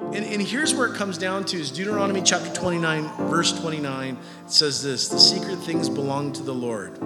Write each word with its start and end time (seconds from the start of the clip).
And, 0.00 0.24
and 0.24 0.42
here's 0.42 0.74
where 0.74 0.86
it 0.88 0.94
comes 0.94 1.18
down 1.18 1.44
to 1.46 1.58
is 1.58 1.70
Deuteronomy 1.70 2.22
chapter 2.22 2.52
29, 2.52 3.28
verse 3.28 3.58
29. 3.58 4.16
It 4.44 4.50
says 4.50 4.82
this 4.82 5.08
the 5.08 5.18
secret 5.18 5.56
things 5.56 5.88
belong 5.88 6.32
to 6.34 6.42
the 6.42 6.54
Lord. 6.54 7.00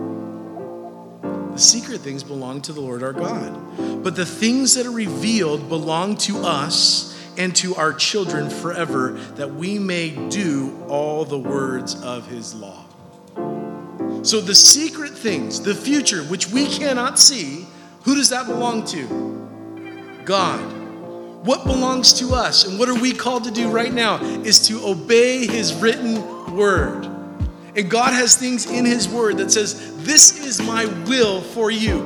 The 1.52 1.58
secret 1.58 2.00
things 2.00 2.22
belong 2.22 2.60
to 2.62 2.72
the 2.72 2.80
Lord 2.80 3.02
our 3.02 3.12
God. 3.12 4.02
But 4.02 4.14
the 4.14 4.26
things 4.26 4.74
that 4.74 4.86
are 4.86 4.92
revealed 4.92 5.68
belong 5.68 6.16
to 6.18 6.38
us 6.38 7.18
and 7.36 7.54
to 7.56 7.74
our 7.76 7.92
children 7.92 8.50
forever, 8.50 9.12
that 9.36 9.54
we 9.54 9.78
may 9.78 10.10
do 10.28 10.84
all 10.88 11.24
the 11.24 11.38
words 11.38 12.00
of 12.02 12.26
his 12.26 12.54
law. 12.54 12.84
So, 14.22 14.40
the 14.40 14.54
secret 14.54 15.12
things, 15.12 15.62
the 15.62 15.74
future, 15.74 16.22
which 16.24 16.50
we 16.50 16.66
cannot 16.66 17.18
see, 17.18 17.66
who 18.02 18.16
does 18.16 18.30
that 18.30 18.46
belong 18.46 18.84
to? 18.86 20.22
God. 20.24 20.77
What 21.42 21.64
belongs 21.64 22.14
to 22.14 22.34
us 22.34 22.66
and 22.66 22.80
what 22.80 22.88
are 22.88 23.00
we 23.00 23.12
called 23.12 23.44
to 23.44 23.52
do 23.52 23.70
right 23.70 23.92
now 23.92 24.20
is 24.42 24.66
to 24.66 24.84
obey 24.84 25.46
his 25.46 25.72
written 25.72 26.56
word. 26.56 27.04
And 27.76 27.88
God 27.88 28.12
has 28.12 28.36
things 28.36 28.68
in 28.68 28.84
his 28.84 29.08
word 29.08 29.36
that 29.36 29.52
says, 29.52 29.96
This 30.04 30.44
is 30.44 30.60
my 30.60 30.86
will 31.06 31.40
for 31.40 31.70
you. 31.70 32.00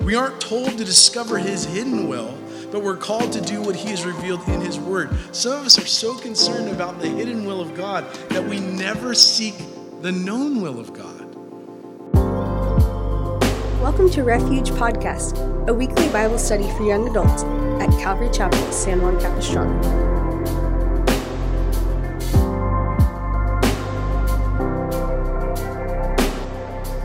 We 0.00 0.14
aren't 0.14 0.40
told 0.40 0.70
to 0.78 0.84
discover 0.86 1.36
his 1.36 1.66
hidden 1.66 2.08
will, 2.08 2.32
but 2.72 2.82
we're 2.82 2.96
called 2.96 3.30
to 3.32 3.42
do 3.42 3.60
what 3.60 3.76
he 3.76 3.90
has 3.90 4.06
revealed 4.06 4.40
in 4.48 4.62
his 4.62 4.78
word. 4.78 5.10
Some 5.32 5.52
of 5.52 5.66
us 5.66 5.78
are 5.78 5.86
so 5.86 6.16
concerned 6.16 6.70
about 6.70 6.98
the 6.98 7.08
hidden 7.08 7.44
will 7.44 7.60
of 7.60 7.74
God 7.74 8.10
that 8.30 8.42
we 8.42 8.58
never 8.58 9.12
seek 9.12 9.54
the 10.00 10.12
known 10.12 10.62
will 10.62 10.80
of 10.80 10.94
God. 10.94 11.34
Welcome 13.82 14.08
to 14.10 14.24
Refuge 14.24 14.70
Podcast, 14.70 15.68
a 15.68 15.74
weekly 15.74 16.08
Bible 16.08 16.38
study 16.38 16.70
for 16.70 16.84
young 16.84 17.06
adults 17.06 17.44
at 17.80 17.90
Calvary 18.00 18.28
Chapel, 18.32 18.58
San 18.72 19.00
Juan 19.00 19.20
Capistrano. 19.20 19.80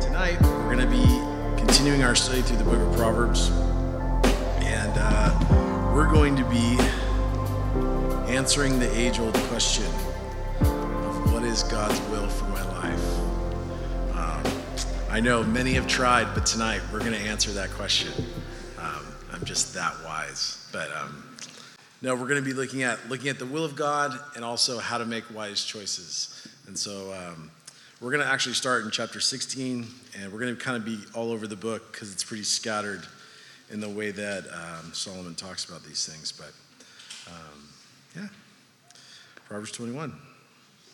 Tonight, 0.02 0.42
we're 0.42 0.76
going 0.76 0.80
to 0.80 0.88
be 0.88 1.04
continuing 1.58 2.04
our 2.04 2.16
study 2.16 2.42
through 2.42 2.58
the 2.58 2.64
book 2.64 2.80
of 2.80 2.96
Proverbs. 2.96 3.50
And 4.62 4.94
uh, 4.96 5.92
we're 5.94 6.12
going 6.12 6.36
to 6.38 6.44
be 6.46 6.78
answering 8.32 8.80
the 8.80 8.92
age 8.98 9.20
old 9.20 9.36
question 9.36 9.86
of 10.62 11.32
what 11.32 11.44
is 11.44 11.62
God's 11.64 12.00
will 12.10 12.28
for 12.28 12.46
my 12.46 12.64
life? 12.80 13.20
Um, 14.16 14.44
I 15.12 15.20
know 15.20 15.44
many 15.44 15.74
have 15.74 15.88
tried, 15.88 16.34
but 16.34 16.48
tonight 16.48 16.82
we're 16.92 17.00
going 17.00 17.14
to 17.14 17.20
answer 17.20 17.52
that 17.52 17.70
question. 17.70 18.12
Um, 18.84 19.06
I'm 19.32 19.46
just 19.46 19.74
that 19.74 19.94
wise. 20.04 20.68
But 20.72 20.92
um, 20.96 21.24
no, 22.02 22.16
we're 22.16 22.28
going 22.28 22.44
to 22.44 22.48
be 22.48 22.54
looking 22.54 22.84
at 22.84 23.10
looking 23.10 23.30
at 23.30 23.40
the 23.40 23.46
will 23.46 23.64
of 23.64 23.76
God 23.76 24.18
and 24.36 24.44
also 24.44 24.78
how 24.80 24.98
to 24.98 25.06
make 25.06 25.24
wise 25.34 25.64
choices. 25.64 26.48
And 26.68 26.78
so 26.78 27.14
um, 27.14 27.50
we're 28.02 28.12
going 28.12 28.24
to 28.24 28.32
actually 28.32 28.56
start 28.56 28.84
in 28.84 28.92
chapter 28.92 29.22
16, 29.22 29.88
and 30.20 30.32
we're 30.32 30.40
going 30.40 30.56
to 30.56 30.62
kind 30.62 30.76
of 30.76 30.86
be 30.86 31.00
all 31.14 31.32
over 31.32 31.48
the 31.48 31.56
book 31.56 31.92
because 31.92 32.12
it's 32.12 32.24
pretty 32.24 32.44
scattered 32.44 33.06
in 33.72 33.80
the 33.80 33.90
way 33.90 34.12
that 34.12 34.46
um, 34.54 34.94
Solomon 34.94 35.36
talks 35.36 35.66
about 35.66 35.84
these 35.84 36.06
things. 36.06 36.32
But 36.32 36.52
um, 37.32 37.70
yeah, 38.16 38.28
Proverbs 39.48 39.72
21, 39.72 40.14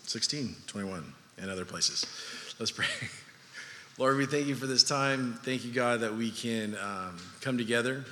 16, 0.03 0.55
21, 0.67 1.13
and 1.39 1.49
other 1.49 1.65
places. 1.65 2.05
Let's 2.59 2.71
pray. 2.71 2.85
Lord, 3.99 4.15
we 4.15 4.25
thank 4.25 4.47
you 4.47 4.55
for 4.55 4.65
this 4.65 4.83
time. 4.83 5.37
Thank 5.43 5.65
you, 5.65 5.73
God, 5.73 5.99
that 5.99 6.15
we 6.15 6.31
can 6.31 6.73
um, 6.81 7.17
come 7.41 7.57
together. 7.57 8.05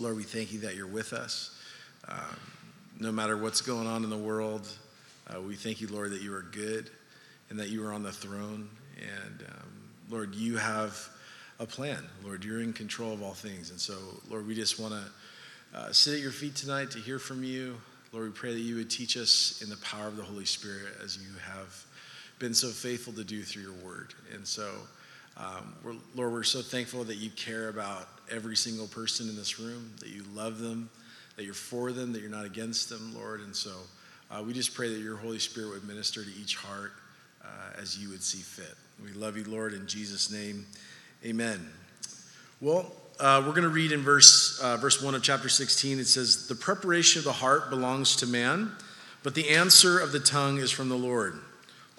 Lord, 0.00 0.16
we 0.16 0.24
thank 0.24 0.52
you 0.52 0.58
that 0.62 0.74
you're 0.74 0.88
with 0.88 1.12
us. 1.12 1.56
Um, 2.08 2.36
no 2.98 3.12
matter 3.12 3.36
what's 3.36 3.60
going 3.60 3.86
on 3.86 4.02
in 4.02 4.10
the 4.10 4.18
world, 4.18 4.66
uh, 5.28 5.40
we 5.40 5.54
thank 5.54 5.80
you, 5.80 5.86
Lord, 5.86 6.10
that 6.10 6.22
you 6.22 6.34
are 6.34 6.42
good 6.42 6.90
and 7.50 7.60
that 7.60 7.68
you 7.68 7.86
are 7.86 7.92
on 7.92 8.02
the 8.02 8.10
throne. 8.10 8.68
And 8.98 9.46
um, 9.48 9.68
Lord, 10.10 10.34
you 10.34 10.56
have 10.56 11.08
a 11.60 11.66
plan. 11.66 12.04
Lord, 12.24 12.44
you're 12.44 12.60
in 12.60 12.72
control 12.72 13.12
of 13.12 13.22
all 13.22 13.34
things. 13.34 13.70
And 13.70 13.78
so, 13.78 13.94
Lord, 14.28 14.44
we 14.44 14.56
just 14.56 14.80
want 14.80 14.94
to 14.94 15.78
uh, 15.78 15.92
sit 15.92 16.14
at 16.14 16.20
your 16.20 16.32
feet 16.32 16.56
tonight 16.56 16.90
to 16.90 16.98
hear 16.98 17.20
from 17.20 17.44
you. 17.44 17.80
Lord, 18.12 18.26
we 18.26 18.32
pray 18.32 18.54
that 18.54 18.58
you 18.58 18.74
would 18.74 18.90
teach 18.90 19.16
us 19.16 19.62
in 19.62 19.70
the 19.70 19.76
power 19.76 20.08
of 20.08 20.16
the 20.16 20.24
Holy 20.24 20.46
Spirit 20.46 20.96
as 21.00 21.16
you 21.16 21.30
have 21.44 21.86
been 22.40 22.54
so 22.54 22.68
faithful 22.68 23.12
to 23.12 23.22
do 23.22 23.42
through 23.42 23.62
your 23.62 23.84
word. 23.84 24.14
And 24.32 24.48
so, 24.48 24.72
um, 25.36 25.74
we're, 25.84 25.94
Lord, 26.16 26.32
we're 26.32 26.42
so 26.42 26.62
thankful 26.62 27.04
that 27.04 27.16
you 27.16 27.30
care 27.30 27.68
about 27.68 28.08
every 28.30 28.56
single 28.56 28.86
person 28.86 29.28
in 29.28 29.36
this 29.36 29.60
room, 29.60 29.92
that 30.00 30.08
you 30.08 30.24
love 30.34 30.58
them, 30.58 30.88
that 31.36 31.44
you're 31.44 31.52
for 31.52 31.92
them, 31.92 32.14
that 32.14 32.22
you're 32.22 32.30
not 32.30 32.46
against 32.46 32.88
them, 32.88 33.14
Lord. 33.14 33.42
And 33.42 33.54
so, 33.54 33.72
uh, 34.30 34.42
we 34.42 34.54
just 34.54 34.74
pray 34.74 34.88
that 34.88 35.00
your 35.00 35.16
Holy 35.16 35.38
Spirit 35.38 35.70
would 35.74 35.86
minister 35.86 36.24
to 36.24 36.30
each 36.40 36.56
heart 36.56 36.92
uh, 37.44 37.80
as 37.80 37.98
you 37.98 38.08
would 38.08 38.22
see 38.22 38.38
fit. 38.38 38.74
We 39.04 39.12
love 39.12 39.36
you, 39.36 39.44
Lord, 39.44 39.74
in 39.74 39.86
Jesus' 39.86 40.32
name. 40.32 40.66
Amen. 41.24 41.68
Well, 42.62 42.90
uh, 43.18 43.42
we're 43.44 43.52
going 43.52 43.64
to 43.64 43.68
read 43.68 43.92
in 43.92 44.00
verse, 44.00 44.58
uh, 44.62 44.78
verse 44.78 45.02
1 45.02 45.14
of 45.14 45.22
chapter 45.22 45.50
16. 45.50 45.98
It 45.98 46.06
says, 46.06 46.46
The 46.48 46.54
preparation 46.54 47.18
of 47.18 47.24
the 47.24 47.32
heart 47.32 47.68
belongs 47.68 48.16
to 48.16 48.26
man, 48.26 48.72
but 49.22 49.34
the 49.34 49.50
answer 49.50 49.98
of 49.98 50.12
the 50.12 50.20
tongue 50.20 50.56
is 50.56 50.70
from 50.70 50.88
the 50.88 50.96
Lord. 50.96 51.38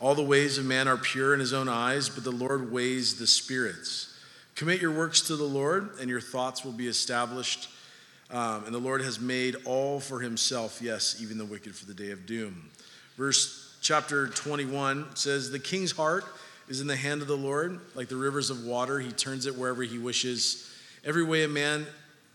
All 0.01 0.15
the 0.15 0.23
ways 0.23 0.57
of 0.57 0.65
man 0.65 0.87
are 0.87 0.97
pure 0.97 1.31
in 1.31 1.39
his 1.39 1.53
own 1.53 1.69
eyes, 1.69 2.09
but 2.09 2.23
the 2.23 2.31
Lord 2.31 2.71
weighs 2.71 3.19
the 3.19 3.27
spirits. 3.27 4.11
Commit 4.55 4.81
your 4.81 4.91
works 4.91 5.21
to 5.21 5.35
the 5.35 5.43
Lord, 5.43 5.91
and 5.99 6.09
your 6.09 6.19
thoughts 6.19 6.65
will 6.65 6.71
be 6.71 6.87
established. 6.87 7.69
Um, 8.31 8.65
and 8.65 8.73
the 8.73 8.79
Lord 8.79 9.03
has 9.03 9.19
made 9.19 9.57
all 9.63 9.99
for 9.99 10.19
himself, 10.19 10.81
yes, 10.81 11.17
even 11.21 11.37
the 11.37 11.45
wicked 11.45 11.75
for 11.75 11.85
the 11.85 11.93
day 11.93 12.09
of 12.09 12.25
doom. 12.25 12.71
Verse 13.15 13.77
chapter 13.79 14.27
21 14.27 15.15
says, 15.15 15.51
The 15.51 15.59
king's 15.59 15.91
heart 15.91 16.25
is 16.67 16.81
in 16.81 16.87
the 16.87 16.95
hand 16.95 17.21
of 17.21 17.27
the 17.27 17.37
Lord, 17.37 17.79
like 17.93 18.07
the 18.07 18.15
rivers 18.15 18.49
of 18.49 18.65
water. 18.65 18.99
He 18.99 19.11
turns 19.11 19.45
it 19.45 19.55
wherever 19.55 19.83
he 19.83 19.99
wishes. 19.99 20.67
Every 21.05 21.23
way 21.23 21.43
of 21.43 21.51
man, 21.51 21.85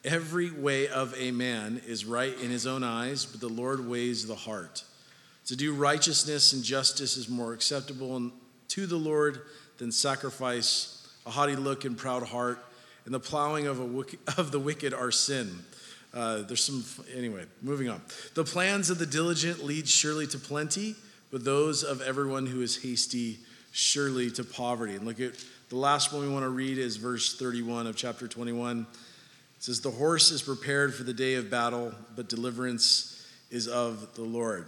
every 0.04 0.53
way 0.53 0.87
of 0.87 1.12
a 1.19 1.33
man 1.33 1.83
is 1.84 2.04
right 2.04 2.38
in 2.41 2.50
his 2.50 2.65
own 2.65 2.84
eyes, 2.84 3.27
but 3.27 3.41
the 3.41 3.48
Lord 3.48 3.88
weighs 3.88 4.25
the 4.25 4.37
heart. 4.37 4.84
To 5.47 5.57
do 5.57 5.73
righteousness 5.73 6.53
and 6.53 6.62
justice 6.65 7.17
is 7.17 7.29
more 7.29 7.53
acceptable 7.53 8.31
to 8.69 8.87
the 8.87 8.97
Lord 8.97 9.43
than 9.79 9.93
sacrifice. 9.93 11.09
A 11.25 11.31
haughty 11.31 11.57
look 11.57 11.84
and 11.84 11.97
proud 11.97 12.25
heart, 12.25 12.59
and 13.05 13.15
the 13.15 13.21
plowing 13.21 13.67
of, 13.67 13.81
a 13.81 13.84
wicked, 13.84 14.19
of 14.39 14.51
the 14.51 14.59
wicked 14.61 14.93
are 14.93 15.11
sin. 15.11 15.51
Uh, 16.12 16.43
there's 16.43 16.65
some, 16.65 16.84
anyway, 17.15 17.45
moving 17.62 17.89
on. 17.89 18.01
The 18.34 18.45
plans 18.45 18.91
of 18.91 18.99
the 18.99 19.07
diligent 19.07 19.65
lead 19.65 19.89
surely 19.89 20.27
to 20.29 20.39
plenty, 20.39 20.95
but 21.31 21.45
those 21.45 21.83
of 21.83 22.01
everyone 22.01 22.47
who 22.47 22.63
is 22.63 22.83
hasty 22.83 23.39
surely 23.73 24.31
to 24.31 24.45
poverty. 24.45 24.95
And 24.95 25.05
look 25.05 25.21
at 25.21 25.33
the 25.69 25.77
last 25.77 26.13
one 26.13 26.23
we 26.23 26.28
want 26.28 26.45
to 26.45 26.49
read 26.49 26.78
is 26.78 26.97
verse 26.97 27.37
31 27.37 27.87
of 27.87 27.97
chapter 27.97 28.27
21. 28.27 28.81
It 28.81 29.63
says, 29.63 29.81
The 29.81 29.91
horse 29.91 30.31
is 30.31 30.43
prepared 30.43 30.95
for 30.95 31.03
the 31.03 31.13
day 31.13 31.34
of 31.34 31.51
battle, 31.51 31.93
but 32.17 32.28
deliverance 32.28 33.27
is 33.51 33.69
of 33.69 34.15
the 34.15 34.23
Lord. 34.23 34.67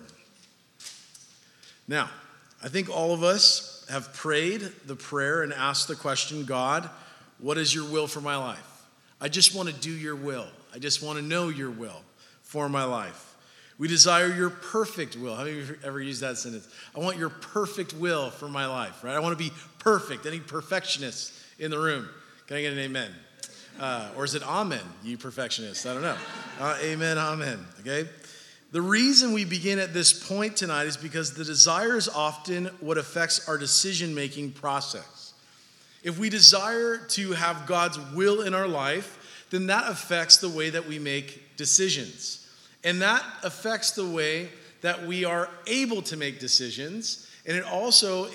Now, 1.89 2.11
I 2.63 2.69
think 2.69 2.91
all 2.91 3.13
of 3.13 3.23
us 3.23 3.87
have 3.91 4.13
prayed 4.13 4.71
the 4.87 4.95
prayer 4.95 5.43
and 5.43 5.53
asked 5.53 5.89
the 5.89 5.95
question 5.95 6.45
God, 6.45 6.89
what 7.39 7.57
is 7.57 7.75
your 7.75 7.91
will 7.91 8.07
for 8.07 8.21
my 8.21 8.37
life? 8.37 8.85
I 9.21 9.29
just 9.29 9.55
want 9.55 9.69
to 9.69 9.75
do 9.75 9.91
your 9.91 10.15
will. 10.15 10.47
I 10.75 10.79
just 10.79 11.03
want 11.03 11.19
to 11.19 11.25
know 11.25 11.49
your 11.49 11.71
will 11.71 12.03
for 12.43 12.69
my 12.69 12.85
life. 12.85 13.25
We 13.79 13.87
desire 13.87 14.27
your 14.27 14.51
perfect 14.51 15.17
will. 15.17 15.37
How 15.37 15.45
many 15.45 15.61
of 15.61 15.69
you 15.69 15.79
ever 15.85 16.01
used 16.01 16.21
that 16.21 16.37
sentence? 16.37 16.69
I 16.97 16.99
want 16.99 17.17
your 17.17 17.31
perfect 17.31 17.95
will 17.95 18.31
for 18.31 18.49
my 18.49 18.67
life, 18.67 19.05
right? 19.05 19.15
I 19.15 19.21
want 19.21 19.39
to 19.39 19.43
be 19.43 19.53
perfect. 19.79 20.27
Any 20.27 20.41
perfectionists 20.41 21.41
in 21.59 21.71
the 21.71 21.79
room? 21.79 22.09
Can 22.49 22.57
I 22.57 22.63
get 22.63 22.73
an 22.73 22.81
amen? 22.81 23.13
Uh, 23.79 24.11
or 24.17 24.25
is 24.25 24.35
it 24.35 24.43
amen, 24.43 24.83
you 25.05 25.17
perfectionists? 25.17 25.87
I 25.87 25.93
don't 25.93 26.03
know. 26.03 26.17
Uh, 26.59 26.77
amen, 26.83 27.19
amen. 27.19 27.65
Okay? 27.81 28.09
The 28.71 28.83
reason 28.83 29.33
we 29.33 29.47
begin 29.47 29.79
at 29.79 29.95
this 29.95 30.13
point 30.13 30.57
tonight 30.57 30.87
is 30.87 30.99
because 30.99 31.33
the 31.33 31.45
desire 31.45 31.97
is 31.97 32.07
often 32.07 32.67
what 32.81 32.99
affects 32.99 33.49
our 33.49 33.57
decision 33.57 34.15
making 34.15 34.53
process. 34.53 35.33
If 36.03 36.19
we 36.19 36.29
desire 36.29 36.99
to 36.99 37.33
have 37.33 37.67
God's 37.67 37.99
will 38.15 38.43
in 38.43 38.53
our 38.53 38.69
life, 38.69 39.47
then 39.51 39.69
that 39.69 39.91
affects 39.91 40.37
the 40.37 40.51
way 40.51 40.69
that 40.69 40.87
we 40.87 40.99
make 40.99 41.57
decisions. 41.57 42.47
And 42.85 43.01
that 43.01 43.25
affects 43.43 43.93
the 43.93 44.07
way 44.07 44.51
that 44.83 45.07
we 45.07 45.25
are 45.25 45.49
able 45.67 46.03
to 46.03 46.19
make 46.19 46.39
decisions. 46.39 47.27
And 47.47 47.57
it 47.57 47.65
also, 47.65 48.27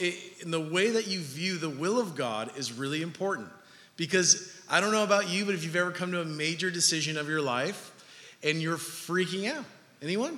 in 0.42 0.50
the 0.50 0.60
way 0.60 0.90
that 0.90 1.08
you 1.08 1.20
view 1.20 1.60
the 1.60 1.70
will 1.70 2.00
of 2.00 2.16
God, 2.16 2.52
is 2.58 2.74
really 2.74 3.04
important. 3.04 3.50
Because 3.98 4.52
I 4.68 4.82
don't 4.82 4.92
know 4.92 5.04
about 5.04 5.30
you, 5.30 5.46
but 5.46 5.54
if 5.54 5.64
you've 5.64 5.76
ever 5.76 5.92
come 5.92 6.12
to 6.12 6.22
a 6.22 6.26
major 6.26 6.72
decision 6.72 7.18
of 7.18 7.30
your 7.30 7.42
life 7.42 7.92
and 8.44 8.60
you're 8.60 8.78
freaking 8.78 9.52
out, 9.54 9.66
anyone? 10.04 10.38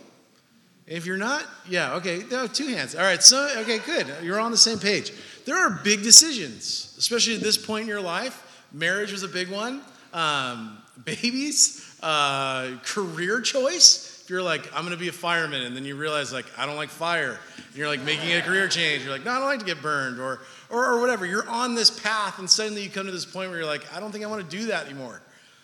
If 0.88 1.08
you're 1.08 1.18
not, 1.18 1.44
yeah, 1.68 1.96
okay, 1.96 2.22
no, 2.30 2.46
two 2.46 2.68
hands. 2.68 2.94
All 2.94 3.02
right, 3.02 3.22
so, 3.22 3.50
okay, 3.62 3.80
good. 3.80 4.06
You're 4.22 4.40
on 4.40 4.52
the 4.52 4.58
same 4.58 4.78
page. 4.78 5.12
There 5.46 5.58
are 5.58 5.82
big 5.84 6.04
decisions, 6.04 6.94
especially 6.98 7.36
at 7.36 7.42
this 7.42 7.58
point 7.58 7.84
in 7.84 7.88
your 7.88 8.02
life. 8.02 8.42
Marriage 8.72 9.12
was 9.12 9.24
a 9.24 9.28
big 9.28 9.50
one, 9.50 9.82
um, 10.14 10.78
babies, 11.04 11.98
uh, 12.04 12.78
career 12.84 13.42
choice. 13.42 14.22
If 14.24 14.30
you're 14.30 14.44
like, 14.44 14.72
I'm 14.76 14.84
gonna 14.84 14.98
be 14.98 15.08
a 15.08 15.14
fireman, 15.14 15.64
and 15.64 15.76
then 15.76 15.86
you 15.86 15.96
realize 15.96 16.34
like 16.34 16.46
I 16.58 16.66
don't 16.66 16.76
like 16.76 16.90
fire, 16.90 17.40
and 17.58 17.76
you're 17.76 17.88
like 17.88 18.02
making 18.02 18.34
a 18.34 18.42
career 18.42 18.68
change, 18.68 19.04
you're 19.04 19.12
like, 19.12 19.24
no, 19.26 19.32
I 19.32 19.38
don't 19.40 19.48
like 19.48 19.60
to 19.60 19.66
get 19.66 19.82
burned, 19.82 20.20
or, 20.20 20.42
or 20.70 20.86
or 20.86 21.00
whatever. 21.00 21.26
You're 21.26 21.48
on 21.48 21.76
this 21.76 21.90
path, 21.92 22.40
and 22.40 22.50
suddenly 22.50 22.84
you 22.84 22.90
come 22.90 23.06
to 23.06 23.12
this 23.12 23.26
point 23.26 23.50
where 23.50 23.60
you're 23.60 23.68
like, 23.68 23.92
I 23.94 24.00
don't 24.00 24.12
think 24.12 24.24
I 24.24 24.28
want 24.28 24.48
to 24.48 24.58
do 24.58 24.68
that 24.68 24.86
anymore. 24.86 25.22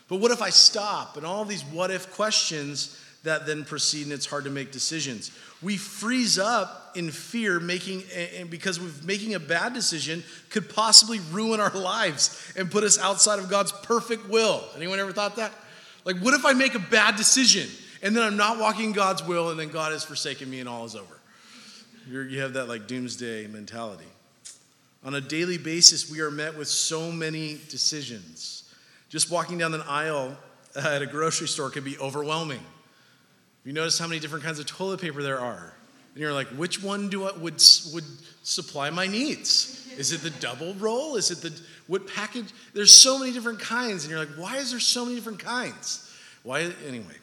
But 0.07 0.17
what 0.17 0.31
if 0.31 0.41
I 0.41 0.49
stop? 0.49 1.17
And 1.17 1.25
all 1.25 1.45
these 1.45 1.63
what 1.65 1.89
if 1.89 2.13
questions 2.13 3.00
that 3.23 3.45
then 3.45 3.63
proceed, 3.63 4.03
and 4.03 4.11
it's 4.11 4.25
hard 4.25 4.45
to 4.45 4.49
make 4.49 4.71
decisions. 4.71 5.31
We 5.61 5.77
freeze 5.77 6.39
up 6.39 6.91
in 6.95 7.11
fear, 7.11 7.59
making 7.59 8.03
and 8.37 8.49
because 8.49 8.79
we're 8.79 8.91
making 9.03 9.35
a 9.35 9.39
bad 9.39 9.73
decision 9.73 10.23
could 10.49 10.69
possibly 10.69 11.19
ruin 11.31 11.59
our 11.59 11.71
lives 11.71 12.51
and 12.57 12.69
put 12.69 12.83
us 12.83 12.97
outside 12.97 13.39
of 13.39 13.49
God's 13.49 13.71
perfect 13.71 14.27
will. 14.27 14.63
Anyone 14.75 14.99
ever 14.99 15.13
thought 15.13 15.35
that? 15.35 15.53
Like, 16.03 16.17
what 16.17 16.33
if 16.33 16.45
I 16.45 16.53
make 16.53 16.73
a 16.73 16.79
bad 16.79 17.15
decision 17.15 17.69
and 18.01 18.15
then 18.15 18.23
I'm 18.23 18.37
not 18.37 18.57
walking 18.57 18.91
God's 18.91 19.23
will, 19.23 19.51
and 19.51 19.59
then 19.59 19.69
God 19.69 19.91
has 19.91 20.03
forsaken 20.03 20.49
me 20.49 20.59
and 20.59 20.67
all 20.67 20.85
is 20.85 20.95
over? 20.95 21.19
You're, 22.09 22.27
you 22.27 22.41
have 22.41 22.53
that 22.53 22.67
like 22.67 22.87
doomsday 22.87 23.45
mentality. 23.47 24.05
On 25.03 25.13
a 25.15 25.21
daily 25.21 25.57
basis, 25.57 26.11
we 26.11 26.21
are 26.21 26.31
met 26.31 26.57
with 26.57 26.67
so 26.67 27.11
many 27.11 27.59
decisions. 27.69 28.63
Just 29.09 29.29
walking 29.29 29.57
down 29.57 29.73
an 29.73 29.81
aisle 29.87 30.37
at 30.75 31.01
a 31.01 31.05
grocery 31.05 31.47
store 31.47 31.69
can 31.69 31.83
be 31.83 31.97
overwhelming. 31.99 32.61
You 33.63 33.73
notice 33.73 33.99
how 33.99 34.07
many 34.07 34.19
different 34.19 34.43
kinds 34.43 34.59
of 34.59 34.65
toilet 34.65 35.01
paper 35.01 35.21
there 35.21 35.39
are. 35.39 35.73
And 36.13 36.21
you're 36.21 36.33
like, 36.33 36.47
which 36.47 36.83
one 36.83 37.09
do 37.09 37.25
I, 37.25 37.37
would, 37.37 37.63
would 37.93 38.03
supply 38.43 38.89
my 38.89 39.07
needs? 39.07 39.87
Is 39.97 40.11
it 40.11 40.21
the 40.21 40.29
double 40.29 40.73
roll? 40.75 41.15
Is 41.15 41.31
it 41.31 41.41
the, 41.41 41.57
what 41.87 42.07
package? 42.07 42.47
There's 42.73 42.91
so 42.91 43.19
many 43.19 43.31
different 43.31 43.59
kinds. 43.59 44.03
And 44.03 44.11
you're 44.11 44.19
like, 44.19 44.35
why 44.35 44.57
is 44.57 44.71
there 44.71 44.79
so 44.79 45.05
many 45.05 45.15
different 45.15 45.39
kinds? 45.39 46.11
Why, 46.43 46.71
anyway. 46.87 47.15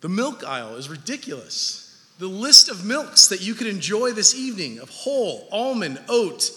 The 0.00 0.08
milk 0.08 0.44
aisle 0.44 0.76
is 0.76 0.88
ridiculous. 0.88 1.80
The 2.18 2.26
list 2.26 2.68
of 2.68 2.84
milks 2.84 3.28
that 3.28 3.42
you 3.42 3.54
could 3.54 3.66
enjoy 3.66 4.12
this 4.12 4.34
evening 4.34 4.78
of 4.78 4.88
whole, 4.88 5.46
almond, 5.52 6.00
oat, 6.08 6.50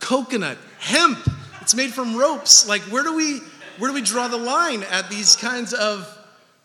coconut, 0.00 0.58
hemp. 0.80 1.18
It's 1.60 1.74
made 1.74 1.92
from 1.92 2.16
ropes. 2.16 2.68
Like, 2.68 2.82
where 2.82 3.02
do 3.02 3.14
we, 3.14 3.40
where 3.78 3.90
do 3.90 3.94
we 3.94 4.02
draw 4.02 4.28
the 4.28 4.38
line 4.38 4.82
at 4.84 5.08
these 5.10 5.36
kinds 5.36 5.72
of 5.72 6.17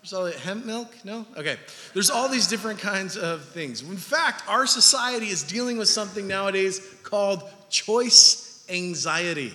there's 0.04 0.12
all 0.12 0.26
hemp 0.26 0.66
milk? 0.66 0.94
No? 1.06 1.26
Okay. 1.38 1.56
There's 1.94 2.10
all 2.10 2.28
these 2.28 2.48
different 2.48 2.78
kinds 2.78 3.16
of 3.16 3.46
things. 3.46 3.82
In 3.82 3.96
fact, 3.96 4.44
our 4.50 4.68
society 4.68 5.28
is 5.28 5.44
dealing 5.44 5.78
with 5.78 5.88
something 5.88 6.28
nowadays 6.28 6.82
called 7.04 7.42
choice 7.70 8.66
anxiety. 8.68 9.54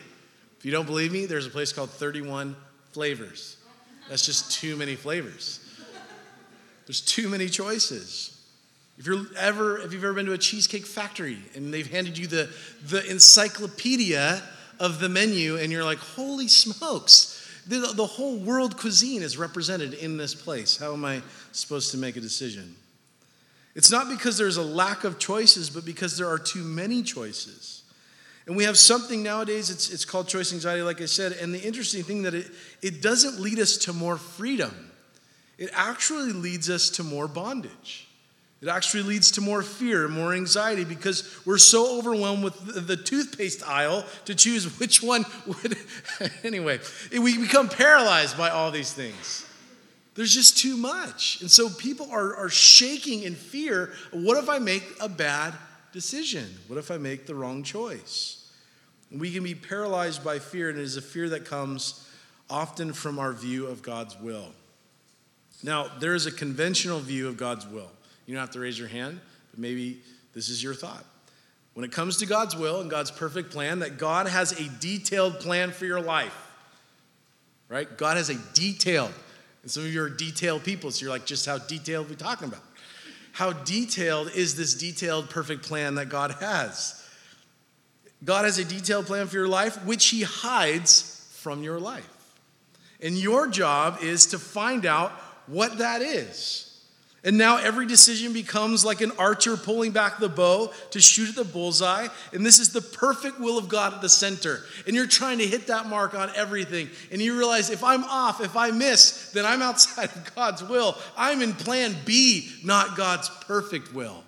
If 0.59 0.65
you 0.65 0.73
don't 0.73 0.87
believe 0.87 1.13
me, 1.13 1.27
there's 1.27 1.47
a 1.47 1.51
place 1.51 1.71
called 1.75 1.91
31 1.91 2.57
Flavors. 2.93 3.59
That's 4.09 4.25
just 4.25 4.51
too 4.51 4.75
many 4.75 4.95
flavors. 4.95 5.61
There's 6.87 7.03
too 7.03 7.29
many 7.29 7.51
choices. 7.51 8.43
If 8.97 9.07
you're 9.07 9.27
ever, 9.37 9.79
if 9.79 9.93
you've 9.93 10.03
ever 10.03 10.15
been 10.15 10.27
to 10.27 10.33
a 10.33 10.39
cheesecake 10.39 10.87
factory 10.87 11.39
and 11.55 11.75
they've 11.75 11.91
handed 11.91 12.17
you 12.17 12.27
the, 12.27 12.49
the 12.87 13.07
encyclopedia 13.11 14.43
of 14.81 14.99
the 14.99 15.11
menu 15.11 15.59
and 15.59 15.71
you're 15.71 15.85
like, 15.85 15.99
holy 15.99 16.49
smokes, 16.49 17.38
the, 17.69 17.93
the 17.95 18.07
whole 18.07 18.37
world 18.39 18.77
cuisine 18.79 19.23
is 19.23 19.37
represented 19.37 19.95
in 19.95 20.17
this 20.17 20.35
place. 20.35 20.77
How 20.77 20.95
am 20.95 21.05
I 21.05 21.23
supposed 21.53 21.91
to 21.93 21.99
make 21.99 22.17
a 22.17 22.21
decision? 22.21 22.75
It's 23.75 23.91
not 23.91 24.09
because 24.09 24.39
there's 24.39 24.57
a 24.57 24.63
lack 24.63 25.05
of 25.05 25.19
choices, 25.19 25.71
but 25.71 25.85
because 25.85 26.17
there 26.17 26.29
are 26.29 26.39
too 26.39 26.65
many 26.65 27.03
choices. 27.03 27.83
And 28.47 28.57
we 28.57 28.65
have 28.65 28.79
something 28.79 29.23
nowadays, 29.23 29.69
it's, 29.69 29.91
it's 29.91 30.07
called 30.07 30.27
choice 30.27 30.55
anxiety, 30.55 30.81
like 30.81 31.03
I 31.03 31.07
said. 31.07 31.33
And 31.33 31.55
the 31.55 31.61
interesting 31.61 32.03
thing 32.03 32.23
that 32.23 32.35
it, 32.35 32.47
it 32.81 33.03
doesn't 33.03 33.39
lead 33.39 33.59
us 33.59 33.77
to 33.79 33.93
more 33.93 34.17
freedom, 34.17 34.91
it 35.59 35.71
actually 35.75 36.33
leads 36.33 36.71
us 36.71 36.89
to 36.91 37.05
more 37.05 37.29
bondage. 37.29 38.08
It 38.61 38.69
actually 38.69 39.05
leads 39.05 39.31
to 39.33 39.41
more 39.41 39.63
fear 39.63 40.05
and 40.05 40.13
more 40.13 40.35
anxiety 40.35 40.85
because 40.85 41.41
we're 41.47 41.59
so 41.59 41.99
overwhelmed 41.99 42.43
with 42.43 42.87
the, 42.87 42.97
toothpaste 42.97 43.67
aisle 43.67 44.05
to 44.25 44.35
choose 44.35 44.81
which 44.81 45.01
one 45.01 45.25
would. 45.47 45.77
anyway, 46.45 46.81
we 47.13 47.39
become 47.39 47.69
paralyzed 47.69 48.37
by 48.37 48.51
all 48.51 48.73
these 48.73 48.93
things. 48.93 49.47
There's 50.17 50.35
just 50.35 50.59
too 50.59 50.77
much. 50.77 51.41
And 51.41 51.49
so 51.49 51.69
people 51.69 52.09
are, 52.11 52.35
are 52.35 52.49
shaking 52.49 53.23
in 53.23 53.37
fear. 53.37 53.93
What 54.11 54.37
if 54.37 54.49
I 54.49 54.59
make 54.59 54.83
a 55.01 55.09
bad 55.09 55.55
decision? 55.93 56.47
What 56.67 56.81
if 56.81 56.91
I 56.91 56.99
make 56.99 57.27
the 57.27 57.37
wrong 57.37 57.63
choice? 57.63 58.51
We 59.13 59.33
can 59.33 59.45
be 59.45 59.55
paralyzed 59.55 60.25
by 60.25 60.41
fear, 60.41 60.69
and 60.69 60.79
it 60.79 60.83
is 60.83 60.97
a 60.97 61.03
fear 61.03 61.29
that 61.29 61.45
comes 61.45 62.05
often 62.51 62.93
from 62.93 63.21
our 63.21 63.33
view 63.33 63.69
of 63.69 63.83
God's 63.83 64.19
will. 64.19 64.49
Now, 65.63 65.87
there 66.01 66.17
is 66.17 66.27
a 66.27 66.33
conventional 66.33 66.99
view 66.99 67.29
of 67.29 67.37
God's 67.37 67.67
will. 67.67 67.91
You 68.29 68.35
don't 68.35 68.43
have 68.43 68.51
to 68.51 68.61
raise 68.61 68.79
your 68.79 68.89
hand, 68.89 69.21
but 69.51 69.59
maybe 69.59 70.01
this 70.35 70.51
is 70.51 70.63
your 70.63 70.75
thought. 70.75 71.03
When 71.73 71.83
it 71.83 71.93
comes 71.93 72.19
to 72.19 72.27
God's 72.27 72.55
will 72.55 72.83
and 72.83 72.91
God's 72.91 73.11
perfect 73.11 73.51
plan, 73.51 73.79
that 73.79 73.97
God 73.97 74.29
has 74.29 74.53
a 74.53 74.69
detailed 74.81 75.41
plan 75.41 75.71
for 75.71 75.87
your 75.87 76.03
life. 76.03 76.37
Right? 77.71 77.97
God 77.97 78.19
has 78.19 78.29
a 78.29 78.35
detailed. 78.53 79.15
And 79.63 79.71
some 79.71 79.85
of 79.85 79.93
you 79.93 80.03
are 80.03 80.11
detailed 80.11 80.63
people, 80.63 80.91
so 80.91 81.05
you're 81.05 81.11
like, 81.11 81.25
just 81.25 81.47
how 81.47 81.57
detailed 81.57 82.07
are 82.07 82.11
we 82.11 82.17
talking 82.17 82.49
about? 82.49 82.61
How 83.33 83.53
detailed 83.53 84.31
is 84.35 84.57
this 84.57 84.75
detailed, 84.75 85.31
perfect 85.31 85.63
plan 85.63 85.95
that 85.95 86.11
God 86.11 86.33
has? 86.33 87.03
God 88.23 88.45
has 88.45 88.59
a 88.59 88.65
detailed 88.65 89.07
plan 89.07 89.27
for 89.27 89.37
your 89.37 89.49
life, 89.49 89.83
which 89.87 90.09
He 90.09 90.21
hides 90.21 91.27
from 91.37 91.63
your 91.63 91.81
life. 91.81 92.35
And 93.01 93.17
your 93.17 93.47
job 93.47 94.01
is 94.03 94.27
to 94.27 94.39
find 94.39 94.85
out 94.85 95.13
what 95.47 95.79
that 95.79 96.03
is. 96.03 96.68
And 97.25 97.37
now 97.37 97.57
every 97.57 97.87
decision 97.87 98.33
becomes 98.33 98.85
like 98.85 99.01
an 99.01 99.11
archer 99.19 99.57
pulling 99.57 99.91
back 99.91 100.19
the 100.19 100.29
bow 100.29 100.73
to 100.91 101.01
shoot 101.01 101.31
at 101.31 101.35
the 101.35 101.45
bullseye. 101.45 102.07
And 102.33 102.47
this 102.47 102.61
is 102.61 102.73
the 102.73 102.81
perfect 102.81 103.41
will 103.41 103.59
of 103.59 103.69
God 103.69 103.93
at 103.93 104.01
the 104.01 104.09
center. 104.09 104.61
And 104.87 104.95
you're 104.95 105.09
trying 105.09 105.39
to 105.39 105.47
hit 105.47 105.67
that 105.67 105.87
mark 105.87 106.15
on 106.15 106.31
everything. 106.37 106.89
And 107.11 107.21
you 107.21 107.37
realize 107.37 107.71
if 107.71 107.83
I'm 107.83 108.05
off, 108.05 108.41
if 108.41 108.57
I 108.57 108.71
miss, 108.71 109.33
then 109.33 109.45
I'm 109.45 109.63
outside 109.69 110.11
of 110.15 110.35
God's 110.37 110.63
will. 110.63 110.97
I'm 111.17 111.43
in 111.43 111.55
plan 111.55 111.97
B, 112.05 112.51
not 112.63 112.97
God's 112.97 113.29
perfect 113.47 113.93
will. 113.93 114.23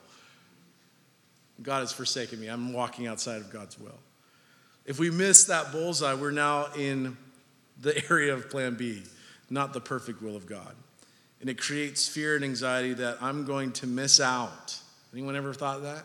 God 1.63 1.81
has 1.81 1.93
forsaken 1.93 2.41
me. 2.41 2.49
I'm 2.49 2.73
walking 2.73 3.07
outside 3.07 3.37
of 3.37 3.53
God's 3.53 3.79
will. 3.79 3.99
If 4.85 4.99
we 4.99 5.11
miss 5.11 5.45
that 5.45 5.71
bullseye, 5.71 6.15
we're 6.15 6.33
now 6.33 6.69
in 6.77 7.17
the 7.81 8.03
area 8.11 8.35
of 8.35 8.51
plan 8.51 8.75
B, 8.75 9.05
not 9.49 9.73
the 9.75 9.81
perfect 9.81 10.23
will 10.23 10.35
of 10.35 10.47
God 10.47 10.75
and 11.41 11.49
it 11.49 11.59
creates 11.59 12.07
fear 12.07 12.37
and 12.37 12.45
anxiety 12.45 12.93
that 12.95 13.19
I'm 13.21 13.45
going 13.45 13.73
to 13.73 13.87
miss 13.87 14.21
out. 14.21 14.79
Anyone 15.13 15.37
ever 15.37 15.55
thought 15.55 15.83
that? 15.83 16.05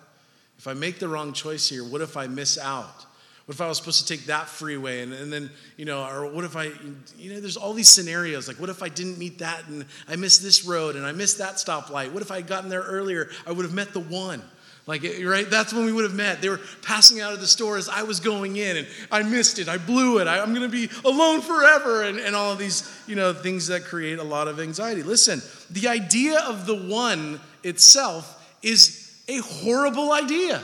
If 0.57 0.67
I 0.67 0.73
make 0.73 0.99
the 0.99 1.07
wrong 1.07 1.33
choice 1.33 1.67
here, 1.67 1.83
what 1.83 2.01
if 2.01 2.15
I 2.15 2.27
miss 2.27 2.57
out? 2.57 3.05
What 3.45 3.53
if 3.53 3.61
I 3.61 3.67
was 3.67 3.77
supposed 3.77 4.07
to 4.07 4.17
take 4.17 4.25
that 4.25 4.47
freeway 4.47 5.01
and, 5.01 5.13
and 5.13 5.31
then, 5.31 5.51
you 5.77 5.85
know, 5.85 6.03
or 6.03 6.31
what 6.31 6.45
if 6.45 6.55
I, 6.55 6.71
you 7.17 7.33
know, 7.33 7.39
there's 7.39 7.57
all 7.57 7.73
these 7.73 7.89
scenarios. 7.89 8.47
Like, 8.47 8.59
what 8.59 8.69
if 8.69 8.81
I 8.81 8.89
didn't 8.89 9.19
meet 9.19 9.37
that 9.39 9.67
and 9.67 9.85
I 10.07 10.15
missed 10.15 10.41
this 10.41 10.65
road 10.65 10.95
and 10.95 11.05
I 11.05 11.11
missed 11.11 11.37
that 11.37 11.55
stoplight? 11.55 12.11
What 12.11 12.23
if 12.23 12.31
I 12.31 12.37
had 12.37 12.47
gotten 12.47 12.69
there 12.69 12.81
earlier? 12.81 13.29
I 13.45 13.51
would 13.51 13.65
have 13.65 13.73
met 13.73 13.93
the 13.93 13.99
one. 13.99 14.41
Like, 14.87 15.03
eh, 15.03 15.23
right? 15.25 15.49
That's 15.49 15.73
when 15.73 15.85
we 15.85 15.91
would 15.91 16.03
have 16.03 16.13
met. 16.13 16.41
They 16.41 16.49
were 16.49 16.61
passing 16.83 17.19
out 17.19 17.33
of 17.33 17.39
the 17.39 17.47
store 17.47 17.77
as 17.77 17.89
I 17.89 18.03
was 18.03 18.19
going 18.19 18.57
in, 18.57 18.77
and 18.77 18.87
I 19.11 19.23
missed 19.23 19.57
it. 19.57 19.67
I 19.67 19.77
blew 19.77 20.19
it. 20.19 20.27
I, 20.27 20.37
am 20.37 20.53
going 20.53 20.69
to 20.69 20.69
be 20.69 20.89
alone 21.03 21.41
forever, 21.41 22.03
and, 22.03 22.19
and 22.19 22.35
all 22.35 22.51
of 22.51 22.59
these, 22.59 22.89
you 23.07 23.15
know, 23.15 23.33
things 23.33 23.67
that 23.67 23.85
create 23.85 24.19
a 24.19 24.23
lot 24.23 24.47
of 24.47 24.59
anxiety. 24.59 25.01
Listen, 25.01 25.41
the 25.71 25.87
idea 25.87 26.39
of 26.41 26.67
the 26.67 26.75
one 26.75 27.39
itself 27.63 28.57
is 28.61 29.11
a 29.27 29.37
horrible 29.37 30.11
idea. 30.11 30.61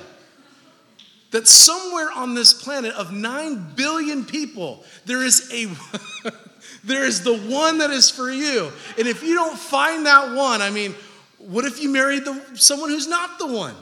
That 1.32 1.48
somewhere 1.48 2.10
on 2.14 2.36
this 2.36 2.54
planet 2.54 2.94
of 2.94 3.14
9 3.14 3.74
billion 3.76 4.26
people, 4.26 4.84
there 5.06 5.24
is 5.24 5.50
a. 5.52 5.68
there 6.84 7.06
is 7.06 7.24
the 7.24 7.38
one 7.38 7.78
that 7.78 7.90
is 7.90 8.10
for 8.10 8.30
you. 8.30 8.72
And 8.98 9.08
if 9.08 9.24
you 9.24 9.34
don't 9.34 9.58
find 9.58 10.06
that 10.06 10.36
one, 10.36 10.62
I 10.62 10.70
mean, 10.70 10.94
what 11.38 11.66
if 11.66 11.82
you 11.82 11.90
married 11.90 12.26
the, 12.26 12.40
someone 12.56 12.90
who's 12.90 13.08
not 13.08 13.40
the 13.40 13.48
one? 13.48 13.76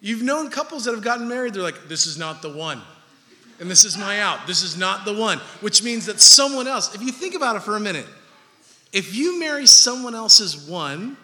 You've 0.00 0.22
known 0.22 0.50
couples 0.50 0.84
that 0.84 0.94
have 0.94 1.04
gotten 1.04 1.28
married, 1.28 1.54
they're 1.54 1.62
like, 1.62 1.88
this 1.88 2.06
is 2.06 2.16
not 2.16 2.42
the 2.42 2.50
one. 2.50 2.80
And 3.60 3.70
this 3.70 3.84
is 3.84 3.98
my 3.98 4.20
out. 4.20 4.46
This 4.46 4.62
is 4.62 4.78
not 4.78 5.04
the 5.04 5.12
one. 5.12 5.38
Which 5.60 5.82
means 5.82 6.06
that 6.06 6.18
someone 6.18 6.66
else, 6.66 6.94
if 6.94 7.02
you 7.02 7.12
think 7.12 7.34
about 7.34 7.56
it 7.56 7.62
for 7.62 7.76
a 7.76 7.80
minute, 7.80 8.06
if 8.92 9.14
you 9.14 9.38
marry 9.38 9.66
someone 9.66 10.14
else's 10.14 10.56
one, 10.56 11.18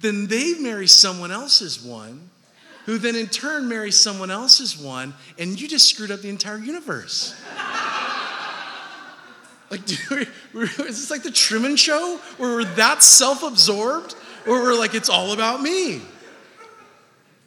then 0.00 0.26
they 0.26 0.54
marry 0.58 0.86
someone 0.86 1.30
else's 1.30 1.82
one, 1.82 2.28
who 2.84 2.98
then 2.98 3.16
in 3.16 3.26
turn 3.26 3.68
marries 3.68 3.98
someone 3.98 4.30
else's 4.30 4.78
one, 4.78 5.14
and 5.38 5.58
you 5.58 5.66
just 5.66 5.88
screwed 5.88 6.10
up 6.10 6.20
the 6.20 6.28
entire 6.28 6.58
universe. 6.58 7.34
like, 9.70 9.84
dude, 9.86 10.28
is 10.54 10.76
this 10.76 11.10
like 11.10 11.22
the 11.22 11.30
Truman 11.30 11.76
Show, 11.76 12.20
where 12.36 12.56
we're 12.56 12.64
that 12.74 13.02
self 13.02 13.42
absorbed, 13.42 14.12
where 14.44 14.62
we're 14.62 14.78
like, 14.78 14.94
it's 14.94 15.08
all 15.08 15.32
about 15.32 15.62
me? 15.62 16.02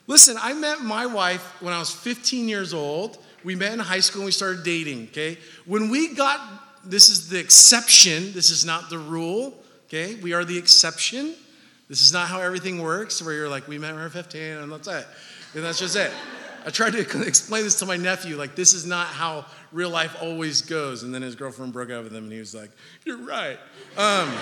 Listen, 0.08 0.38
I 0.42 0.54
met 0.54 0.82
my 0.82 1.06
wife 1.06 1.62
when 1.62 1.74
I 1.74 1.80
was 1.80 1.92
15 1.92 2.48
years 2.48 2.74
old. 2.74 3.18
We 3.44 3.56
met 3.56 3.74
in 3.74 3.80
high 3.80 4.00
school 4.00 4.22
and 4.22 4.26
we 4.26 4.32
started 4.32 4.64
dating, 4.64 5.10
okay? 5.12 5.38
When 5.66 5.90
we 5.90 6.16
got, 6.16 6.40
this 6.84 7.10
is 7.10 7.30
the 7.30 7.38
exception, 7.38 8.32
this 8.32 8.50
is 8.50 8.66
not 8.66 8.90
the 8.90 8.98
rule, 8.98 9.54
okay? 9.88 10.16
We 10.16 10.34
are 10.34 10.46
the 10.46 10.58
exception. 10.58 11.36
This 11.90 12.02
is 12.02 12.12
not 12.12 12.28
how 12.28 12.42
everything 12.42 12.82
works, 12.82 13.22
where 13.22 13.34
you're 13.34 13.50
like, 13.50 13.68
we 13.68 13.78
met 13.78 13.92
when 13.92 13.98
we 13.98 14.04
were 14.04 14.10
15, 14.10 14.42
and 14.42 14.72
that's 14.72 14.88
it. 14.88 15.06
And 15.54 15.64
that's 15.64 15.80
just 15.80 15.96
it. 15.96 16.12
I 16.66 16.70
tried 16.70 16.94
to 16.94 17.00
explain 17.28 17.64
this 17.64 17.80
to 17.80 17.86
my 17.86 17.98
nephew, 17.98 18.38
like, 18.38 18.56
this 18.56 18.74
is 18.74 18.86
not 18.86 19.08
how 19.08 19.46
real 19.72 19.90
life 19.90 20.16
always 20.22 20.62
goes. 20.62 21.04
And 21.04 21.14
then 21.14 21.22
his 21.22 21.36
girlfriend 21.36 21.74
broke 21.74 21.90
up 21.90 22.04
with 22.04 22.14
him, 22.14 22.26
and 22.26 22.32
he 22.32 22.40
was 22.40 22.56
like, 22.56 22.72
You're 23.06 23.18
right. 23.18 23.60
Um, 23.98 24.34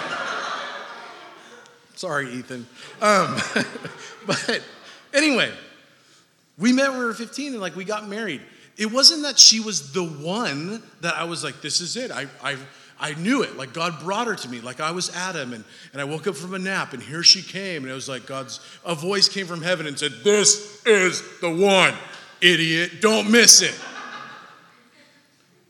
sorry, 1.95 2.31
Ethan. 2.33 2.67
Um, 3.01 3.37
but 4.25 4.61
anyway, 5.15 5.51
we 6.57 6.71
met 6.73 6.89
when 6.89 6.99
we 6.99 7.05
were 7.05 7.13
15, 7.13 7.53
and 7.53 7.61
like, 7.61 7.75
we 7.75 7.85
got 7.85 8.07
married. 8.07 8.41
It 8.77 8.91
wasn't 8.91 9.23
that 9.23 9.39
she 9.39 9.59
was 9.59 9.93
the 9.93 10.03
one 10.03 10.83
that 11.01 11.15
I 11.15 11.23
was 11.23 11.43
like, 11.43 11.61
This 11.61 11.81
is 11.81 11.95
it. 11.95 12.11
I, 12.11 12.27
I, 12.43 12.57
I 12.99 13.13
knew 13.15 13.43
it. 13.43 13.57
Like 13.57 13.73
God 13.73 13.99
brought 14.01 14.27
her 14.27 14.35
to 14.35 14.49
me. 14.49 14.61
Like 14.61 14.79
I 14.79 14.91
was 14.91 15.13
Adam 15.15 15.53
and, 15.53 15.63
and 15.93 16.01
I 16.01 16.05
woke 16.05 16.27
up 16.27 16.35
from 16.35 16.53
a 16.53 16.59
nap 16.59 16.93
and 16.93 17.01
here 17.01 17.23
she 17.23 17.41
came. 17.41 17.83
And 17.83 17.91
it 17.91 17.95
was 17.95 18.09
like 18.09 18.25
God's, 18.25 18.59
a 18.85 18.95
voice 18.95 19.29
came 19.29 19.47
from 19.47 19.61
heaven 19.61 19.87
and 19.87 19.97
said, 19.97 20.11
This 20.23 20.85
is 20.85 21.23
the 21.39 21.49
one, 21.49 21.93
idiot. 22.41 23.01
Don't 23.01 23.31
miss 23.31 23.61
it. 23.61 23.75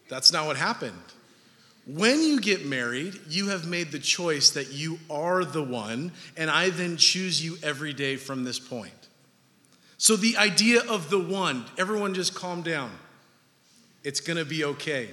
That's 0.09 0.31
not 0.31 0.45
what 0.45 0.55
happened. 0.55 0.93
When 1.87 2.21
you 2.23 2.39
get 2.39 2.65
married, 2.65 3.19
you 3.29 3.49
have 3.49 3.67
made 3.67 3.91
the 3.91 3.99
choice 3.99 4.51
that 4.51 4.71
you 4.71 4.97
are 5.07 5.45
the 5.45 5.63
one, 5.63 6.11
and 6.35 6.49
I 6.49 6.71
then 6.71 6.97
choose 6.97 7.43
you 7.43 7.57
every 7.61 7.93
day 7.93 8.15
from 8.15 8.43
this 8.43 8.57
point. 8.57 9.04
So, 9.97 10.15
the 10.15 10.37
idea 10.37 10.81
of 10.89 11.09
the 11.09 11.19
one, 11.19 11.65
everyone 11.77 12.13
just 12.13 12.35
calm 12.35 12.61
down. 12.61 12.91
It's 14.03 14.19
gonna 14.19 14.45
be 14.45 14.65
okay. 14.65 15.09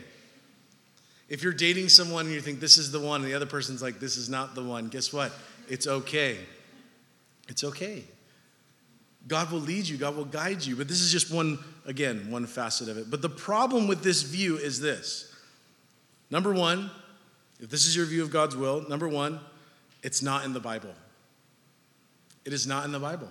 If 1.28 1.42
you're 1.42 1.52
dating 1.52 1.88
someone 1.88 2.26
and 2.26 2.34
you 2.34 2.40
think 2.40 2.60
this 2.60 2.76
is 2.76 2.90
the 2.90 3.00
one, 3.00 3.22
and 3.22 3.30
the 3.30 3.34
other 3.34 3.46
person's 3.46 3.80
like, 3.80 4.00
this 4.00 4.16
is 4.16 4.28
not 4.28 4.54
the 4.54 4.62
one, 4.62 4.88
guess 4.88 5.12
what? 5.12 5.32
It's 5.68 5.86
okay. 5.86 6.36
It's 7.48 7.64
okay. 7.64 8.04
God 9.28 9.50
will 9.50 9.60
lead 9.60 9.88
you, 9.88 9.96
God 9.96 10.16
will 10.16 10.24
guide 10.24 10.64
you. 10.64 10.76
But 10.76 10.88
this 10.88 11.00
is 11.00 11.12
just 11.12 11.32
one, 11.32 11.58
again, 11.86 12.30
one 12.30 12.46
facet 12.46 12.88
of 12.88 12.98
it. 12.98 13.10
But 13.10 13.22
the 13.22 13.28
problem 13.28 13.86
with 13.86 14.02
this 14.02 14.22
view 14.22 14.56
is 14.56 14.80
this 14.80 15.32
number 16.30 16.52
one, 16.52 16.90
if 17.60 17.70
this 17.70 17.86
is 17.86 17.94
your 17.94 18.06
view 18.06 18.22
of 18.22 18.30
God's 18.30 18.56
will, 18.56 18.84
number 18.88 19.08
one, 19.08 19.38
it's 20.02 20.22
not 20.22 20.44
in 20.44 20.52
the 20.52 20.60
Bible. 20.60 20.94
It 22.44 22.52
is 22.52 22.66
not 22.66 22.84
in 22.84 22.92
the 22.92 22.98
Bible. 22.98 23.28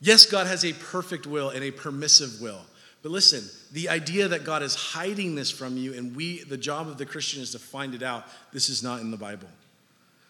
Yes, 0.00 0.26
God 0.26 0.46
has 0.46 0.64
a 0.64 0.72
perfect 0.72 1.26
will 1.26 1.50
and 1.50 1.62
a 1.62 1.70
permissive 1.70 2.40
will. 2.40 2.60
But 3.02 3.12
listen, 3.12 3.44
the 3.72 3.88
idea 3.88 4.28
that 4.28 4.44
God 4.44 4.62
is 4.62 4.74
hiding 4.74 5.34
this 5.34 5.50
from 5.50 5.76
you 5.76 5.94
and 5.94 6.14
we 6.14 6.42
the 6.44 6.56
job 6.56 6.88
of 6.88 6.98
the 6.98 7.06
Christian 7.06 7.42
is 7.42 7.52
to 7.52 7.58
find 7.58 7.94
it 7.94 8.02
out, 8.02 8.24
this 8.52 8.68
is 8.68 8.82
not 8.82 9.00
in 9.00 9.10
the 9.10 9.16
Bible. 9.16 9.48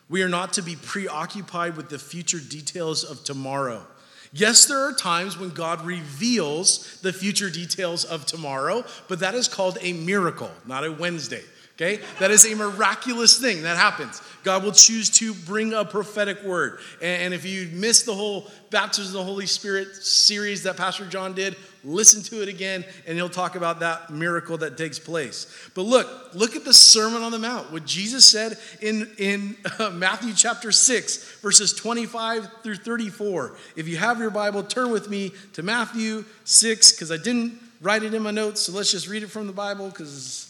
We 0.09 0.23
are 0.23 0.29
not 0.29 0.53
to 0.55 0.63
be 0.63 0.77
preoccupied 0.77 1.77
with 1.77 1.89
the 1.89 1.99
future 1.99 2.41
details 2.41 3.05
of 3.05 3.23
tomorrow. 3.23 3.87
Yes, 4.33 4.67
there 4.67 4.79
are 4.79 4.93
times 4.93 5.37
when 5.37 5.51
God 5.51 5.85
reveals 5.85 7.01
the 7.01 7.13
future 7.13 7.51
details 7.51 8.05
of 8.05 8.27
tomorrow, 8.27 8.85
but 9.09 9.21
that 9.21 9.35
is 9.35 9.49
called 9.49 9.79
a 9.81 9.93
miracle, 9.93 10.51
not 10.67 10.85
a 10.85 10.93
Wednesday. 10.93 11.43
Okay? 11.81 12.03
That 12.19 12.31
is 12.31 12.45
a 12.45 12.55
miraculous 12.55 13.39
thing 13.39 13.63
that 13.63 13.79
happens. 13.79 14.21
God 14.43 14.65
will 14.65 14.73
choose 14.73 15.09
to 15.11 15.33
bring 15.33 15.73
a 15.73 15.85
prophetic 15.85 16.43
word. 16.43 16.79
And 17.01 17.33
if 17.33 17.47
you 17.47 17.69
missed 17.73 18.05
the 18.05 18.15
whole 18.15 18.51
baptism 18.71 19.15
of 19.15 19.25
the 19.25 19.25
Holy 19.25 19.47
Spirit 19.47 19.97
series 19.97 20.63
that 20.65 20.77
Pastor 20.77 21.07
John 21.07 21.35
did, 21.35 21.57
listen 21.83 22.23
to 22.25 22.43
it 22.43 22.49
again 22.49 22.85
and 23.07 23.17
he'll 23.17 23.31
talk 23.31 23.57
about 23.57 23.81
that 23.81 24.11
miracle 24.11 24.59
that 24.59 24.77
takes 24.77 24.99
place. 24.99 25.71
But 25.75 25.83
look, 25.83 26.35
look 26.35 26.55
at 26.55 26.65
the 26.65 26.75
Sermon 26.75 27.23
on 27.23 27.33
the 27.33 27.39
Mount. 27.39 27.73
What 27.73 27.87
Jesus 27.87 28.27
said 28.27 28.59
in, 28.83 29.11
in 29.17 29.57
uh, 29.79 29.91
Matthew 29.91 30.35
chapter 30.35 30.73
6, 30.73 31.41
verses 31.41 31.73
25 31.73 32.49
through 32.63 32.77
34. 32.77 33.57
If 33.77 33.89
you 33.89 33.97
have 33.97 34.19
your 34.19 34.31
Bible, 34.31 34.63
turn 34.63 34.91
with 34.91 35.09
me 35.09 35.33
to 35.55 35.63
Matthew 35.63 36.27
6, 36.45 36.93
because 36.93 37.11
I 37.11 37.17
didn't 37.17 37.59
write 37.81 38.03
it 38.03 38.13
in 38.13 38.23
my 38.23 38.31
notes, 38.31 38.61
so 38.61 38.73
let's 38.73 38.91
just 38.91 39.09
read 39.09 39.23
it 39.23 39.31
from 39.31 39.47
the 39.47 39.53
Bible 39.55 39.89
because 39.89 40.50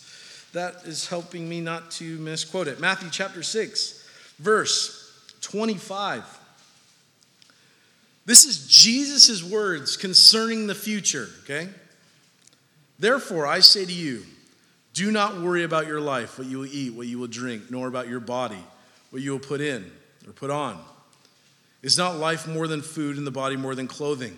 that 0.52 0.82
is 0.84 1.08
helping 1.08 1.48
me 1.48 1.60
not 1.60 1.90
to 1.92 2.18
misquote 2.18 2.68
it. 2.68 2.80
Matthew 2.80 3.08
chapter 3.10 3.42
6, 3.42 4.08
verse 4.38 5.36
25. 5.40 6.24
This 8.26 8.44
is 8.44 8.66
Jesus' 8.66 9.42
words 9.42 9.96
concerning 9.96 10.66
the 10.66 10.74
future, 10.74 11.28
okay? 11.44 11.68
Therefore, 12.98 13.46
I 13.46 13.60
say 13.60 13.84
to 13.84 13.92
you, 13.92 14.24
do 14.92 15.10
not 15.10 15.40
worry 15.40 15.64
about 15.64 15.86
your 15.86 16.00
life, 16.00 16.38
what 16.38 16.46
you 16.46 16.58
will 16.58 16.66
eat, 16.66 16.92
what 16.92 17.06
you 17.06 17.18
will 17.18 17.28
drink, 17.28 17.70
nor 17.70 17.88
about 17.88 18.08
your 18.08 18.20
body, 18.20 18.62
what 19.10 19.22
you 19.22 19.32
will 19.32 19.38
put 19.38 19.60
in 19.60 19.90
or 20.26 20.32
put 20.32 20.50
on. 20.50 20.78
Is 21.82 21.96
not 21.96 22.18
life 22.18 22.46
more 22.46 22.66
than 22.66 22.82
food 22.82 23.16
and 23.16 23.26
the 23.26 23.30
body 23.30 23.56
more 23.56 23.74
than 23.74 23.86
clothing? 23.88 24.36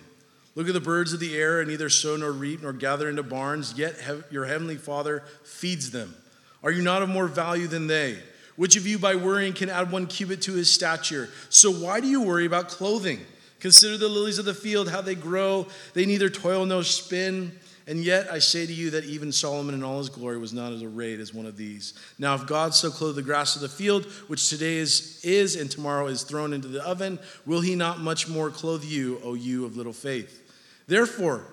Look 0.55 0.67
at 0.67 0.73
the 0.73 0.79
birds 0.79 1.13
of 1.13 1.19
the 1.19 1.35
air, 1.35 1.59
and 1.59 1.69
neither 1.69 1.89
sow 1.89 2.15
nor 2.15 2.31
reap 2.31 2.61
nor 2.61 2.73
gather 2.73 3.09
into 3.09 3.23
barns, 3.23 3.73
yet 3.77 3.95
your 4.29 4.45
heavenly 4.45 4.77
Father 4.77 5.23
feeds 5.43 5.91
them. 5.91 6.15
Are 6.63 6.71
you 6.71 6.83
not 6.83 7.01
of 7.01 7.09
more 7.09 7.27
value 7.27 7.67
than 7.67 7.87
they? 7.87 8.17
Which 8.55 8.75
of 8.75 8.85
you 8.85 8.99
by 8.99 9.15
worrying 9.15 9.53
can 9.53 9.69
add 9.69 9.91
one 9.91 10.05
cubit 10.05 10.43
to 10.43 10.53
his 10.53 10.69
stature? 10.69 11.29
So 11.49 11.71
why 11.71 11.99
do 11.99 12.07
you 12.07 12.21
worry 12.21 12.45
about 12.45 12.69
clothing? 12.69 13.19
Consider 13.59 13.97
the 13.97 14.09
lilies 14.09 14.37
of 14.37 14.45
the 14.45 14.53
field, 14.53 14.89
how 14.89 15.01
they 15.01 15.15
grow. 15.15 15.67
They 15.93 16.05
neither 16.05 16.29
toil 16.29 16.65
nor 16.65 16.83
spin. 16.83 17.57
And 17.87 17.99
yet 17.99 18.31
I 18.31 18.39
say 18.39 18.65
to 18.65 18.73
you 18.73 18.91
that 18.91 19.05
even 19.05 19.31
Solomon 19.31 19.73
in 19.73 19.83
all 19.83 19.97
his 19.97 20.09
glory 20.09 20.37
was 20.37 20.53
not 20.53 20.71
as 20.71 20.83
arrayed 20.83 21.19
as 21.19 21.33
one 21.33 21.45
of 21.45 21.57
these. 21.57 21.93
Now, 22.19 22.35
if 22.35 22.45
God 22.45 22.73
so 22.73 22.89
clothed 22.89 23.17
the 23.17 23.21
grass 23.23 23.55
of 23.55 23.61
the 23.61 23.69
field, 23.69 24.05
which 24.27 24.49
today 24.49 24.77
is, 24.77 25.19
is 25.23 25.55
and 25.55 25.69
tomorrow 25.69 26.07
is 26.07 26.23
thrown 26.23 26.53
into 26.53 26.67
the 26.67 26.85
oven, 26.85 27.19
will 27.45 27.61
he 27.61 27.75
not 27.75 27.99
much 27.99 28.29
more 28.29 28.49
clothe 28.49 28.83
you, 28.83 29.19
O 29.23 29.33
you 29.33 29.65
of 29.65 29.75
little 29.75 29.91
faith? 29.91 30.42
Therefore, 30.87 31.45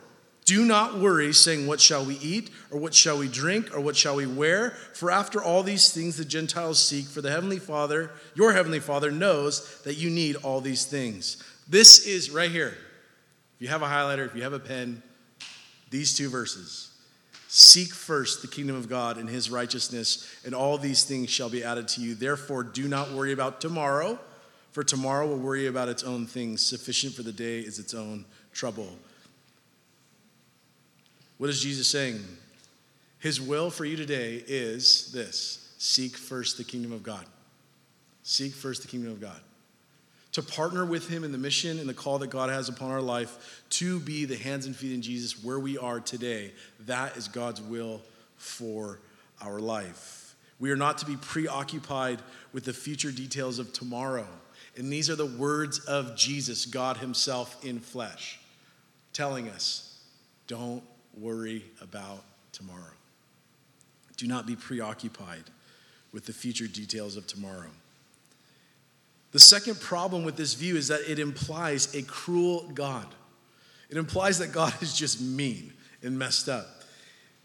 do 0.45 0.65
not 0.65 0.99
worry, 0.99 1.33
saying, 1.33 1.67
What 1.67 1.81
shall 1.81 2.05
we 2.05 2.17
eat, 2.17 2.51
or 2.73 2.81
what 2.81 2.93
shall 2.93 3.19
we 3.19 3.29
drink, 3.29 3.73
or 3.73 3.81
what 3.81 3.97
shall 3.97 4.17
we 4.17 4.27
wear? 4.27 4.71
For 4.95 5.11
after 5.11 5.41
all 5.43 5.63
these 5.63 5.93
things 5.93 6.17
the 6.17 6.25
Gentiles 6.25 6.85
seek, 6.85 7.07
for 7.07 7.23
the 7.23 7.31
Heavenly 7.31 7.61
Father, 7.61 8.11
your 8.35 8.53
Heavenly 8.53 8.81
Father, 8.81 9.13
knows 9.13 9.81
that 9.83 9.95
you 9.95 10.11
need 10.11 10.37
all 10.37 10.61
these 10.61 10.85
things. 10.85 11.43
This 11.69 12.05
is 12.05 12.31
right 12.31 12.51
here. 12.51 12.77
If 13.55 13.63
you 13.63 13.69
have 13.69 13.83
a 13.83 13.87
highlighter, 13.87 14.27
if 14.27 14.35
you 14.35 14.43
have 14.43 14.53
a 14.53 14.59
pen, 14.59 15.03
these 15.91 16.17
two 16.17 16.29
verses. 16.29 16.91
Seek 17.47 17.93
first 17.93 18.43
the 18.43 18.49
kingdom 18.49 18.75
of 18.75 18.89
God 18.89 19.19
and 19.19 19.29
his 19.29 19.51
righteousness, 19.51 20.29
and 20.45 20.55
all 20.55 20.79
these 20.79 21.05
things 21.05 21.31
shall 21.31 21.51
be 21.51 21.63
added 21.63 21.87
to 21.89 22.01
you. 22.01 22.15
Therefore, 22.15 22.65
do 22.65 22.89
not 22.89 23.13
worry 23.13 23.33
about 23.33 23.61
tomorrow, 23.61 24.19
for 24.73 24.83
tomorrow 24.83 25.27
will 25.29 25.39
worry 25.39 25.67
about 25.67 25.89
its 25.89 26.03
own 26.03 26.27
things. 26.27 26.61
Sufficient 26.61 27.15
for 27.15 27.23
the 27.23 27.33
day 27.33 27.61
is 27.61 27.79
its 27.79 27.95
own 27.95 28.25
trouble. 28.53 28.89
What 31.41 31.49
is 31.49 31.63
Jesus 31.63 31.89
saying? 31.89 32.23
His 33.19 33.41
will 33.41 33.71
for 33.71 33.87
you 33.87 33.97
today 33.97 34.45
is 34.47 35.11
this 35.11 35.73
seek 35.79 36.19
first 36.19 36.59
the 36.59 36.65
kingdom 36.65 36.93
of 36.93 37.03
God. 37.03 37.25
Seek 38.23 38.53
first 38.53 38.83
the 38.83 38.89
kingdom 38.89 39.11
of 39.11 39.23
God. 39.23 39.41
To 40.33 40.43
partner 40.43 40.85
with 40.85 41.09
Him 41.09 41.25
in 41.25 41.33
the 41.33 41.39
mission 41.39 41.79
and 41.79 41.89
the 41.89 41.95
call 41.95 42.19
that 42.19 42.29
God 42.29 42.51
has 42.51 42.69
upon 42.69 42.91
our 42.91 43.01
life 43.01 43.63
to 43.71 43.99
be 44.01 44.27
the 44.27 44.37
hands 44.37 44.67
and 44.67 44.77
feet 44.77 44.93
in 44.93 45.01
Jesus 45.01 45.43
where 45.43 45.59
we 45.59 45.79
are 45.79 45.99
today. 45.99 46.53
That 46.81 47.17
is 47.17 47.27
God's 47.27 47.63
will 47.63 48.03
for 48.37 49.01
our 49.41 49.61
life. 49.61 50.35
We 50.59 50.71
are 50.71 50.77
not 50.77 50.99
to 50.99 51.07
be 51.07 51.17
preoccupied 51.17 52.21
with 52.53 52.67
the 52.67 52.75
future 52.75 53.11
details 53.11 53.59
of 53.59 53.73
tomorrow. 53.73 54.27
And 54.77 54.93
these 54.93 55.09
are 55.09 55.17
the 55.17 55.25
words 55.25 55.79
of 55.79 56.19
Jesus, 56.19 56.67
God 56.67 56.99
Himself 56.99 57.65
in 57.65 57.81
flesh, 57.81 58.39
telling 59.15 59.49
us 59.49 59.87
don't 60.47 60.83
worry 61.21 61.65
about 61.81 62.25
tomorrow. 62.53 62.95
Do 64.17 64.27
not 64.27 64.47
be 64.47 64.57
preoccupied 64.57 65.45
with 66.13 66.27
the 66.27 66.33
future 66.33 66.67
details 66.67 67.17
of 67.17 67.27
tomorrow. 67.27 67.71
The 69.33 69.39
second 69.39 69.81
problem 69.81 70.25
with 70.25 70.37
this 70.37 70.55
view 70.55 70.77
is 70.77 70.89
that 70.89 71.09
it 71.09 71.19
implies 71.19 71.95
a 71.95 72.03
cruel 72.03 72.69
God. 72.75 73.07
It 73.89 73.97
implies 73.97 74.39
that 74.39 74.53
God 74.53 74.75
is 74.83 74.95
just 74.95 75.21
mean 75.21 75.73
and 76.03 76.19
messed 76.19 76.49
up. 76.49 76.67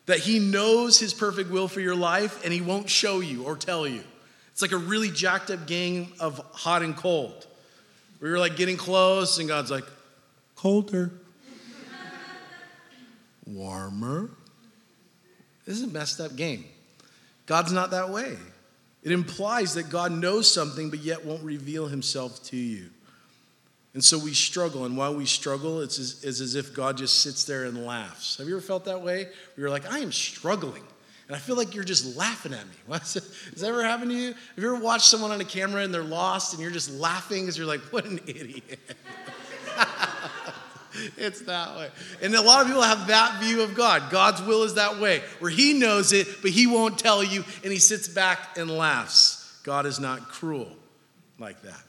That 0.07 0.19
he 0.19 0.39
knows 0.39 0.99
his 0.99 1.13
perfect 1.13 1.49
will 1.49 1.67
for 1.67 1.79
your 1.81 1.95
life 1.95 2.43
and 2.43 2.53
he 2.53 2.61
won't 2.61 2.89
show 2.89 3.19
you 3.19 3.43
or 3.43 3.55
tell 3.55 3.87
you. 3.87 4.03
It's 4.51 4.61
like 4.61 4.71
a 4.71 4.77
really 4.77 5.11
jacked 5.11 5.51
up 5.51 5.67
game 5.67 6.13
of 6.19 6.37
hot 6.53 6.81
and 6.81 6.95
cold. 6.95 7.45
Where 8.19 8.31
you're 8.31 8.39
like 8.39 8.55
getting 8.55 8.77
close 8.77 9.39
and 9.39 9.47
God's 9.47 9.69
like, 9.69 9.83
colder 10.55 11.11
warmer. 13.45 14.29
This 15.65 15.77
is 15.77 15.83
a 15.83 15.87
messed 15.87 16.19
up 16.19 16.35
game. 16.35 16.65
God's 17.45 17.71
not 17.71 17.91
that 17.91 18.09
way. 18.09 18.37
It 19.03 19.11
implies 19.11 19.75
that 19.75 19.89
God 19.89 20.11
knows 20.11 20.51
something, 20.51 20.89
but 20.89 20.99
yet 20.99 21.25
won't 21.25 21.43
reveal 21.43 21.87
himself 21.87 22.43
to 22.45 22.57
you. 22.57 22.89
And 23.93 24.03
so 24.03 24.17
we 24.17 24.33
struggle. 24.33 24.85
And 24.85 24.97
while 24.97 25.15
we 25.15 25.25
struggle, 25.25 25.81
it's 25.81 25.99
as, 25.99 26.23
it's 26.23 26.41
as 26.41 26.55
if 26.55 26.73
God 26.73 26.97
just 26.97 27.21
sits 27.21 27.45
there 27.45 27.65
and 27.65 27.85
laughs. 27.85 28.37
Have 28.37 28.47
you 28.47 28.57
ever 28.57 28.65
felt 28.65 28.85
that 28.85 29.01
way? 29.01 29.23
Where 29.23 29.31
you're 29.57 29.69
like, 29.69 29.91
I 29.91 29.99
am 29.99 30.11
struggling. 30.11 30.83
And 31.27 31.35
I 31.35 31.39
feel 31.39 31.55
like 31.55 31.73
you're 31.73 31.83
just 31.83 32.17
laughing 32.17 32.53
at 32.53 32.65
me. 32.65 32.75
Has 32.91 33.13
that 33.57 33.67
ever 33.67 33.83
happened 33.83 34.11
to 34.11 34.17
you? 34.17 34.27
Have 34.27 34.63
you 34.63 34.75
ever 34.75 34.83
watched 34.83 35.05
someone 35.05 35.31
on 35.31 35.39
a 35.39 35.45
camera 35.45 35.81
and 35.81 35.93
they're 35.93 36.03
lost 36.03 36.53
and 36.53 36.61
you're 36.61 36.71
just 36.71 36.91
laughing 36.91 37.43
because 37.43 37.57
you're 37.57 37.67
like, 37.67 37.81
what 37.91 38.05
an 38.05 38.19
idiot? 38.27 38.79
it's 41.17 41.41
that 41.41 41.77
way. 41.77 41.89
And 42.21 42.35
a 42.35 42.41
lot 42.41 42.61
of 42.61 42.67
people 42.67 42.81
have 42.81 43.07
that 43.07 43.41
view 43.41 43.61
of 43.61 43.75
God. 43.75 44.11
God's 44.11 44.41
will 44.41 44.63
is 44.63 44.75
that 44.75 44.99
way, 44.99 45.21
where 45.39 45.51
He 45.51 45.73
knows 45.73 46.13
it, 46.13 46.27
but 46.41 46.51
He 46.51 46.67
won't 46.67 46.99
tell 46.99 47.23
you, 47.23 47.43
and 47.63 47.71
He 47.71 47.79
sits 47.79 48.07
back 48.07 48.57
and 48.57 48.69
laughs. 48.69 49.59
God 49.63 49.85
is 49.85 49.99
not 49.99 50.29
cruel 50.29 50.71
like 51.39 51.61
that. 51.63 51.83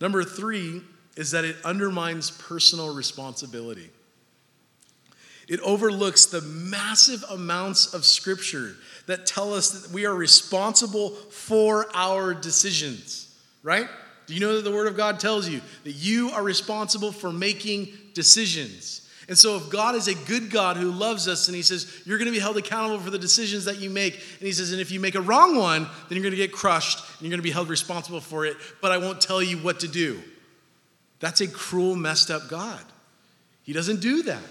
Number 0.00 0.22
three 0.24 0.82
is 1.16 1.32
that 1.32 1.44
it 1.44 1.56
undermines 1.64 2.30
personal 2.30 2.94
responsibility. 2.94 3.90
It 5.48 5.60
overlooks 5.60 6.26
the 6.26 6.42
massive 6.42 7.24
amounts 7.30 7.94
of 7.94 8.04
scripture 8.04 8.76
that 9.06 9.24
tell 9.26 9.54
us 9.54 9.70
that 9.70 9.92
we 9.92 10.04
are 10.04 10.14
responsible 10.14 11.10
for 11.10 11.86
our 11.94 12.34
decisions, 12.34 13.34
right? 13.62 13.88
Do 14.28 14.34
you 14.34 14.40
know 14.40 14.56
that 14.56 14.62
the 14.62 14.70
Word 14.70 14.86
of 14.86 14.96
God 14.96 15.18
tells 15.18 15.48
you 15.48 15.62
that 15.84 15.92
you 15.92 16.30
are 16.30 16.42
responsible 16.42 17.12
for 17.12 17.32
making 17.32 17.88
decisions? 18.12 19.08
And 19.26 19.38
so, 19.38 19.56
if 19.56 19.68
God 19.70 19.94
is 19.94 20.06
a 20.06 20.14
good 20.14 20.50
God 20.50 20.76
who 20.76 20.90
loves 20.90 21.28
us 21.28 21.48
and 21.48 21.56
He 21.56 21.62
says, 21.62 22.02
you're 22.04 22.18
going 22.18 22.26
to 22.26 22.32
be 22.32 22.38
held 22.38 22.58
accountable 22.58 23.00
for 23.00 23.10
the 23.10 23.18
decisions 23.18 23.64
that 23.64 23.78
you 23.78 23.88
make, 23.88 24.14
and 24.14 24.46
He 24.46 24.52
says, 24.52 24.70
and 24.70 24.80
if 24.80 24.90
you 24.90 25.00
make 25.00 25.14
a 25.14 25.20
wrong 25.20 25.56
one, 25.56 25.84
then 25.84 26.16
you're 26.16 26.22
going 26.22 26.30
to 26.30 26.36
get 26.36 26.52
crushed 26.52 26.98
and 26.98 27.22
you're 27.22 27.30
going 27.30 27.38
to 27.38 27.42
be 27.42 27.50
held 27.50 27.68
responsible 27.68 28.20
for 28.20 28.44
it, 28.44 28.56
but 28.80 28.92
I 28.92 28.98
won't 28.98 29.20
tell 29.20 29.42
you 29.42 29.58
what 29.58 29.80
to 29.80 29.88
do. 29.88 30.22
That's 31.20 31.40
a 31.40 31.48
cruel, 31.48 31.96
messed 31.96 32.30
up 32.30 32.48
God. 32.48 32.84
He 33.62 33.72
doesn't 33.72 34.00
do 34.00 34.22
that. 34.24 34.42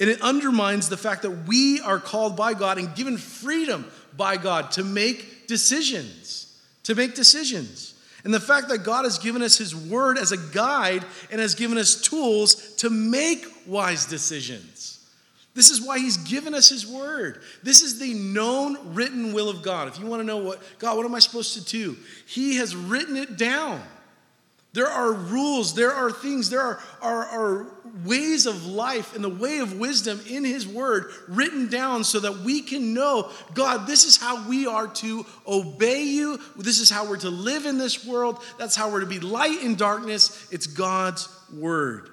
And 0.00 0.08
it 0.08 0.22
undermines 0.22 0.88
the 0.88 0.96
fact 0.96 1.22
that 1.22 1.46
we 1.46 1.80
are 1.80 1.98
called 1.98 2.36
by 2.36 2.54
God 2.54 2.78
and 2.78 2.94
given 2.94 3.18
freedom 3.18 3.86
by 4.16 4.38
God 4.38 4.72
to 4.72 4.84
make 4.84 5.46
decisions. 5.46 6.58
To 6.84 6.94
make 6.94 7.14
decisions. 7.14 7.94
And 8.24 8.34
the 8.34 8.40
fact 8.40 8.68
that 8.68 8.84
God 8.84 9.04
has 9.04 9.18
given 9.18 9.42
us 9.42 9.56
His 9.56 9.74
Word 9.74 10.18
as 10.18 10.32
a 10.32 10.36
guide 10.36 11.04
and 11.30 11.40
has 11.40 11.54
given 11.54 11.78
us 11.78 12.00
tools 12.00 12.74
to 12.76 12.90
make 12.90 13.46
wise 13.66 14.06
decisions. 14.06 14.98
This 15.54 15.70
is 15.70 15.84
why 15.84 15.98
He's 15.98 16.16
given 16.16 16.54
us 16.54 16.68
His 16.68 16.86
Word. 16.86 17.42
This 17.62 17.82
is 17.82 17.98
the 17.98 18.14
known 18.14 18.94
written 18.94 19.32
will 19.32 19.48
of 19.48 19.62
God. 19.62 19.88
If 19.88 19.98
you 19.98 20.06
want 20.06 20.20
to 20.20 20.26
know 20.26 20.38
what, 20.38 20.62
God, 20.78 20.96
what 20.96 21.06
am 21.06 21.14
I 21.14 21.18
supposed 21.18 21.54
to 21.54 21.64
do? 21.64 21.96
He 22.26 22.56
has 22.56 22.76
written 22.76 23.16
it 23.16 23.36
down. 23.36 23.82
There 24.72 24.86
are 24.86 25.12
rules, 25.12 25.74
there 25.74 25.92
are 25.92 26.12
things, 26.12 26.48
there 26.48 26.60
are, 26.60 26.80
are, 27.02 27.24
are, 27.24 27.66
ways 28.04 28.46
of 28.46 28.66
life 28.66 29.14
and 29.14 29.22
the 29.22 29.28
way 29.28 29.58
of 29.58 29.78
wisdom 29.78 30.20
in 30.28 30.44
His 30.44 30.66
Word 30.66 31.10
written 31.28 31.68
down 31.68 32.04
so 32.04 32.20
that 32.20 32.38
we 32.38 32.62
can 32.62 32.94
know 32.94 33.30
God, 33.54 33.86
this 33.86 34.04
is 34.04 34.16
how 34.16 34.48
we 34.48 34.66
are 34.66 34.86
to 34.86 35.26
obey 35.46 36.02
you. 36.02 36.38
This 36.56 36.80
is 36.80 36.90
how 36.90 37.08
we're 37.08 37.18
to 37.18 37.30
live 37.30 37.66
in 37.66 37.78
this 37.78 38.04
world. 38.04 38.42
That's 38.58 38.76
how 38.76 38.90
we're 38.90 39.00
to 39.00 39.06
be 39.06 39.20
light 39.20 39.62
in 39.62 39.74
darkness. 39.74 40.48
It's 40.50 40.66
God's 40.66 41.28
Word. 41.52 42.10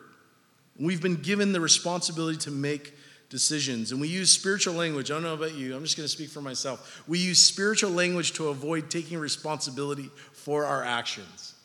We've 0.79 1.01
been 1.01 1.15
given 1.15 1.53
the 1.53 1.61
responsibility 1.61 2.37
to 2.39 2.51
make 2.51 2.93
decisions. 3.29 3.91
And 3.91 3.99
we 3.99 4.07
use 4.07 4.31
spiritual 4.31 4.75
language. 4.75 5.11
I 5.11 5.15
don't 5.15 5.23
know 5.23 5.33
about 5.33 5.53
you, 5.53 5.75
I'm 5.75 5.83
just 5.83 5.97
going 5.97 6.05
to 6.05 6.11
speak 6.11 6.29
for 6.29 6.41
myself. 6.41 7.03
We 7.07 7.19
use 7.19 7.39
spiritual 7.39 7.91
language 7.91 8.33
to 8.33 8.49
avoid 8.49 8.89
taking 8.89 9.17
responsibility 9.17 10.09
for 10.33 10.65
our 10.65 10.83
actions. 10.83 11.55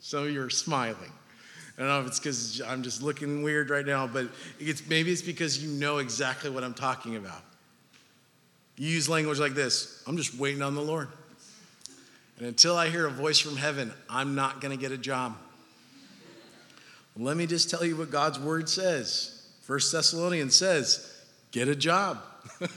Some 0.00 0.24
of 0.24 0.30
you 0.30 0.42
are 0.42 0.50
smiling. 0.50 1.12
I 1.76 1.80
don't 1.80 1.88
know 1.88 2.00
if 2.00 2.06
it's 2.06 2.20
because 2.20 2.62
I'm 2.62 2.82
just 2.82 3.02
looking 3.02 3.42
weird 3.42 3.70
right 3.70 3.84
now, 3.84 4.06
but 4.06 4.28
it's, 4.60 4.86
maybe 4.88 5.10
it's 5.10 5.22
because 5.22 5.62
you 5.62 5.70
know 5.70 5.98
exactly 5.98 6.48
what 6.50 6.62
I'm 6.62 6.74
talking 6.74 7.16
about. 7.16 7.42
You 8.76 8.88
use 8.88 9.08
language 9.08 9.38
like 9.38 9.54
this 9.54 10.02
I'm 10.06 10.16
just 10.16 10.36
waiting 10.36 10.62
on 10.62 10.74
the 10.74 10.82
Lord. 10.82 11.08
And 12.38 12.48
until 12.48 12.76
I 12.76 12.88
hear 12.88 13.06
a 13.06 13.10
voice 13.10 13.38
from 13.38 13.56
heaven, 13.56 13.92
I'm 14.10 14.34
not 14.34 14.60
going 14.60 14.76
to 14.76 14.80
get 14.80 14.92
a 14.92 14.98
job. 14.98 15.36
Let 17.16 17.36
me 17.36 17.46
just 17.46 17.70
tell 17.70 17.84
you 17.84 17.96
what 17.96 18.10
God's 18.10 18.40
word 18.40 18.68
says. 18.68 19.48
First 19.62 19.92
Thessalonians 19.92 20.56
says, 20.56 21.22
get 21.52 21.68
a 21.68 21.76
job. 21.76 22.20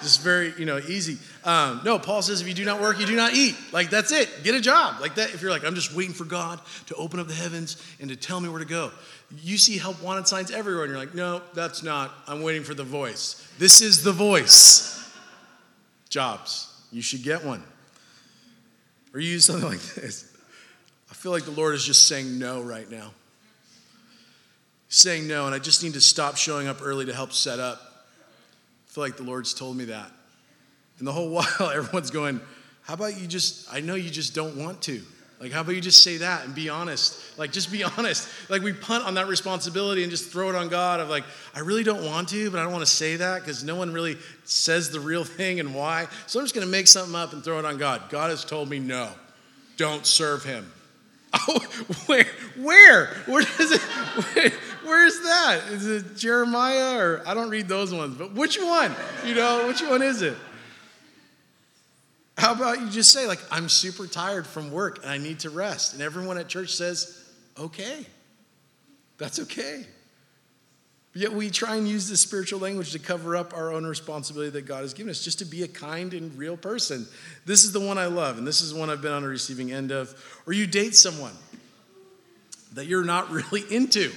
just 0.00 0.22
very, 0.22 0.54
you 0.58 0.64
know, 0.64 0.78
easy. 0.78 1.18
Um, 1.44 1.80
no, 1.84 1.98
Paul 1.98 2.22
says 2.22 2.40
if 2.40 2.48
you 2.48 2.54
do 2.54 2.64
not 2.64 2.80
work, 2.80 3.00
you 3.00 3.06
do 3.06 3.16
not 3.16 3.34
eat. 3.34 3.56
Like 3.72 3.90
that's 3.90 4.12
it. 4.12 4.28
Get 4.44 4.54
a 4.54 4.60
job. 4.60 5.00
Like 5.00 5.16
that. 5.16 5.34
If 5.34 5.42
you're 5.42 5.50
like, 5.50 5.64
I'm 5.64 5.74
just 5.74 5.94
waiting 5.94 6.14
for 6.14 6.24
God 6.24 6.60
to 6.86 6.94
open 6.94 7.18
up 7.18 7.26
the 7.26 7.34
heavens 7.34 7.82
and 8.00 8.08
to 8.10 8.16
tell 8.16 8.40
me 8.40 8.48
where 8.48 8.60
to 8.60 8.66
go. 8.66 8.90
You 9.42 9.58
see 9.58 9.76
help 9.76 10.00
wanted 10.02 10.28
signs 10.28 10.50
everywhere, 10.50 10.84
and 10.84 10.90
you're 10.90 11.00
like, 11.00 11.14
no, 11.14 11.42
that's 11.54 11.82
not. 11.82 12.14
I'm 12.28 12.42
waiting 12.42 12.62
for 12.62 12.74
the 12.74 12.84
voice. 12.84 13.50
This 13.58 13.80
is 13.80 14.04
the 14.04 14.12
voice. 14.12 15.12
Jobs. 16.08 16.72
You 16.92 17.02
should 17.02 17.24
get 17.24 17.44
one. 17.44 17.62
Or 19.12 19.20
you 19.20 19.32
use 19.32 19.46
something 19.46 19.68
like 19.68 19.80
this. 19.80 20.32
I 21.10 21.14
feel 21.14 21.32
like 21.32 21.44
the 21.44 21.50
Lord 21.50 21.74
is 21.74 21.84
just 21.84 22.06
saying 22.06 22.38
no 22.38 22.62
right 22.62 22.88
now. 22.90 23.10
saying 24.88 25.26
no, 25.26 25.46
and 25.46 25.54
I 25.54 25.58
just 25.58 25.82
need 25.82 25.94
to 25.94 26.00
stop 26.00 26.36
showing 26.36 26.68
up 26.68 26.78
early 26.80 27.06
to 27.06 27.14
help 27.14 27.32
set 27.32 27.58
up 27.58 27.95
feel 28.96 29.04
like 29.04 29.18
the 29.18 29.22
Lord's 29.22 29.52
told 29.52 29.76
me 29.76 29.84
that. 29.84 30.10
And 30.98 31.06
the 31.06 31.12
whole 31.12 31.28
while, 31.60 31.70
everyone's 31.70 32.10
going, 32.10 32.40
How 32.80 32.94
about 32.94 33.20
you 33.20 33.26
just, 33.26 33.70
I 33.70 33.80
know 33.80 33.94
you 33.94 34.08
just 34.08 34.34
don't 34.34 34.56
want 34.56 34.80
to. 34.82 35.02
Like, 35.38 35.52
how 35.52 35.60
about 35.60 35.74
you 35.74 35.82
just 35.82 36.02
say 36.02 36.16
that 36.16 36.46
and 36.46 36.54
be 36.54 36.70
honest? 36.70 37.38
Like, 37.38 37.52
just 37.52 37.70
be 37.70 37.84
honest. 37.98 38.26
Like, 38.48 38.62
we 38.62 38.72
punt 38.72 39.04
on 39.04 39.12
that 39.14 39.26
responsibility 39.26 40.00
and 40.00 40.10
just 40.10 40.30
throw 40.30 40.48
it 40.48 40.54
on 40.54 40.70
God 40.70 41.00
of 41.00 41.10
like, 41.10 41.24
I 41.54 41.60
really 41.60 41.82
don't 41.84 42.06
want 42.06 42.30
to, 42.30 42.50
but 42.50 42.58
I 42.58 42.62
don't 42.62 42.72
want 42.72 42.86
to 42.86 42.90
say 42.90 43.16
that 43.16 43.40
because 43.40 43.62
no 43.62 43.76
one 43.76 43.92
really 43.92 44.16
says 44.44 44.88
the 44.90 45.00
real 45.00 45.24
thing 45.38 45.60
and 45.60 45.74
why. 45.74 46.06
So 46.26 46.40
I'm 46.40 46.46
just 46.46 46.54
going 46.54 46.66
to 46.66 46.72
make 46.72 46.86
something 46.86 47.14
up 47.14 47.34
and 47.34 47.44
throw 47.44 47.58
it 47.58 47.66
on 47.66 47.76
God. 47.76 48.08
God 48.08 48.30
has 48.30 48.46
told 48.46 48.70
me 48.70 48.78
no, 48.78 49.10
don't 49.76 50.06
serve 50.06 50.42
him. 50.42 50.72
Oh, 51.34 51.58
where? 52.06 52.24
Where? 52.56 53.08
Where 53.26 53.42
does 53.42 53.72
it? 53.72 53.82
Where, 53.82 54.52
where 54.86 55.06
is 55.06 55.22
that? 55.22 55.62
Is 55.70 55.86
it 55.86 56.16
Jeremiah 56.16 56.98
or 56.98 57.22
I 57.26 57.34
don't 57.34 57.50
read 57.50 57.68
those 57.68 57.92
ones, 57.92 58.16
but 58.16 58.32
which 58.32 58.58
one? 58.58 58.94
You 59.24 59.34
know, 59.34 59.66
which 59.66 59.82
one 59.82 60.02
is 60.02 60.22
it? 60.22 60.36
How 62.38 62.52
about 62.52 62.80
you 62.80 62.90
just 62.90 63.12
say, 63.12 63.26
like, 63.26 63.40
I'm 63.50 63.68
super 63.68 64.06
tired 64.06 64.46
from 64.46 64.70
work 64.70 64.98
and 65.02 65.10
I 65.10 65.18
need 65.18 65.40
to 65.40 65.50
rest? 65.50 65.94
And 65.94 66.02
everyone 66.02 66.36
at 66.38 66.48
church 66.48 66.74
says, 66.74 67.24
okay. 67.58 68.06
That's 69.18 69.40
okay. 69.40 69.86
Yet 71.14 71.32
we 71.32 71.48
try 71.48 71.76
and 71.76 71.88
use 71.88 72.10
this 72.10 72.20
spiritual 72.20 72.60
language 72.60 72.92
to 72.92 72.98
cover 72.98 73.36
up 73.36 73.56
our 73.56 73.72
own 73.72 73.86
responsibility 73.86 74.50
that 74.50 74.66
God 74.66 74.82
has 74.82 74.92
given 74.92 75.08
us, 75.08 75.24
just 75.24 75.38
to 75.38 75.46
be 75.46 75.62
a 75.62 75.68
kind 75.68 76.12
and 76.12 76.36
real 76.36 76.58
person. 76.58 77.06
This 77.46 77.64
is 77.64 77.72
the 77.72 77.80
one 77.80 77.96
I 77.96 78.04
love, 78.04 78.36
and 78.36 78.46
this 78.46 78.60
is 78.60 78.74
the 78.74 78.78
one 78.78 78.90
I've 78.90 79.00
been 79.00 79.12
on 79.12 79.22
the 79.22 79.28
receiving 79.28 79.72
end 79.72 79.92
of. 79.92 80.14
Or 80.46 80.52
you 80.52 80.66
date 80.66 80.94
someone 80.94 81.32
that 82.74 82.84
you're 82.84 83.02
not 83.04 83.30
really 83.30 83.62
into. 83.74 84.12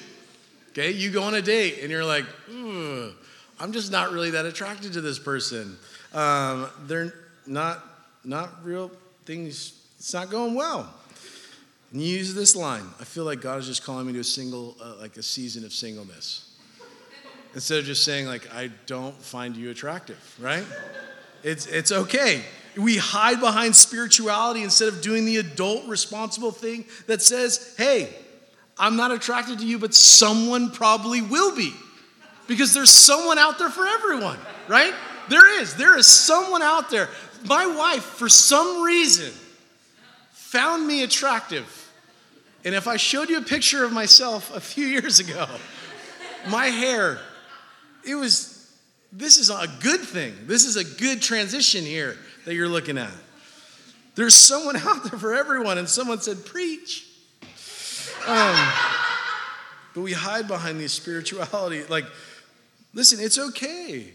Okay, 0.79 0.91
you 0.91 1.11
go 1.11 1.23
on 1.23 1.33
a 1.33 1.41
date 1.41 1.79
and 1.81 1.91
you're 1.91 2.05
like, 2.05 2.23
I'm 2.49 3.73
just 3.73 3.91
not 3.91 4.13
really 4.13 4.31
that 4.31 4.45
attracted 4.45 4.93
to 4.93 5.01
this 5.01 5.19
person. 5.19 5.77
Um, 6.13 6.69
they're 6.87 7.13
not 7.45 7.83
not 8.23 8.63
real 8.63 8.89
things. 9.25 9.73
It's 9.97 10.13
not 10.13 10.29
going 10.29 10.55
well. 10.55 10.89
And 11.91 12.01
you 12.01 12.17
use 12.17 12.33
this 12.33 12.55
line. 12.55 12.85
I 12.97 13.03
feel 13.03 13.25
like 13.25 13.41
God 13.41 13.59
is 13.59 13.67
just 13.67 13.83
calling 13.83 14.07
me 14.07 14.13
to 14.13 14.19
a 14.19 14.23
single, 14.23 14.77
uh, 14.81 14.95
like 15.01 15.17
a 15.17 15.23
season 15.23 15.65
of 15.65 15.73
singleness. 15.73 16.55
Instead 17.53 17.79
of 17.79 17.85
just 17.85 18.05
saying 18.05 18.27
like, 18.27 18.49
I 18.53 18.69
don't 18.85 19.21
find 19.21 19.57
you 19.57 19.71
attractive, 19.71 20.37
right? 20.39 20.63
It's 21.43 21.65
it's 21.65 21.91
okay. 21.91 22.41
We 22.77 22.95
hide 22.95 23.41
behind 23.41 23.75
spirituality 23.75 24.63
instead 24.63 24.87
of 24.87 25.01
doing 25.01 25.25
the 25.25 25.37
adult 25.37 25.89
responsible 25.89 26.51
thing 26.51 26.85
that 27.07 27.21
says, 27.21 27.75
hey, 27.77 28.13
I'm 28.79 28.95
not 28.95 29.11
attracted 29.11 29.59
to 29.59 29.65
you, 29.65 29.77
but 29.77 29.93
someone 29.93 30.71
probably 30.71 31.21
will 31.21 31.55
be. 31.55 31.73
Because 32.47 32.73
there's 32.73 32.89
someone 32.89 33.37
out 33.37 33.59
there 33.59 33.69
for 33.69 33.85
everyone, 33.85 34.39
right? 34.67 34.93
There 35.27 35.61
is. 35.61 35.75
There 35.75 35.97
is 35.97 36.07
someone 36.07 36.61
out 36.61 36.89
there. 36.89 37.09
My 37.45 37.67
wife, 37.67 38.03
for 38.03 38.29
some 38.29 38.81
reason, 38.81 39.31
found 40.31 40.87
me 40.87 41.03
attractive. 41.03 41.75
And 42.65 42.73
if 42.73 42.87
I 42.87 42.97
showed 42.97 43.29
you 43.29 43.37
a 43.37 43.43
picture 43.43 43.83
of 43.83 43.91
myself 43.91 44.55
a 44.55 44.59
few 44.59 44.87
years 44.97 45.19
ago, 45.19 45.45
my 46.47 46.67
hair, 46.67 47.19
it 48.07 48.15
was, 48.15 48.73
this 49.11 49.37
is 49.37 49.49
a 49.49 49.67
good 49.81 50.01
thing. 50.01 50.33
This 50.47 50.65
is 50.65 50.77
a 50.77 50.83
good 50.83 51.21
transition 51.21 51.83
here 51.83 52.17
that 52.45 52.55
you're 52.55 52.69
looking 52.69 52.97
at. 52.97 53.11
There's 54.15 54.35
someone 54.35 54.75
out 54.87 55.03
there 55.03 55.19
for 55.19 55.35
everyone. 55.35 55.77
And 55.77 55.87
someone 55.87 56.21
said, 56.21 56.45
Preach. 56.45 57.05
Um, 58.29 58.55
but 59.93 60.01
we 60.01 60.13
hide 60.13 60.47
behind 60.47 60.79
these 60.79 60.93
spirituality. 60.93 61.83
Like, 61.85 62.05
listen, 62.93 63.19
it's 63.19 63.37
okay. 63.37 64.13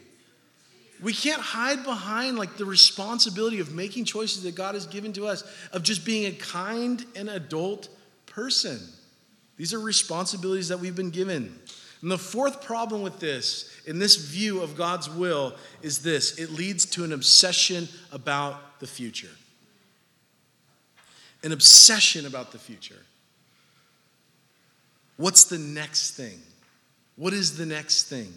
We 1.03 1.13
can't 1.13 1.41
hide 1.43 1.85
behind 1.85 2.39
like 2.39 2.57
the 2.57 2.65
responsibility 2.65 3.61
of 3.61 3.75
making 3.75 4.05
choices 4.05 4.45
that 4.45 4.55
God 4.55 4.75
has 4.75 4.87
given 4.87 5.13
to 5.15 5.27
us, 5.27 5.43
of 5.73 5.83
just 5.83 6.05
being 6.05 6.27
a 6.27 6.37
kind 6.37 7.05
and 7.17 7.29
adult 7.29 7.89
person. 8.27 8.81
These 9.57 9.75
are 9.75 9.81
responsibilities 9.81 10.69
that 10.69 10.81
we've 10.81 10.97
been 10.97 11.11
given. 11.11 11.59
And 12.03 12.11
the 12.11 12.19
fourth 12.19 12.63
problem 12.63 13.03
with 13.03 13.19
this, 13.19 13.71
in 13.87 13.99
this 13.99 14.17
view 14.17 14.61
of 14.61 14.77
God's 14.77 15.09
will, 15.09 15.55
is 15.83 16.01
this 16.01 16.39
it 16.39 16.51
leads 16.51 16.85
to 16.87 17.05
an 17.05 17.13
obsession 17.13 17.89
about 18.13 18.79
the 18.81 18.87
future. 18.87 19.31
An 21.43 21.53
obsession 21.53 22.27
about 22.27 22.53
the 22.53 22.59
future. 22.59 23.01
What's 25.17 25.45
the 25.45 25.59
next 25.59 26.13
thing? 26.13 26.41
What 27.17 27.33
is 27.33 27.57
the 27.57 27.67
next 27.67 28.05
thing? 28.05 28.33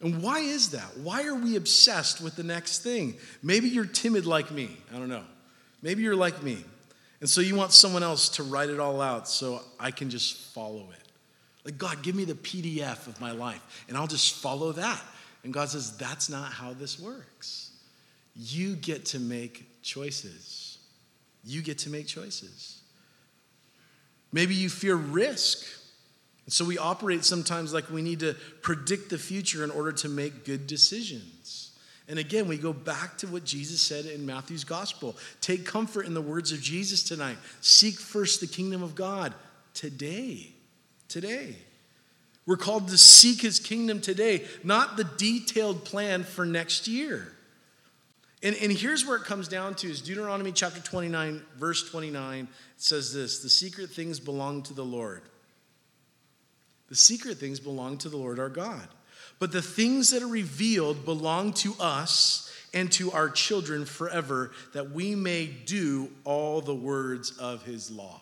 And 0.00 0.22
why 0.22 0.40
is 0.40 0.70
that? 0.70 0.98
Why 0.98 1.24
are 1.24 1.34
we 1.34 1.56
obsessed 1.56 2.20
with 2.20 2.36
the 2.36 2.42
next 2.42 2.82
thing? 2.82 3.16
Maybe 3.42 3.68
you're 3.68 3.86
timid 3.86 4.26
like 4.26 4.50
me. 4.50 4.76
I 4.94 4.98
don't 4.98 5.08
know. 5.08 5.24
Maybe 5.82 6.02
you're 6.02 6.16
like 6.16 6.42
me. 6.42 6.64
And 7.20 7.28
so 7.28 7.40
you 7.40 7.56
want 7.56 7.72
someone 7.72 8.02
else 8.02 8.28
to 8.30 8.42
write 8.42 8.68
it 8.68 8.78
all 8.78 9.00
out 9.00 9.28
so 9.28 9.62
I 9.80 9.90
can 9.90 10.10
just 10.10 10.36
follow 10.54 10.88
it. 10.92 11.06
Like, 11.64 11.78
God, 11.78 12.02
give 12.02 12.14
me 12.14 12.24
the 12.24 12.34
PDF 12.34 13.06
of 13.06 13.20
my 13.20 13.32
life, 13.32 13.84
and 13.88 13.96
I'll 13.96 14.06
just 14.06 14.36
follow 14.36 14.72
that. 14.72 15.02
And 15.42 15.52
God 15.52 15.68
says, 15.68 15.96
that's 15.96 16.28
not 16.28 16.52
how 16.52 16.72
this 16.72 16.98
works. 17.00 17.72
You 18.36 18.76
get 18.76 19.06
to 19.06 19.18
make 19.18 19.82
choices. 19.82 20.78
You 21.44 21.62
get 21.62 21.78
to 21.78 21.90
make 21.90 22.06
choices. 22.06 22.75
Maybe 24.32 24.54
you 24.54 24.68
fear 24.68 24.94
risk. 24.94 25.64
And 26.44 26.52
so 26.52 26.64
we 26.64 26.78
operate 26.78 27.24
sometimes 27.24 27.72
like 27.72 27.90
we 27.90 28.02
need 28.02 28.20
to 28.20 28.34
predict 28.62 29.10
the 29.10 29.18
future 29.18 29.64
in 29.64 29.70
order 29.70 29.92
to 29.92 30.08
make 30.08 30.44
good 30.44 30.66
decisions. 30.66 31.72
And 32.08 32.18
again, 32.18 32.46
we 32.46 32.56
go 32.56 32.72
back 32.72 33.18
to 33.18 33.26
what 33.26 33.44
Jesus 33.44 33.80
said 33.80 34.06
in 34.06 34.24
Matthew's 34.24 34.62
gospel. 34.62 35.16
Take 35.40 35.66
comfort 35.66 36.06
in 36.06 36.14
the 36.14 36.22
words 36.22 36.52
of 36.52 36.60
Jesus 36.60 37.02
tonight. 37.02 37.36
Seek 37.60 37.94
first 37.94 38.40
the 38.40 38.46
kingdom 38.46 38.82
of 38.82 38.94
God 38.94 39.34
today. 39.74 40.52
Today. 41.08 41.56
We're 42.46 42.56
called 42.56 42.88
to 42.88 42.98
seek 42.98 43.42
his 43.42 43.58
kingdom 43.58 44.00
today, 44.00 44.44
not 44.62 44.96
the 44.96 45.02
detailed 45.02 45.84
plan 45.84 46.22
for 46.22 46.46
next 46.46 46.86
year. 46.86 47.32
And, 48.42 48.54
and 48.56 48.70
here's 48.70 49.06
where 49.06 49.16
it 49.16 49.24
comes 49.24 49.48
down 49.48 49.74
to 49.76 49.88
is 49.88 50.00
Deuteronomy 50.00 50.52
chapter 50.52 50.80
29, 50.80 51.42
verse 51.56 51.88
29. 51.90 52.44
It 52.44 52.48
says 52.76 53.12
this 53.12 53.38
the 53.38 53.48
secret 53.48 53.90
things 53.90 54.20
belong 54.20 54.62
to 54.64 54.74
the 54.74 54.84
Lord. 54.84 55.22
The 56.88 56.96
secret 56.96 57.38
things 57.38 57.58
belong 57.58 57.98
to 57.98 58.08
the 58.08 58.16
Lord 58.16 58.38
our 58.38 58.48
God. 58.48 58.86
But 59.38 59.52
the 59.52 59.62
things 59.62 60.10
that 60.10 60.22
are 60.22 60.28
revealed 60.28 61.04
belong 61.04 61.52
to 61.54 61.74
us 61.80 62.52
and 62.72 62.90
to 62.92 63.10
our 63.12 63.28
children 63.28 63.84
forever, 63.84 64.52
that 64.72 64.90
we 64.90 65.14
may 65.14 65.46
do 65.46 66.10
all 66.24 66.60
the 66.60 66.74
words 66.74 67.36
of 67.38 67.64
his 67.64 67.90
law. 67.90 68.20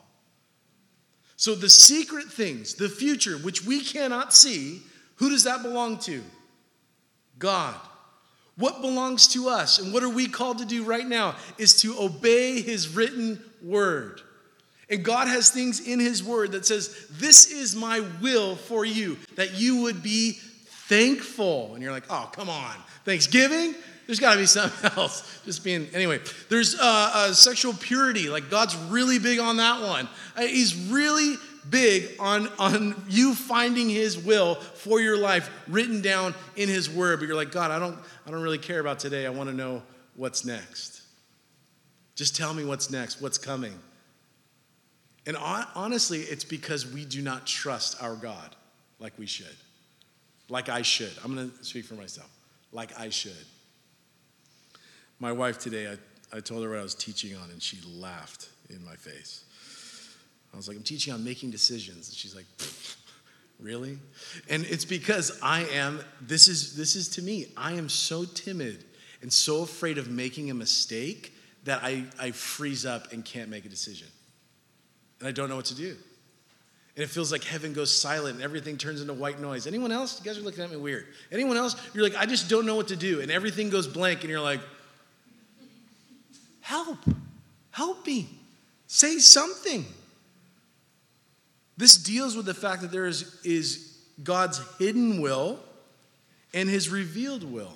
So, 1.36 1.54
the 1.54 1.68
secret 1.68 2.26
things, 2.26 2.74
the 2.74 2.88
future, 2.88 3.36
which 3.36 3.64
we 3.64 3.80
cannot 3.80 4.32
see, 4.32 4.80
who 5.16 5.30
does 5.30 5.44
that 5.44 5.62
belong 5.62 5.98
to? 6.00 6.22
God. 7.38 7.74
What 8.56 8.80
belongs 8.80 9.28
to 9.28 9.48
us 9.48 9.78
and 9.78 9.92
what 9.92 10.02
are 10.02 10.08
we 10.08 10.28
called 10.28 10.58
to 10.58 10.64
do 10.64 10.84
right 10.84 11.06
now 11.06 11.34
is 11.58 11.80
to 11.82 11.98
obey 11.98 12.60
his 12.60 12.94
written 12.94 13.42
word. 13.62 14.20
And 14.88 15.04
God 15.04 15.26
has 15.28 15.50
things 15.50 15.86
in 15.86 15.98
his 15.98 16.22
word 16.22 16.52
that 16.52 16.66
says, 16.66 17.08
This 17.10 17.50
is 17.50 17.74
my 17.74 18.00
will 18.20 18.54
for 18.54 18.84
you, 18.84 19.16
that 19.36 19.54
you 19.54 19.82
would 19.82 20.02
be 20.02 20.38
thankful. 20.88 21.74
And 21.74 21.82
you're 21.82 21.92
like, 21.92 22.04
oh, 22.10 22.28
come 22.32 22.50
on. 22.50 22.74
Thanksgiving? 23.04 23.74
There's 24.06 24.20
got 24.20 24.34
to 24.34 24.40
be 24.40 24.46
something 24.46 24.90
else. 24.96 25.40
Just 25.44 25.64
being, 25.64 25.88
anyway, 25.94 26.20
there's 26.50 26.74
uh, 26.74 26.78
uh, 26.80 27.32
sexual 27.32 27.72
purity. 27.72 28.28
Like, 28.28 28.50
God's 28.50 28.76
really 28.76 29.18
big 29.18 29.38
on 29.38 29.56
that 29.56 29.80
one. 29.80 30.08
Uh, 30.36 30.42
he's 30.42 30.74
really 30.76 31.36
big 31.70 32.10
on, 32.18 32.48
on 32.58 33.04
you 33.08 33.34
finding 33.34 33.88
His 33.88 34.18
will 34.18 34.56
for 34.56 35.00
your 35.00 35.16
life 35.16 35.50
written 35.68 36.00
down 36.00 36.34
in 36.56 36.68
His 36.68 36.88
Word. 36.88 37.20
But 37.20 37.26
you're 37.28 37.36
like, 37.36 37.52
God, 37.52 37.70
I 37.70 37.78
don't, 37.78 37.98
I 38.26 38.30
don't 38.30 38.42
really 38.42 38.58
care 38.58 38.80
about 38.80 38.98
today. 38.98 39.26
I 39.26 39.30
want 39.30 39.50
to 39.50 39.56
know 39.56 39.82
what's 40.16 40.44
next. 40.44 41.02
Just 42.14 42.36
tell 42.36 42.54
me 42.54 42.64
what's 42.64 42.90
next, 42.90 43.20
what's 43.20 43.38
coming. 43.38 43.74
And 45.26 45.36
honestly, 45.36 46.20
it's 46.20 46.44
because 46.44 46.86
we 46.86 47.04
do 47.04 47.22
not 47.22 47.46
trust 47.46 48.02
our 48.02 48.14
God 48.14 48.54
like 49.00 49.12
we 49.18 49.26
should 49.26 49.56
like 50.48 50.68
I 50.68 50.82
should. 50.82 51.12
I'm 51.24 51.34
going 51.34 51.50
to 51.50 51.64
speak 51.64 51.84
for 51.84 51.94
myself, 51.94 52.30
like 52.72 52.98
I 52.98 53.08
should. 53.08 53.32
My 55.18 55.32
wife 55.32 55.58
today, 55.58 55.88
I, 55.88 56.36
I 56.36 56.40
told 56.40 56.62
her 56.64 56.70
what 56.70 56.78
I 56.78 56.82
was 56.82 56.94
teaching 56.94 57.36
on, 57.36 57.50
and 57.50 57.62
she 57.62 57.78
laughed 57.86 58.48
in 58.68 58.84
my 58.84 58.96
face. 58.96 59.43
I 60.54 60.56
was 60.56 60.68
like, 60.68 60.76
I'm 60.76 60.82
teaching 60.82 61.12
on 61.12 61.24
making 61.24 61.50
decisions. 61.50 62.08
And 62.08 62.16
she's 62.16 62.34
like, 62.34 62.46
really? 63.60 63.98
And 64.48 64.64
it's 64.64 64.84
because 64.84 65.38
I 65.42 65.64
am, 65.64 66.00
this 66.20 66.48
is, 66.48 66.76
this 66.76 66.96
is 66.96 67.08
to 67.10 67.22
me, 67.22 67.48
I 67.56 67.72
am 67.72 67.88
so 67.88 68.24
timid 68.24 68.84
and 69.20 69.32
so 69.32 69.62
afraid 69.62 69.98
of 69.98 70.08
making 70.08 70.50
a 70.50 70.54
mistake 70.54 71.34
that 71.64 71.80
I, 71.82 72.04
I 72.18 72.30
freeze 72.30 72.86
up 72.86 73.12
and 73.12 73.24
can't 73.24 73.50
make 73.50 73.64
a 73.64 73.68
decision. 73.68 74.08
And 75.18 75.28
I 75.28 75.32
don't 75.32 75.48
know 75.48 75.56
what 75.56 75.66
to 75.66 75.74
do 75.74 75.96
and 76.96 77.02
it 77.02 77.08
feels 77.08 77.32
like 77.32 77.42
heaven 77.42 77.72
goes 77.72 77.94
silent 77.94 78.36
and 78.36 78.44
everything 78.44 78.76
turns 78.76 79.00
into 79.00 79.14
white 79.14 79.40
noise. 79.40 79.66
Anyone 79.66 79.90
else? 79.90 80.20
You 80.20 80.24
guys 80.24 80.38
are 80.38 80.42
looking 80.42 80.62
at 80.62 80.70
me 80.70 80.76
weird. 80.76 81.06
Anyone 81.32 81.56
else? 81.56 81.74
You're 81.92 82.04
like, 82.04 82.16
I 82.16 82.24
just 82.24 82.48
don't 82.48 82.66
know 82.66 82.76
what 82.76 82.88
to 82.88 82.96
do, 82.96 83.20
and 83.20 83.30
everything 83.30 83.68
goes 83.68 83.88
blank, 83.88 84.20
and 84.20 84.30
you're 84.30 84.40
like, 84.40 84.60
help, 86.60 86.98
help 87.72 88.06
me, 88.06 88.28
say 88.86 89.18
something. 89.18 89.84
This 91.76 91.96
deals 91.96 92.36
with 92.36 92.46
the 92.46 92.54
fact 92.54 92.82
that 92.82 92.92
there 92.92 93.06
is, 93.06 93.40
is 93.44 93.96
God's 94.22 94.60
hidden 94.78 95.20
will 95.20 95.58
and 96.52 96.68
his 96.68 96.88
revealed 96.88 97.44
will. 97.44 97.72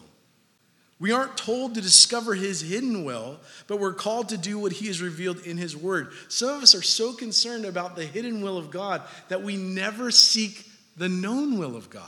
We 1.01 1.13
aren't 1.13 1.37
told 1.37 1.75
to 1.75 1.81
discover 1.81 2.35
his 2.35 2.61
hidden 2.61 3.05
will, 3.05 3.39
but 3.69 3.79
we're 3.79 3.93
called 3.93 4.31
to 4.31 4.39
do 4.39 4.59
what 4.59 4.73
he 4.73 4.89
has 4.89 5.01
revealed 5.01 5.39
in 5.41 5.57
his 5.57 5.77
word. 5.77 6.13
Some 6.29 6.49
of 6.57 6.63
us 6.63 6.75
are 6.75 6.83
so 6.83 7.13
concerned 7.13 7.65
about 7.65 7.95
the 7.95 8.05
hidden 8.05 8.43
will 8.43 8.59
of 8.59 8.71
God 8.71 9.03
that 9.29 9.43
we 9.43 9.57
never 9.57 10.11
seek 10.11 10.69
the 10.97 11.09
known 11.09 11.59
will 11.59 11.77
of 11.77 11.89
God. 11.89 12.05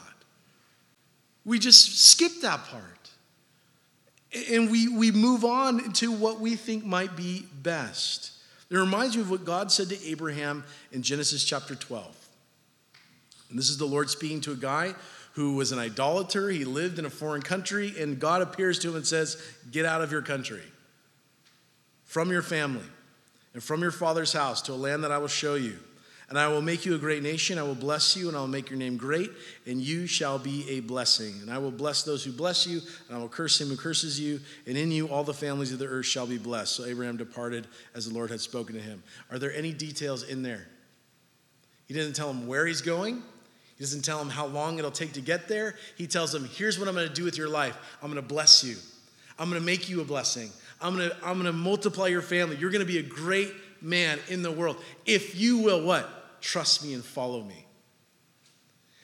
We 1.44 1.60
just 1.60 2.10
skip 2.10 2.32
that 2.42 2.64
part. 2.64 3.10
And 4.50 4.70
we, 4.70 4.88
we 4.88 5.12
move 5.12 5.44
on 5.44 5.92
to 5.94 6.12
what 6.12 6.40
we 6.40 6.56
think 6.56 6.84
might 6.84 7.16
be 7.16 7.46
best. 7.62 8.32
It 8.70 8.76
reminds 8.76 9.16
me 9.16 9.22
of 9.22 9.30
what 9.30 9.44
God 9.44 9.72
said 9.72 9.88
to 9.88 10.06
Abraham 10.06 10.64
in 10.92 11.02
Genesis 11.02 11.44
chapter 11.44 11.74
12. 11.74 12.28
And 13.50 13.58
this 13.58 13.68
is 13.68 13.78
the 13.78 13.84
Lord 13.84 14.08
speaking 14.08 14.40
to 14.42 14.52
a 14.52 14.56
guy 14.56 14.94
who 15.32 15.56
was 15.56 15.72
an 15.72 15.78
idolater. 15.78 16.50
He 16.50 16.64
lived 16.64 16.98
in 16.98 17.04
a 17.04 17.10
foreign 17.10 17.42
country, 17.42 17.94
and 17.98 18.20
God 18.20 18.42
appears 18.42 18.78
to 18.80 18.90
him 18.90 18.96
and 18.96 19.06
says, 19.06 19.42
Get 19.72 19.86
out 19.86 20.02
of 20.02 20.12
your 20.12 20.22
country, 20.22 20.62
from 22.04 22.30
your 22.30 22.42
family, 22.42 22.86
and 23.54 23.62
from 23.62 23.82
your 23.82 23.90
father's 23.90 24.32
house 24.32 24.62
to 24.62 24.72
a 24.72 24.74
land 24.74 25.02
that 25.02 25.10
I 25.10 25.18
will 25.18 25.28
show 25.28 25.56
you. 25.56 25.78
And 26.30 26.38
I 26.38 26.46
will 26.46 26.62
make 26.62 26.86
you 26.86 26.94
a 26.94 26.98
great 26.98 27.24
nation. 27.24 27.58
I 27.58 27.64
will 27.64 27.74
bless 27.74 28.16
you, 28.16 28.28
and 28.28 28.36
I 28.36 28.40
will 28.40 28.46
make 28.46 28.70
your 28.70 28.78
name 28.78 28.96
great, 28.96 29.32
and 29.66 29.80
you 29.80 30.06
shall 30.06 30.38
be 30.38 30.64
a 30.70 30.78
blessing. 30.78 31.34
And 31.42 31.50
I 31.50 31.58
will 31.58 31.72
bless 31.72 32.04
those 32.04 32.22
who 32.22 32.30
bless 32.30 32.68
you, 32.68 32.80
and 33.08 33.16
I 33.16 33.20
will 33.20 33.28
curse 33.28 33.60
him 33.60 33.66
who 33.66 33.76
curses 33.76 34.18
you, 34.18 34.38
and 34.64 34.78
in 34.78 34.92
you 34.92 35.08
all 35.08 35.24
the 35.24 35.34
families 35.34 35.72
of 35.72 35.80
the 35.80 35.86
earth 35.86 36.06
shall 36.06 36.28
be 36.28 36.38
blessed. 36.38 36.76
So 36.76 36.84
Abraham 36.84 37.16
departed 37.16 37.66
as 37.96 38.08
the 38.08 38.14
Lord 38.14 38.30
had 38.30 38.40
spoken 38.40 38.76
to 38.76 38.80
him. 38.80 39.02
Are 39.32 39.40
there 39.40 39.52
any 39.52 39.72
details 39.72 40.22
in 40.22 40.44
there? 40.44 40.68
He 41.88 41.94
didn't 41.94 42.14
tell 42.14 42.30
him 42.30 42.46
where 42.46 42.64
he's 42.64 42.80
going, 42.80 43.16
he 43.76 43.84
doesn't 43.84 44.02
tell 44.02 44.20
him 44.20 44.28
how 44.28 44.46
long 44.46 44.78
it'll 44.78 44.92
take 44.92 45.14
to 45.14 45.20
get 45.20 45.48
there. 45.48 45.74
He 45.96 46.06
tells 46.06 46.32
him, 46.32 46.44
Here's 46.44 46.78
what 46.78 46.86
I'm 46.86 46.94
going 46.94 47.08
to 47.08 47.14
do 47.14 47.24
with 47.24 47.36
your 47.36 47.48
life 47.48 47.76
I'm 48.00 48.12
going 48.12 48.22
to 48.22 48.28
bless 48.28 48.62
you, 48.62 48.76
I'm 49.36 49.50
going 49.50 49.60
to 49.60 49.66
make 49.66 49.88
you 49.88 50.00
a 50.00 50.04
blessing, 50.04 50.50
I'm 50.80 50.94
going 50.94 51.10
to, 51.10 51.16
I'm 51.24 51.42
going 51.42 51.46
to 51.46 51.52
multiply 51.52 52.06
your 52.06 52.22
family. 52.22 52.54
You're 52.54 52.70
going 52.70 52.86
to 52.86 52.92
be 52.92 52.98
a 52.98 53.02
great 53.02 53.52
man 53.82 54.20
in 54.28 54.42
the 54.42 54.52
world. 54.52 54.76
If 55.06 55.34
you 55.34 55.58
will, 55.58 55.84
what? 55.84 56.18
Trust 56.40 56.84
me 56.84 56.94
and 56.94 57.04
follow 57.04 57.42
me. 57.42 57.66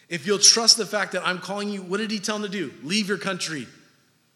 If 0.08 0.26
you'll 0.26 0.38
trust 0.38 0.76
the 0.76 0.86
fact 0.86 1.12
that 1.12 1.26
I'm 1.26 1.38
calling 1.38 1.68
you, 1.68 1.82
what 1.82 1.98
did 1.98 2.10
he 2.10 2.20
tell 2.20 2.36
him 2.36 2.42
to 2.42 2.48
do? 2.48 2.72
Leave 2.82 3.08
your 3.08 3.18
country, 3.18 3.66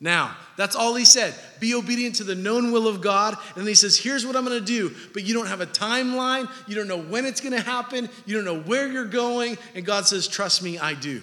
now. 0.00 0.34
That's 0.56 0.74
all 0.74 0.94
he 0.94 1.04
said. 1.04 1.34
Be 1.60 1.74
obedient 1.74 2.16
to 2.16 2.24
the 2.24 2.34
known 2.34 2.72
will 2.72 2.88
of 2.88 3.02
God. 3.02 3.36
And 3.54 3.68
he 3.68 3.74
says, 3.74 3.98
Here's 3.98 4.26
what 4.26 4.34
I'm 4.34 4.44
going 4.44 4.58
to 4.58 4.64
do. 4.64 4.94
But 5.12 5.24
you 5.24 5.34
don't 5.34 5.46
have 5.46 5.60
a 5.60 5.66
timeline. 5.66 6.48
You 6.66 6.74
don't 6.74 6.88
know 6.88 7.00
when 7.00 7.26
it's 7.26 7.40
going 7.40 7.52
to 7.52 7.62
happen. 7.62 8.08
You 8.24 8.36
don't 8.36 8.44
know 8.44 8.60
where 8.60 8.90
you're 8.90 9.04
going. 9.04 9.58
And 9.74 9.84
God 9.84 10.06
says, 10.06 10.26
Trust 10.26 10.62
me, 10.62 10.78
I 10.78 10.94
do. 10.94 11.22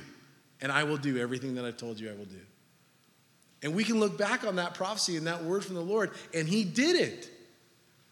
And 0.61 0.71
I 0.71 0.83
will 0.83 0.97
do 0.97 1.17
everything 1.17 1.55
that 1.55 1.65
I've 1.65 1.77
told 1.77 1.99
you 1.99 2.09
I 2.09 2.13
will 2.13 2.25
do. 2.25 2.39
And 3.63 3.73
we 3.73 3.83
can 3.83 3.99
look 3.99 4.17
back 4.17 4.45
on 4.45 4.57
that 4.57 4.75
prophecy 4.75 5.17
and 5.17 5.25
that 5.27 5.43
word 5.43 5.65
from 5.65 5.75
the 5.75 5.81
Lord, 5.81 6.11
and 6.33 6.47
he 6.47 6.63
did 6.63 6.95
it. 6.95 7.29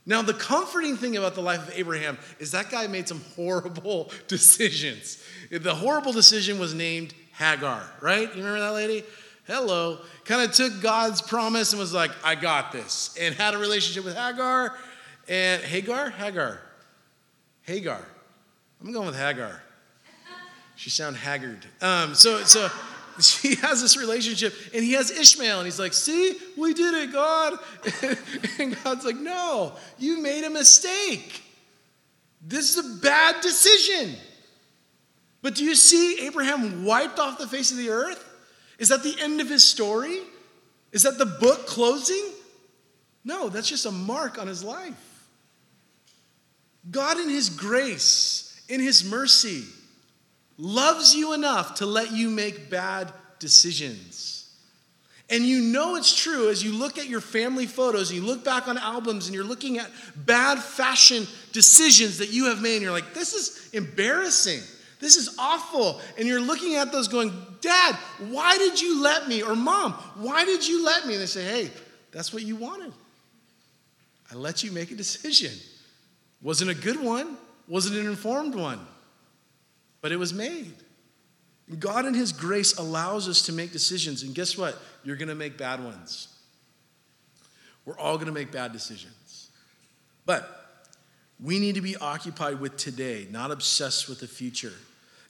Now, 0.05 0.21
the 0.21 0.33
comforting 0.33 0.97
thing 0.97 1.17
about 1.17 1.33
the 1.33 1.41
life 1.41 1.67
of 1.67 1.73
Abraham 1.75 2.17
is 2.39 2.51
that 2.51 2.69
guy 2.69 2.87
made 2.87 3.07
some 3.07 3.21
horrible 3.35 4.11
decisions. 4.27 5.21
The 5.49 5.73
horrible 5.73 6.11
decision 6.11 6.59
was 6.59 6.73
named 6.73 7.13
Hagar, 7.33 7.83
right? 8.01 8.29
You 8.29 8.43
remember 8.43 8.59
that 8.59 8.73
lady? 8.73 9.03
hello, 9.47 9.99
kind 10.25 10.41
of 10.41 10.51
took 10.55 10.81
God's 10.81 11.21
promise 11.21 11.71
and 11.71 11.79
was 11.79 11.93
like, 11.93 12.11
I 12.23 12.35
got 12.35 12.71
this, 12.71 13.15
and 13.19 13.33
had 13.35 13.53
a 13.53 13.57
relationship 13.57 14.03
with 14.03 14.15
Hagar 14.15 14.75
and 15.27 15.61
Hagar? 15.63 16.09
Hagar. 16.09 16.59
Hagar. 17.63 18.05
I'm 18.81 18.91
going 18.91 19.07
with 19.07 19.17
Hagar. 19.17 19.61
She 20.75 20.89
sound 20.89 21.15
haggard. 21.15 21.65
Um, 21.81 22.15
so, 22.15 22.43
so 22.43 22.69
she 23.19 23.56
has 23.56 23.82
this 23.82 23.97
relationship, 23.97 24.54
and 24.73 24.84
he 24.84 24.93
has 24.93 25.12
Ishmael, 25.12 25.60
and 25.60 25.65
he's 25.65 25.80
like, 25.80 25.93
"See, 25.93 26.38
we 26.58 26.73
did 26.73 26.93
it, 26.93 27.13
God." 27.13 27.58
and 28.60 28.78
God's 28.84 29.06
like, 29.06 29.17
"No, 29.17 29.73
you 29.97 30.21
made 30.21 30.43
a 30.43 30.49
mistake. 30.49 31.41
This 32.41 32.75
is 32.75 32.86
a 32.86 33.01
bad 33.01 33.41
decision." 33.41 34.15
But 35.41 35.56
do 35.56 35.63
you 35.63 35.75
see 35.75 36.25
Abraham 36.25 36.86
wiped 36.86 37.19
off 37.19 37.38
the 37.38 37.47
face 37.47 37.71
of 37.71 37.78
the 37.78 37.89
earth? 37.89 38.23
Is 38.80 38.89
that 38.89 39.04
the 39.04 39.15
end 39.19 39.41
of 39.41 39.47
his 39.47 39.63
story? 39.63 40.19
Is 40.91 41.04
that 41.04 41.17
the 41.17 41.25
book 41.25 41.67
closing? 41.67 42.32
No, 43.23 43.49
that's 43.49 43.69
just 43.69 43.86
a 43.86 43.91
mark 43.91 44.39
on 44.39 44.47
his 44.47 44.63
life. 44.63 44.93
God, 46.89 47.19
in 47.19 47.30
his 47.30 47.49
grace, 47.49 48.62
in 48.69 48.80
his 48.80 49.04
mercy, 49.04 49.65
loves 50.57 51.13
you 51.13 51.33
enough 51.33 51.75
to 51.75 51.85
let 51.85 52.11
you 52.11 52.29
make 52.29 52.69
bad 52.69 53.11
decisions. 53.39 54.35
And 55.29 55.43
you 55.43 55.61
know 55.61 55.95
it's 55.95 56.15
true 56.15 56.49
as 56.49 56.63
you 56.63 56.71
look 56.71 56.97
at 56.97 57.07
your 57.07 57.21
family 57.21 57.65
photos 57.65 58.13
you 58.13 58.21
look 58.21 58.45
back 58.45 58.67
on 58.67 58.77
albums 58.77 59.25
and 59.25 59.33
you're 59.33 59.43
looking 59.43 59.79
at 59.79 59.89
bad 60.15 60.59
fashion 60.59 61.25
decisions 61.51 62.19
that 62.19 62.29
you 62.29 62.45
have 62.45 62.61
made, 62.61 62.75
and 62.75 62.83
you're 62.83 62.91
like, 62.91 63.13
this 63.13 63.33
is 63.33 63.69
embarrassing. 63.73 64.59
This 64.99 65.17
is 65.17 65.35
awful. 65.37 65.99
And 66.17 66.27
you're 66.27 66.41
looking 66.41 66.75
at 66.75 66.91
those 66.91 67.07
going, 67.07 67.31
Dad, 67.61 67.95
why 68.29 68.57
did 68.57 68.81
you 68.81 69.01
let 69.03 69.27
me? 69.27 69.41
Or 69.41 69.55
Mom, 69.55 69.93
why 70.15 70.45
did 70.45 70.67
you 70.67 70.85
let 70.85 71.05
me? 71.05 71.13
And 71.13 71.21
they 71.21 71.27
say, 71.27 71.43
Hey, 71.43 71.71
that's 72.11 72.33
what 72.33 72.43
you 72.43 72.55
wanted. 72.55 72.93
I 74.31 74.35
let 74.35 74.63
you 74.63 74.71
make 74.71 74.91
a 74.91 74.95
decision. 74.95 75.51
Wasn't 76.41 76.69
a 76.69 76.75
good 76.75 77.01
one, 77.01 77.37
wasn't 77.67 77.97
an 77.97 78.05
informed 78.05 78.55
one, 78.55 78.79
but 80.05 80.11
it 80.11 80.17
was 80.17 80.35
made. 80.35 80.75
God, 81.79 82.05
in 82.05 82.13
His 82.13 82.31
grace, 82.31 82.77
allows 82.77 83.27
us 83.27 83.41
to 83.47 83.51
make 83.51 83.71
decisions. 83.71 84.21
And 84.21 84.35
guess 84.35 84.55
what? 84.55 84.77
You're 85.03 85.15
going 85.15 85.29
to 85.29 85.33
make 85.33 85.57
bad 85.57 85.83
ones. 85.83 86.27
We're 87.85 87.97
all 87.97 88.17
going 88.17 88.27
to 88.27 88.31
make 88.31 88.51
bad 88.51 88.71
decisions. 88.71 89.49
But 90.27 90.47
we 91.39 91.57
need 91.57 91.73
to 91.73 91.81
be 91.81 91.95
occupied 91.95 92.59
with 92.59 92.77
today, 92.77 93.25
not 93.31 93.49
obsessed 93.49 94.07
with 94.07 94.19
the 94.19 94.27
future. 94.27 94.73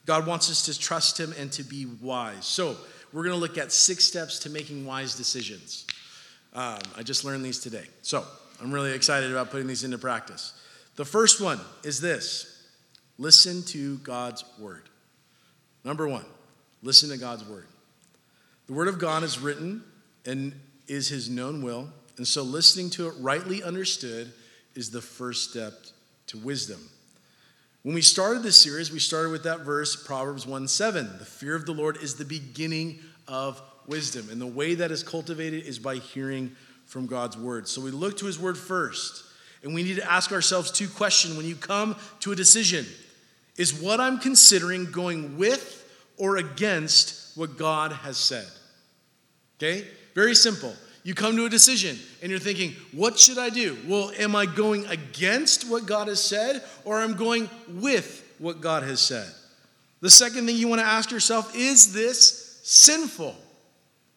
God 0.04 0.26
wants 0.26 0.50
us 0.50 0.66
to 0.66 0.78
trust 0.78 1.18
Him 1.18 1.32
and 1.38 1.50
to 1.52 1.62
be 1.62 1.86
wise. 1.86 2.44
So, 2.44 2.76
we're 3.14 3.24
going 3.24 3.34
to 3.34 3.40
look 3.40 3.56
at 3.56 3.72
six 3.72 4.04
steps 4.04 4.40
to 4.40 4.50
making 4.50 4.84
wise 4.84 5.14
decisions. 5.14 5.86
Um, 6.52 6.80
I 6.98 7.02
just 7.02 7.24
learned 7.24 7.46
these 7.46 7.60
today. 7.60 7.86
So, 8.02 8.26
I'm 8.60 8.70
really 8.70 8.92
excited 8.92 9.30
about 9.30 9.50
putting 9.50 9.68
these 9.68 9.84
into 9.84 9.96
practice. 9.96 10.52
The 10.96 11.06
first 11.06 11.40
one 11.40 11.62
is 11.82 11.98
this 11.98 12.52
listen 13.18 13.62
to 13.64 13.98
God's 13.98 14.44
word. 14.58 14.88
Number 15.84 16.08
one, 16.08 16.24
listen 16.82 17.10
to 17.10 17.16
God's 17.16 17.44
word. 17.44 17.66
The 18.66 18.72
word 18.72 18.88
of 18.88 18.98
God 18.98 19.22
is 19.22 19.38
written 19.38 19.82
and 20.24 20.52
is 20.88 21.08
his 21.08 21.30
known 21.30 21.62
will. 21.62 21.88
And 22.16 22.26
so 22.26 22.42
listening 22.42 22.90
to 22.90 23.08
it 23.08 23.14
rightly 23.18 23.62
understood 23.62 24.32
is 24.74 24.90
the 24.90 25.00
first 25.00 25.50
step 25.50 25.72
to 26.28 26.38
wisdom. 26.38 26.80
When 27.82 27.94
we 27.94 28.02
started 28.02 28.42
this 28.42 28.56
series, 28.56 28.90
we 28.90 28.98
started 28.98 29.30
with 29.30 29.44
that 29.44 29.60
verse, 29.60 29.94
Proverbs 29.94 30.46
1 30.46 30.66
7. 30.66 31.18
The 31.18 31.24
fear 31.24 31.54
of 31.54 31.66
the 31.66 31.72
Lord 31.72 31.98
is 32.02 32.16
the 32.16 32.24
beginning 32.24 32.98
of 33.28 33.62
wisdom. 33.86 34.28
And 34.30 34.40
the 34.40 34.46
way 34.46 34.74
that 34.74 34.90
is 34.90 35.04
cultivated 35.04 35.64
is 35.64 35.78
by 35.78 35.96
hearing 35.96 36.56
from 36.86 37.06
God's 37.06 37.36
word. 37.36 37.68
So 37.68 37.80
we 37.80 37.92
look 37.92 38.16
to 38.18 38.26
his 38.26 38.40
word 38.40 38.58
first. 38.58 39.24
And 39.62 39.74
we 39.74 39.82
need 39.82 39.96
to 39.96 40.10
ask 40.10 40.32
ourselves 40.32 40.70
two 40.70 40.88
questions 40.88 41.36
when 41.36 41.46
you 41.46 41.56
come 41.56 41.96
to 42.20 42.32
a 42.32 42.36
decision 42.36 42.86
Is 43.56 43.74
what 43.74 44.00
I'm 44.00 44.18
considering 44.18 44.90
going 44.90 45.38
with 45.38 45.84
or 46.18 46.36
against 46.36 47.36
what 47.36 47.56
God 47.56 47.92
has 47.92 48.16
said? 48.16 48.46
Okay? 49.58 49.86
Very 50.14 50.34
simple. 50.34 50.74
You 51.04 51.14
come 51.14 51.36
to 51.36 51.44
a 51.44 51.48
decision 51.48 51.96
and 52.20 52.30
you're 52.30 52.40
thinking, 52.40 52.74
what 52.92 53.18
should 53.18 53.38
I 53.38 53.48
do? 53.48 53.78
Well, 53.86 54.10
am 54.18 54.34
I 54.34 54.44
going 54.44 54.86
against 54.86 55.70
what 55.70 55.86
God 55.86 56.08
has 56.08 56.20
said 56.20 56.62
or 56.84 57.00
am 57.00 57.14
I 57.14 57.16
going 57.16 57.50
with 57.68 58.28
what 58.38 58.60
God 58.60 58.82
has 58.82 59.00
said? 59.00 59.30
The 60.00 60.10
second 60.10 60.46
thing 60.46 60.56
you 60.56 60.68
want 60.68 60.80
to 60.80 60.86
ask 60.86 61.10
yourself 61.10 61.54
is 61.54 61.92
this 61.92 62.60
sinful? 62.64 63.36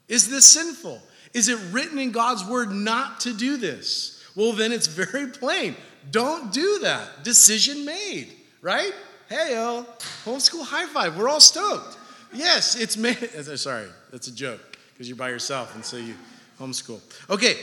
Is 0.08 0.30
this 0.30 0.46
sinful? 0.46 1.00
Is 1.34 1.48
it 1.48 1.60
written 1.72 2.00
in 2.00 2.12
God's 2.12 2.44
word 2.44 2.72
not 2.72 3.20
to 3.22 3.34
do 3.34 3.58
this? 3.58 4.24
Well, 4.36 4.54
then 4.54 4.72
it's 4.72 4.88
very 4.88 5.28
plain. 5.28 5.76
Don't 6.10 6.52
do 6.52 6.80
that. 6.80 7.24
Decision 7.24 7.86
made, 7.86 8.34
right? 8.62 8.94
Hey, 9.30 9.52
yo, 9.52 9.86
homeschool 10.26 10.66
high 10.66 10.88
five. 10.88 11.16
We're 11.16 11.30
all 11.30 11.40
stoked. 11.40 12.00
Yes, 12.34 12.76
it's 12.76 12.98
made. 12.98 13.16
Sorry, 13.58 13.86
that's 14.12 14.28
a 14.28 14.34
joke 14.34 14.60
because 14.92 15.08
you're 15.08 15.18
by 15.18 15.30
yourself 15.30 15.76
and 15.76 15.86
so 15.86 15.98
you 15.98 16.16
homeschool. 16.60 17.00
Okay, 17.30 17.58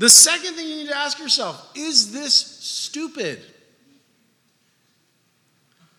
the 0.00 0.08
second 0.08 0.54
thing 0.54 0.66
you 0.66 0.74
need 0.78 0.88
to 0.88 0.96
ask 0.96 1.20
yourself 1.20 1.70
is 1.76 2.12
this 2.12 2.34
stupid? 2.34 3.40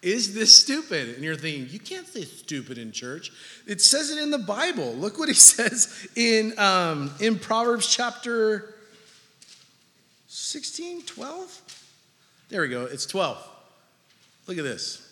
Is 0.01 0.35
this 0.35 0.53
stupid? 0.53 1.15
And 1.15 1.23
you're 1.23 1.37
thinking, 1.37 1.69
you 1.69 1.79
can't 1.79 2.05
say 2.05 2.25
stupid 2.25 2.77
in 2.77 2.91
church. 2.91 3.31
It 3.65 3.79
says 3.79 4.11
it 4.11 4.21
in 4.21 4.31
the 4.31 4.37
Bible. 4.37 4.93
Look 4.95 5.17
what 5.17 5.29
he 5.29 5.33
says 5.33 6.09
in, 6.17 6.59
um, 6.59 7.11
in 7.21 7.39
Proverbs 7.39 7.87
chapter 7.87 8.75
16, 10.27 11.03
12? 11.03 11.61
There 12.49 12.61
we 12.61 12.67
go. 12.67 12.83
It's 12.83 13.05
12. 13.05 13.51
Look 14.47 14.57
at 14.57 14.65
this. 14.65 15.04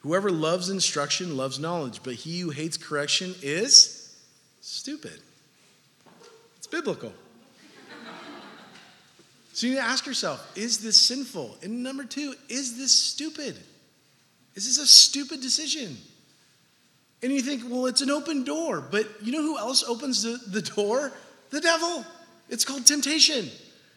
Whoever 0.00 0.30
loves 0.30 0.70
instruction 0.70 1.36
loves 1.36 1.58
knowledge, 1.58 2.00
but 2.02 2.14
he 2.14 2.40
who 2.40 2.50
hates 2.50 2.76
correction 2.76 3.34
is 3.42 4.16
stupid. 4.60 5.20
It's 6.56 6.66
biblical. 6.66 7.12
So 9.52 9.66
you 9.66 9.72
need 9.72 9.80
to 9.80 9.84
ask 9.84 10.06
yourself, 10.06 10.52
is 10.56 10.78
this 10.78 10.96
sinful? 10.96 11.56
And 11.64 11.82
number 11.82 12.04
two, 12.04 12.34
is 12.48 12.78
this 12.78 12.92
stupid? 12.92 13.58
Is 14.54 14.66
this 14.66 14.78
a 14.78 14.86
stupid 14.86 15.40
decision? 15.40 15.96
And 17.24 17.32
you 17.32 17.40
think, 17.40 17.64
well, 17.68 17.86
it's 17.86 18.00
an 18.00 18.10
open 18.10 18.44
door. 18.44 18.80
But 18.80 19.06
you 19.20 19.32
know 19.32 19.42
who 19.42 19.58
else 19.58 19.82
opens 19.82 20.22
the, 20.22 20.38
the 20.46 20.62
door? 20.62 21.12
The 21.50 21.60
devil. 21.60 22.04
It's 22.48 22.64
called 22.64 22.86
temptation, 22.86 23.50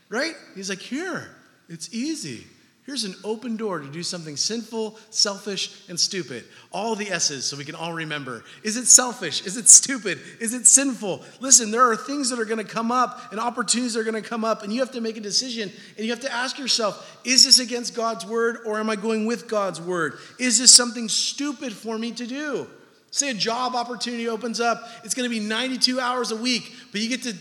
right? 0.10 0.34
He's 0.56 0.70
like, 0.70 0.80
here, 0.80 1.30
it's 1.70 1.94
easy. 1.94 2.48
Here's 2.84 3.04
an 3.04 3.14
open 3.24 3.58
door 3.58 3.80
to 3.80 3.88
do 3.88 4.02
something 4.02 4.36
sinful, 4.36 4.98
selfish, 5.12 5.88
and 5.88 6.00
stupid. 6.00 6.46
All 6.72 6.96
the 6.96 7.12
S's 7.12 7.46
so 7.46 7.56
we 7.56 7.64
can 7.64 7.76
all 7.76 7.94
remember. 7.94 8.44
Is 8.64 8.76
it 8.76 8.88
selfish? 8.88 9.46
Is 9.46 9.56
it 9.56 9.70
stupid? 9.70 10.20
Is 10.40 10.56
it 10.56 10.66
sinful? 10.66 11.22
Listen, 11.40 11.70
there 11.70 11.88
are 11.92 11.96
things 11.96 12.32
that 12.32 12.40
are 12.40 12.46
going 12.46 12.58
to 12.58 12.64
come 12.64 12.92
up 12.92 13.32
and 13.32 13.40
opportunities 13.40 13.96
are 13.96 14.04
going 14.04 14.22
to 14.22 14.28
come 14.28 14.44
up, 14.44 14.64
and 14.64 14.74
you 14.74 14.80
have 14.80 14.92
to 14.94 15.02
make 15.02 15.16
a 15.16 15.22
decision 15.22 15.72
and 15.96 16.06
you 16.06 16.12
have 16.12 16.22
to 16.22 16.34
ask 16.34 16.58
yourself 16.58 17.20
is 17.24 17.46
this 17.46 17.60
against 17.60 17.96
God's 17.96 18.26
word 18.26 18.58
or 18.66 18.80
am 18.80 18.90
I 18.90 18.96
going 18.96 19.28
with 19.28 19.48
God's 19.48 19.80
word? 19.80 20.18
Is 20.40 20.58
this 20.58 20.72
something 20.72 21.08
stupid 21.08 21.74
for 21.74 22.00
me 22.00 22.12
to 22.14 22.26
do? 22.26 22.68
Say 23.12 23.30
a 23.30 23.34
job 23.34 23.76
opportunity 23.76 24.28
opens 24.28 24.60
up, 24.60 24.90
it's 25.04 25.14
going 25.14 25.30
to 25.30 25.40
be 25.40 25.46
92 25.46 26.00
hours 26.00 26.32
a 26.32 26.36
week, 26.36 26.74
but 26.92 27.02
you 27.02 27.10
get 27.10 27.24
to 27.24 27.36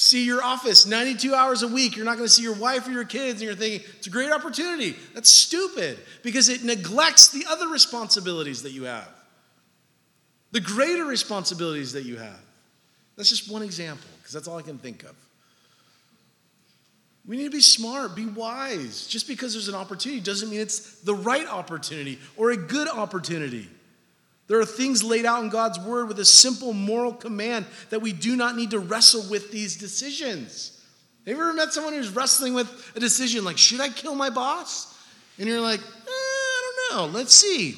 see 0.00 0.24
your 0.24 0.42
office 0.42 0.86
92 0.86 1.34
hours 1.34 1.62
a 1.62 1.68
week. 1.68 1.94
You're 1.94 2.06
not 2.06 2.16
going 2.16 2.26
to 2.26 2.32
see 2.32 2.42
your 2.42 2.54
wife 2.54 2.88
or 2.88 2.90
your 2.90 3.04
kids, 3.04 3.34
and 3.34 3.42
you're 3.42 3.54
thinking, 3.54 3.86
it's 3.98 4.06
a 4.06 4.10
great 4.10 4.32
opportunity. 4.32 4.96
That's 5.14 5.28
stupid 5.28 5.98
because 6.22 6.48
it 6.48 6.64
neglects 6.64 7.28
the 7.28 7.44
other 7.48 7.68
responsibilities 7.68 8.62
that 8.62 8.72
you 8.72 8.84
have, 8.84 9.08
the 10.52 10.60
greater 10.60 11.04
responsibilities 11.04 11.92
that 11.92 12.04
you 12.04 12.16
have. 12.16 12.40
That's 13.16 13.28
just 13.28 13.52
one 13.52 13.62
example 13.62 14.08
because 14.18 14.32
that's 14.32 14.48
all 14.48 14.56
I 14.56 14.62
can 14.62 14.78
think 14.78 15.02
of. 15.02 15.14
We 17.26 17.36
need 17.36 17.44
to 17.44 17.50
be 17.50 17.60
smart, 17.60 18.16
be 18.16 18.24
wise. 18.24 19.06
Just 19.06 19.28
because 19.28 19.52
there's 19.52 19.68
an 19.68 19.74
opportunity 19.74 20.22
doesn't 20.22 20.48
mean 20.48 20.60
it's 20.60 21.02
the 21.02 21.14
right 21.14 21.46
opportunity 21.46 22.18
or 22.38 22.52
a 22.52 22.56
good 22.56 22.88
opportunity. 22.88 23.68
There 24.50 24.58
are 24.58 24.66
things 24.66 25.04
laid 25.04 25.26
out 25.26 25.44
in 25.44 25.48
God's 25.48 25.78
word 25.78 26.08
with 26.08 26.18
a 26.18 26.24
simple 26.24 26.72
moral 26.72 27.12
command 27.12 27.66
that 27.90 28.02
we 28.02 28.12
do 28.12 28.34
not 28.34 28.56
need 28.56 28.72
to 28.72 28.80
wrestle 28.80 29.22
with 29.30 29.52
these 29.52 29.76
decisions. 29.76 30.82
Have 31.24 31.36
you 31.36 31.40
ever 31.40 31.52
met 31.52 31.72
someone 31.72 31.92
who's 31.92 32.08
wrestling 32.08 32.54
with 32.54 32.90
a 32.96 32.98
decision 32.98 33.44
like, 33.44 33.56
should 33.56 33.80
I 33.80 33.90
kill 33.90 34.16
my 34.16 34.28
boss? 34.28 34.98
And 35.38 35.48
you're 35.48 35.60
like, 35.60 35.78
eh, 35.78 35.84
I 36.08 36.72
don't 36.90 36.98
know, 37.12 37.16
let's 37.16 37.32
see. 37.32 37.76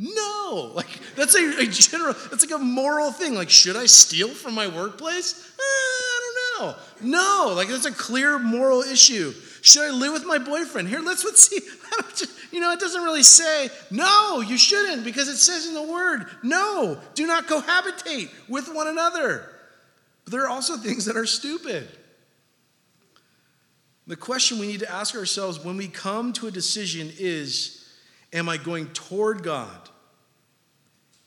No, 0.00 0.72
like 0.74 0.88
that's 1.14 1.36
a, 1.36 1.60
a, 1.60 1.66
general, 1.66 2.14
that's 2.28 2.44
like 2.44 2.60
a 2.60 2.64
moral 2.64 3.12
thing. 3.12 3.36
Like, 3.36 3.48
should 3.48 3.76
I 3.76 3.86
steal 3.86 4.30
from 4.30 4.56
my 4.56 4.66
workplace? 4.66 5.48
Eh, 5.48 5.62
I 5.62 6.20
don't 6.58 6.66
know. 6.66 6.74
No, 7.02 7.52
like 7.54 7.68
that's 7.68 7.86
a 7.86 7.92
clear 7.92 8.36
moral 8.36 8.80
issue. 8.80 9.32
Should 9.62 9.82
I 9.82 9.90
live 9.90 10.12
with 10.12 10.24
my 10.24 10.38
boyfriend? 10.38 10.88
Here, 10.88 10.98
let's, 10.98 11.24
let's 11.24 11.42
see. 11.42 11.60
You 12.52 12.58
know, 12.58 12.72
it 12.72 12.80
doesn't 12.80 13.04
really 13.04 13.22
say, 13.22 13.70
no, 13.92 14.40
you 14.40 14.58
shouldn't, 14.58 15.04
because 15.04 15.28
it 15.28 15.36
says 15.36 15.68
in 15.68 15.74
the 15.74 15.84
word, 15.84 16.26
no, 16.42 16.98
do 17.14 17.24
not 17.24 17.46
cohabitate 17.46 18.28
with 18.48 18.74
one 18.74 18.88
another. 18.88 19.48
But 20.24 20.32
there 20.32 20.42
are 20.42 20.48
also 20.48 20.76
things 20.76 21.04
that 21.04 21.16
are 21.16 21.26
stupid. 21.26 21.88
The 24.08 24.16
question 24.16 24.58
we 24.58 24.66
need 24.66 24.80
to 24.80 24.90
ask 24.90 25.14
ourselves 25.14 25.64
when 25.64 25.76
we 25.76 25.86
come 25.86 26.32
to 26.34 26.48
a 26.48 26.50
decision 26.50 27.12
is 27.20 27.76
Am 28.32 28.48
I 28.48 28.56
going 28.56 28.88
toward 28.88 29.44
God 29.44 29.88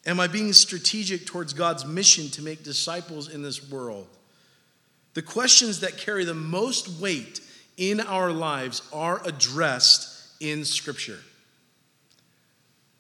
Am 0.06 0.20
I 0.20 0.28
being 0.28 0.52
strategic 0.54 1.26
towards 1.26 1.54
God's 1.54 1.86
mission 1.86 2.30
to 2.32 2.42
make 2.42 2.64
disciples 2.64 3.30
in 3.30 3.42
this 3.42 3.70
world? 3.70 4.08
The 5.14 5.22
questions 5.22 5.80
that 5.80 5.98
carry 5.98 6.26
the 6.26 6.34
most 6.34 7.00
weight 7.00 7.40
in 7.78 8.02
our 8.02 8.32
lives 8.32 8.82
are 8.92 9.22
addressed 9.26 10.10
in 10.44 10.66
Scripture. 10.66 11.20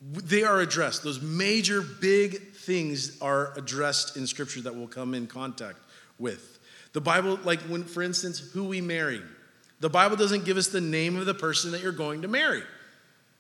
They 0.01 0.43
are 0.43 0.59
addressed. 0.59 1.03
Those 1.03 1.21
major, 1.21 1.81
big 1.81 2.53
things 2.53 3.21
are 3.21 3.53
addressed 3.57 4.17
in 4.17 4.25
Scripture 4.27 4.61
that 4.61 4.75
we'll 4.75 4.87
come 4.87 5.13
in 5.13 5.27
contact 5.27 5.77
with. 6.17 6.59
The 6.93 7.01
Bible, 7.01 7.39
like 7.43 7.59
when, 7.61 7.83
for 7.83 8.01
instance, 8.01 8.39
who 8.39 8.63
we 8.63 8.81
marry. 8.81 9.21
The 9.79 9.89
Bible 9.89 10.15
doesn't 10.15 10.45
give 10.45 10.57
us 10.57 10.67
the 10.67 10.81
name 10.81 11.17
of 11.17 11.25
the 11.25 11.33
person 11.33 11.71
that 11.71 11.81
you're 11.81 11.91
going 11.91 12.21
to 12.21 12.27
marry. 12.27 12.63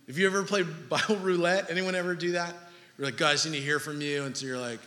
If 0.07 0.17
you 0.17 0.25
ever 0.25 0.43
played 0.43 0.67
Bible 0.89 1.17
roulette, 1.17 1.69
anyone 1.69 1.95
ever 1.95 2.15
do 2.15 2.33
that? 2.33 2.53
You're 2.97 3.07
like, 3.07 3.17
guys, 3.17 3.47
I 3.47 3.49
need 3.49 3.59
to 3.59 3.63
hear 3.63 3.79
from 3.79 4.01
you. 4.01 4.23
And 4.23 4.35
so 4.35 4.45
you're 4.45 4.59
like, 4.59 4.79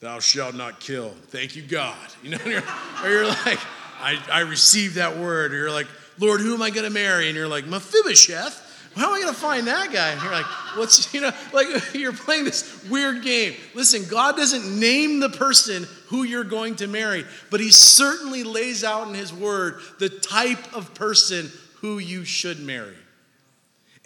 thou 0.00 0.18
shalt 0.18 0.54
not 0.54 0.80
kill. 0.80 1.10
Thank 1.28 1.56
you, 1.56 1.62
God. 1.62 1.96
You 2.22 2.30
know, 2.30 2.38
or 3.04 3.10
you're 3.10 3.26
like, 3.26 3.60
I, 4.00 4.18
I 4.32 4.40
received 4.40 4.96
that 4.96 5.16
word. 5.16 5.52
Or 5.52 5.56
you're 5.56 5.70
like, 5.70 5.88
Lord, 6.18 6.40
who 6.40 6.54
am 6.54 6.62
I 6.62 6.70
going 6.70 6.84
to 6.84 6.90
marry? 6.90 7.28
And 7.28 7.36
you're 7.36 7.48
like, 7.48 7.66
Mephibosheth. 7.66 8.64
How 8.96 9.08
am 9.08 9.12
I 9.12 9.20
going 9.20 9.34
to 9.34 9.38
find 9.38 9.66
that 9.66 9.92
guy? 9.92 10.12
And 10.12 10.22
you're 10.22 10.32
like, 10.32 10.46
what's, 10.74 11.12
you 11.12 11.20
know, 11.20 11.30
like 11.52 11.66
you're 11.94 12.14
playing 12.14 12.44
this 12.44 12.82
weird 12.88 13.22
game. 13.22 13.54
Listen, 13.74 14.04
God 14.08 14.36
doesn't 14.36 14.80
name 14.80 15.20
the 15.20 15.28
person 15.28 15.86
who 16.06 16.22
you're 16.22 16.44
going 16.44 16.76
to 16.76 16.86
marry, 16.86 17.26
but 17.50 17.60
He 17.60 17.70
certainly 17.70 18.42
lays 18.42 18.84
out 18.84 19.06
in 19.06 19.12
His 19.12 19.34
word 19.34 19.80
the 19.98 20.08
type 20.08 20.74
of 20.74 20.94
person 20.94 21.50
who 21.80 21.98
you 21.98 22.24
should 22.24 22.58
marry. 22.58 22.96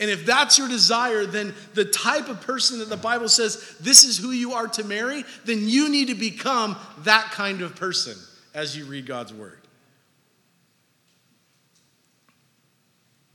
And 0.01 0.11
if 0.11 0.27
that's 0.27 0.59
your 0.59 0.66
desire, 0.66 1.27
then 1.27 1.55
the 1.75 1.85
type 1.85 2.29
of 2.29 2.40
person 2.40 2.79
that 2.81 2.88
the 2.88 2.96
Bible 2.96 3.29
says 3.29 3.77
this 3.81 4.03
is 4.03 4.16
who 4.18 4.31
you 4.31 4.55
are 4.55 4.66
to 4.68 4.83
marry, 4.83 5.25
then 5.44 5.68
you 5.68 5.88
need 5.88 6.09
to 6.09 6.14
become 6.14 6.77
that 7.01 7.31
kind 7.33 7.61
of 7.61 7.77
person 7.77 8.16
as 8.55 8.77
you 8.77 8.87
read 8.87 9.07
God's 9.07 9.33
word. 9.33 9.60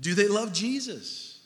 Do 0.05 0.13
they 0.13 0.27
love 0.27 0.53
Jesus? 0.53 1.39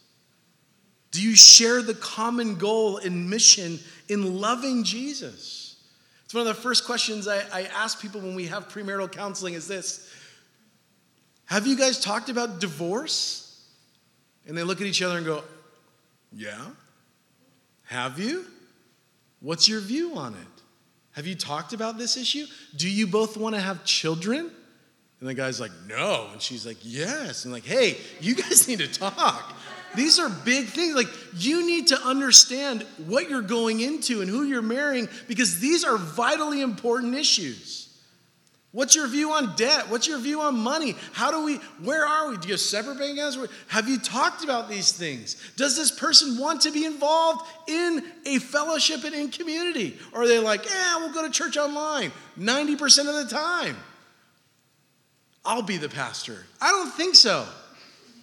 Do 1.12 1.22
you 1.22 1.34
share 1.34 1.82
the 1.82 1.94
common 1.94 2.56
goal 2.56 2.98
and 2.98 3.30
mission 3.30 3.80
in 4.10 4.42
loving 4.42 4.84
Jesus? 4.84 5.78
It's 6.26 6.34
one 6.34 6.46
of 6.46 6.54
the 6.54 6.62
first 6.62 6.84
questions 6.84 7.26
I, 7.26 7.38
I 7.54 7.62
ask 7.74 8.02
people 8.02 8.20
when 8.20 8.36
we 8.36 8.48
have 8.48 8.68
premarital 8.68 9.14
counseling 9.14 9.54
is 9.54 9.66
this 9.66 10.14
Have 11.46 11.68
you 11.68 11.78
guys 11.78 12.02
talked 12.02 12.28
about 12.28 12.60
divorce? 12.60 13.66
And 14.46 14.58
they 14.58 14.64
look 14.64 14.82
at 14.82 14.88
each 14.88 15.02
other 15.02 15.16
and 15.16 15.26
go, 15.26 15.42
Yeah? 16.34 16.60
Have 17.86 18.20
you? 18.20 18.46
What's 19.40 19.70
your 19.70 19.80
view 19.80 20.18
on 20.18 20.34
it? 20.34 20.64
Have 21.14 21.26
you 21.26 21.36
talked 21.36 21.72
about 21.72 21.98
this 21.98 22.18
issue? 22.18 22.46
Do 22.76 22.90
you 22.90 23.08
both 23.08 23.38
want 23.38 23.56
to 23.56 23.62
have 23.62 23.86
children? 23.86 24.52
And 25.20 25.30
the 25.30 25.34
guy's 25.34 25.60
like, 25.60 25.72
No. 25.88 26.28
And 26.32 26.42
she's 26.42 26.66
like, 26.66 26.78
Yes. 26.82 27.46
And 27.46 27.54
like, 27.54 27.66
hey, 27.66 27.98
you 28.22 28.36
guys 28.36 28.68
need 28.68 28.80
to 28.80 28.88
talk. 28.88 29.56
These 29.96 30.20
are 30.20 30.30
big 30.30 30.68
things. 30.68 30.96
Like, 30.96 31.08
you 31.36 31.66
need 31.66 31.88
to 31.88 32.00
understand 32.02 32.84
what 33.08 33.30
you're 33.30 33.42
going 33.42 33.80
into 33.80 34.22
and 34.22 34.30
who 34.30 34.44
you're 34.44 34.62
marrying 34.62 35.10
because 35.28 35.60
these 35.60 35.84
are 35.84 35.98
vitally 35.98 36.62
important 36.62 37.16
issues. 37.16 37.80
What's 38.72 38.96
your 38.96 39.08
view 39.08 39.32
on 39.32 39.56
debt? 39.56 39.90
What's 39.90 40.08
your 40.08 40.20
view 40.20 40.42
on 40.42 40.56
money? 40.56 40.96
How 41.14 41.32
do 41.32 41.44
we, 41.44 41.56
where 41.84 42.06
are 42.06 42.30
we? 42.30 42.38
Do 42.38 42.48
you 42.48 42.54
have 42.54 42.62
separate 42.62 43.00
bank 43.00 43.18
accounts? 43.18 43.38
Have 43.68 43.90
you 43.90 43.98
talked 43.98 44.44
about 44.44 44.70
these 44.70 44.92
things? 44.92 45.38
Does 45.56 45.76
this 45.76 45.90
person 45.90 46.38
want 46.38 46.62
to 46.62 46.72
be 46.72 46.86
involved 46.86 47.50
in 47.68 48.04
a 48.28 48.38
fellowship 48.38 49.04
and 49.06 49.16
in 49.16 49.30
community? 49.30 49.98
Or 50.14 50.22
are 50.22 50.28
they 50.28 50.38
like, 50.38 50.66
yeah, 50.66 50.98
we'll 50.98 51.12
go 51.12 51.24
to 51.24 51.32
church 51.32 51.58
online 51.58 52.12
90% 52.38 53.10
of 53.10 53.28
the 53.28 53.36
time? 53.36 53.76
I'll 55.50 55.64
be 55.64 55.78
the 55.78 55.90
pastor. 55.90 56.46
I 56.62 56.70
don't 56.70 56.92
think 56.92 57.16
so. 57.16 57.44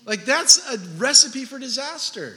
Like, 0.05 0.25
that's 0.25 0.73
a 0.73 0.79
recipe 0.97 1.45
for 1.45 1.59
disaster. 1.59 2.37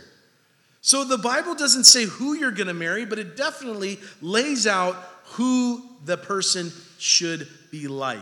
So 0.82 1.04
the 1.04 1.20
Bible 1.20 1.54
doesn't 1.54 1.84
say 1.84 2.06
who 2.06 2.34
you're 2.34 2.50
going 2.50 2.70
to 2.70 2.74
marry, 2.74 3.06
but 3.06 3.20
it 3.20 3.38
definitely 3.38 4.00
lays 4.20 4.66
out 4.66 4.96
who 5.34 5.84
the 6.06 6.18
person 6.18 6.72
should 6.98 7.48
be 7.70 7.88
like. 7.88 8.18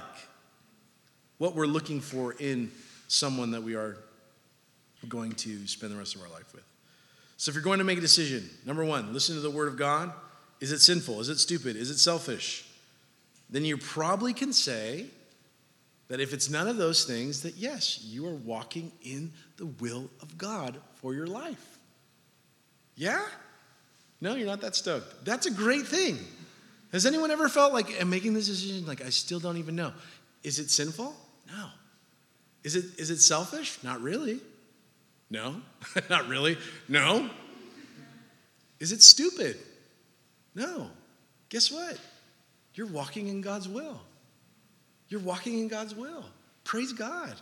What 1.37 1.55
we're 1.55 1.67
looking 1.67 2.01
for 2.01 2.33
in 2.33 2.69
someone 3.07 3.51
that 3.51 3.63
we 3.63 3.75
are 3.75 3.95
going 5.07 5.31
to 5.35 5.65
spend 5.67 5.93
the 5.93 5.97
rest 5.97 6.15
of 6.15 6.21
our 6.21 6.29
life 6.29 6.53
with. 6.53 6.65
So 7.37 7.49
if 7.49 7.55
you're 7.55 7.63
going 7.63 7.79
to 7.79 7.85
make 7.85 7.97
a 7.97 8.01
decision, 8.01 8.49
number 8.65 8.83
one, 8.83 9.13
listen 9.13 9.35
to 9.35 9.41
the 9.41 9.49
Word 9.49 9.69
of 9.69 9.77
God. 9.77 10.11
Is 10.59 10.73
it 10.73 10.79
sinful? 10.79 11.21
Is 11.21 11.29
it 11.29 11.37
stupid? 11.37 11.77
Is 11.77 11.91
it 11.91 11.97
selfish? 11.97 12.67
Then 13.49 13.63
you 13.63 13.77
probably 13.77 14.33
can 14.33 14.51
say 14.51 15.05
that 16.07 16.19
if 16.19 16.33
it's 16.33 16.49
none 16.49 16.67
of 16.67 16.77
those 16.77 17.03
things, 17.03 17.41
that 17.43 17.55
yes, 17.55 18.03
you 18.03 18.25
are 18.27 18.35
walking 18.35 18.91
in 19.01 19.31
the 19.57 19.65
will 19.65 20.09
of 20.21 20.37
God 20.37 20.77
for 20.95 21.13
your 21.13 21.27
life. 21.27 21.77
Yeah? 22.95 23.25
No, 24.21 24.35
you're 24.35 24.47
not 24.47 24.61
that 24.61 24.75
stoked. 24.75 25.25
That's 25.25 25.45
a 25.45 25.51
great 25.51 25.85
thing. 25.85 26.17
Has 26.91 27.05
anyone 27.05 27.31
ever 27.31 27.49
felt 27.49 27.73
like 27.73 28.01
I'm 28.01 28.09
making 28.09 28.33
this 28.33 28.47
decision, 28.47 28.85
like 28.85 29.03
I 29.03 29.09
still 29.09 29.39
don't 29.39 29.57
even 29.57 29.75
know? 29.75 29.93
Is 30.43 30.59
it 30.59 30.71
sinful? 30.71 31.15
No. 31.47 31.65
Is 32.63 32.75
it, 32.75 32.85
is 32.97 33.09
it 33.09 33.19
selfish? 33.19 33.77
Not 33.83 34.01
really. 34.01 34.39
No. 35.29 35.61
Not 36.09 36.27
really. 36.27 36.57
No. 36.87 37.29
Is 38.79 38.91
it 38.91 39.01
stupid? 39.01 39.57
No. 40.55 40.89
Guess 41.49 41.71
what? 41.71 41.99
You're 42.73 42.87
walking 42.87 43.27
in 43.27 43.41
God's 43.41 43.67
will. 43.67 44.01
You're 45.09 45.21
walking 45.21 45.59
in 45.59 45.67
God's 45.67 45.95
will. 45.95 46.25
Praise 46.63 46.93
God. 46.93 47.33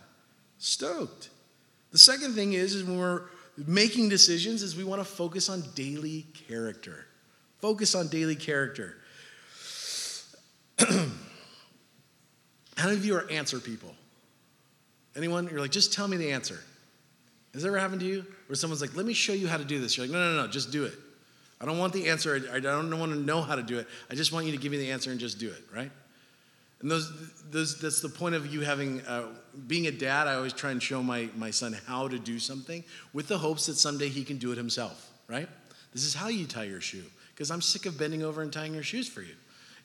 Stoked. 0.58 1.30
The 1.92 1.98
second 1.98 2.34
thing 2.34 2.52
is, 2.52 2.74
is 2.74 2.84
when 2.84 2.98
we're 2.98 3.22
making 3.56 4.08
decisions, 4.08 4.62
is 4.62 4.76
we 4.76 4.84
want 4.84 5.00
to 5.00 5.04
focus 5.04 5.48
on 5.48 5.62
daily 5.74 6.26
character. 6.48 7.06
Focus 7.60 7.94
on 7.94 8.08
daily 8.08 8.36
character. 8.36 8.96
How 10.78 10.86
many 12.84 12.96
of 12.96 13.04
you 13.04 13.16
are 13.16 13.30
answer 13.30 13.58
people? 13.58 13.94
Anyone? 15.16 15.48
You're 15.48 15.60
like, 15.60 15.70
just 15.70 15.92
tell 15.92 16.06
me 16.06 16.18
the 16.18 16.30
answer. 16.30 16.60
Has 17.54 17.62
that 17.62 17.68
ever 17.68 17.78
happened 17.78 18.00
to 18.00 18.06
you? 18.06 18.26
Where 18.48 18.56
someone's 18.56 18.82
like, 18.82 18.94
let 18.94 19.06
me 19.06 19.14
show 19.14 19.32
you 19.32 19.48
how 19.48 19.56
to 19.56 19.64
do 19.64 19.80
this. 19.80 19.96
You're 19.96 20.06
like, 20.06 20.12
no, 20.12 20.18
no, 20.18 20.42
no, 20.42 20.48
just 20.48 20.70
do 20.70 20.84
it. 20.84 20.92
I 21.58 21.64
don't 21.64 21.78
want 21.78 21.94
the 21.94 22.10
answer. 22.10 22.48
I 22.52 22.60
don't 22.60 22.98
want 22.98 23.12
to 23.12 23.18
know 23.18 23.40
how 23.40 23.56
to 23.56 23.62
do 23.62 23.78
it. 23.78 23.88
I 24.10 24.14
just 24.14 24.30
want 24.30 24.44
you 24.44 24.52
to 24.52 24.58
give 24.58 24.70
me 24.70 24.78
the 24.78 24.90
answer 24.90 25.10
and 25.10 25.18
just 25.18 25.38
do 25.38 25.48
it, 25.48 25.64
right? 25.74 25.90
And 26.80 26.90
those, 26.90 27.32
those 27.50 27.80
that's 27.80 28.00
the 28.00 28.08
point 28.08 28.34
of 28.34 28.52
you 28.52 28.60
having, 28.60 29.00
uh, 29.02 29.28
being 29.66 29.86
a 29.86 29.90
dad, 29.90 30.26
I 30.26 30.34
always 30.34 30.52
try 30.52 30.70
and 30.70 30.82
show 30.82 31.02
my, 31.02 31.28
my 31.36 31.50
son 31.50 31.76
how 31.86 32.08
to 32.08 32.18
do 32.18 32.38
something 32.38 32.84
with 33.12 33.28
the 33.28 33.38
hopes 33.38 33.66
that 33.66 33.76
someday 33.76 34.08
he 34.08 34.24
can 34.24 34.36
do 34.36 34.52
it 34.52 34.58
himself, 34.58 35.10
right? 35.26 35.48
This 35.92 36.04
is 36.04 36.14
how 36.14 36.28
you 36.28 36.46
tie 36.46 36.64
your 36.64 36.80
shoe. 36.80 37.04
Because 37.34 37.50
I'm 37.50 37.62
sick 37.62 37.86
of 37.86 37.98
bending 37.98 38.22
over 38.22 38.42
and 38.42 38.52
tying 38.52 38.74
your 38.74 38.82
shoes 38.82 39.08
for 39.08 39.20
you. 39.20 39.34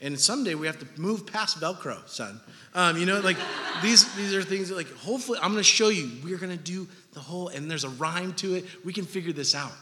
And 0.02 0.20
someday 0.20 0.56
we 0.56 0.66
have 0.68 0.80
to 0.80 0.88
move 1.00 1.28
past 1.28 1.60
Velcro, 1.60 2.08
son. 2.08 2.42
Um, 2.74 2.98
you 2.98 3.06
know, 3.06 3.20
like 3.20 3.38
these, 3.84 4.14
these 4.16 4.34
are 4.34 4.42
things 4.42 4.70
that, 4.70 4.76
like, 4.76 4.92
hopefully, 4.96 5.38
I'm 5.42 5.52
gonna 5.52 5.64
show 5.64 5.90
you. 5.90 6.10
We're 6.24 6.38
gonna 6.38 6.58
do 6.58 6.88
the 7.14 7.20
whole, 7.20 7.50
and 7.50 7.70
there's 7.70 7.84
a 7.84 7.90
rhyme 7.90 8.34
to 8.36 8.56
it. 8.56 8.66
We 8.84 8.94
can 8.94 9.06
figure 9.06 9.32
this 9.32 9.54
out. 9.54 9.74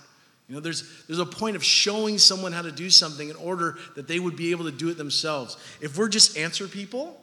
You 0.50 0.56
know, 0.56 0.62
there's, 0.62 1.06
there's 1.06 1.20
a 1.20 1.26
point 1.26 1.56
of 1.56 1.64
showing 1.64 2.18
someone 2.18 2.52
how 2.52 2.64
to 2.64 2.72
do 2.72 2.90
something 2.90 3.30
in 3.30 3.36
order 3.36 3.78
that 3.96 4.08
they 4.08 4.20
would 4.20 4.36
be 4.36 4.50
able 4.50 4.66
to 4.66 4.72
do 4.72 4.90
it 4.90 4.98
themselves. 4.98 5.58
If 5.80 5.96
we're 5.96 6.10
just 6.10 6.36
answer 6.38 6.68
people 6.68 7.22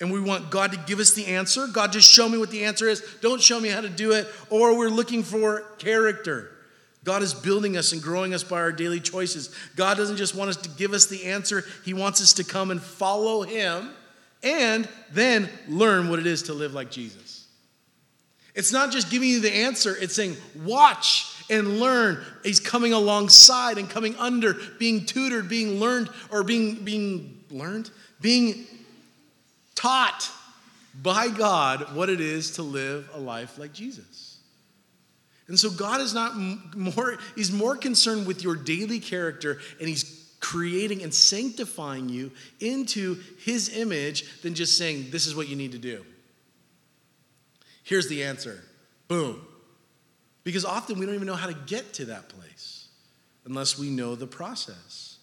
and 0.00 0.12
we 0.12 0.20
want 0.20 0.50
God 0.50 0.70
to 0.70 0.78
give 0.86 1.00
us 1.00 1.12
the 1.12 1.26
answer, 1.26 1.66
God 1.66 1.90
just 1.90 2.08
show 2.08 2.28
me 2.28 2.38
what 2.38 2.50
the 2.50 2.64
answer 2.64 2.88
is, 2.88 3.02
don't 3.20 3.42
show 3.42 3.58
me 3.58 3.68
how 3.68 3.80
to 3.80 3.88
do 3.88 4.12
it, 4.12 4.28
or 4.48 4.78
we're 4.78 4.90
looking 4.90 5.24
for 5.24 5.62
character. 5.78 6.52
God 7.02 7.22
is 7.22 7.34
building 7.34 7.76
us 7.76 7.92
and 7.92 8.00
growing 8.00 8.32
us 8.32 8.44
by 8.44 8.60
our 8.60 8.70
daily 8.70 9.00
choices. 9.00 9.52
God 9.74 9.96
doesn't 9.96 10.16
just 10.16 10.36
want 10.36 10.50
us 10.50 10.56
to 10.58 10.68
give 10.68 10.92
us 10.92 11.06
the 11.06 11.24
answer, 11.24 11.64
He 11.84 11.94
wants 11.94 12.22
us 12.22 12.32
to 12.34 12.44
come 12.44 12.70
and 12.70 12.80
follow 12.80 13.42
Him 13.42 13.90
and 14.44 14.88
then 15.10 15.48
learn 15.68 16.08
what 16.08 16.20
it 16.20 16.28
is 16.28 16.44
to 16.44 16.54
live 16.54 16.74
like 16.74 16.92
Jesus. 16.92 17.48
It's 18.54 18.72
not 18.72 18.92
just 18.92 19.10
giving 19.10 19.28
you 19.28 19.40
the 19.40 19.52
answer, 19.52 19.96
it's 20.00 20.14
saying, 20.14 20.36
watch 20.64 21.31
and 21.52 21.78
learn. 21.78 22.24
He's 22.42 22.58
coming 22.58 22.92
alongside 22.92 23.78
and 23.78 23.88
coming 23.88 24.16
under, 24.16 24.54
being 24.78 25.04
tutored, 25.04 25.48
being 25.48 25.78
learned, 25.78 26.08
or 26.30 26.42
being, 26.42 26.76
being 26.76 27.44
learned, 27.50 27.90
being 28.20 28.66
taught 29.74 30.30
by 31.00 31.28
God 31.28 31.94
what 31.94 32.08
it 32.08 32.20
is 32.20 32.52
to 32.52 32.62
live 32.62 33.08
a 33.14 33.20
life 33.20 33.58
like 33.58 33.72
Jesus. 33.72 34.38
And 35.48 35.58
so 35.58 35.70
God 35.70 36.00
is 36.00 36.14
not 36.14 36.34
more, 36.36 37.18
He's 37.36 37.52
more 37.52 37.76
concerned 37.76 38.26
with 38.26 38.42
your 38.42 38.56
daily 38.56 39.00
character 39.00 39.58
and 39.78 39.88
He's 39.88 40.34
creating 40.40 41.02
and 41.02 41.12
sanctifying 41.12 42.08
you 42.08 42.30
into 42.60 43.18
His 43.44 43.76
image 43.76 44.40
than 44.42 44.54
just 44.54 44.78
saying, 44.78 45.06
This 45.10 45.26
is 45.26 45.36
what 45.36 45.48
you 45.48 45.56
need 45.56 45.72
to 45.72 45.78
do. 45.78 46.04
Here's 47.82 48.08
the 48.08 48.24
answer 48.24 48.62
boom. 49.08 49.46
Because 50.44 50.64
often 50.64 50.98
we 50.98 51.06
don't 51.06 51.14
even 51.14 51.26
know 51.26 51.34
how 51.34 51.46
to 51.46 51.56
get 51.66 51.94
to 51.94 52.06
that 52.06 52.28
place. 52.28 52.78
unless 53.44 53.76
we 53.76 53.90
know 53.90 54.14
the 54.14 54.26
process. 54.26 55.18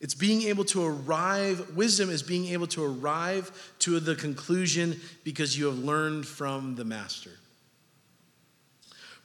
It's 0.00 0.14
being 0.14 0.42
able 0.42 0.64
to 0.66 0.84
arrive, 0.84 1.76
wisdom 1.76 2.10
is 2.10 2.22
being 2.22 2.46
able 2.46 2.66
to 2.68 2.84
arrive 2.84 3.72
to 3.80 3.98
the 4.00 4.14
conclusion 4.14 5.00
because 5.24 5.56
you 5.56 5.66
have 5.66 5.78
learned 5.78 6.26
from 6.26 6.74
the 6.74 6.84
master. 6.84 7.30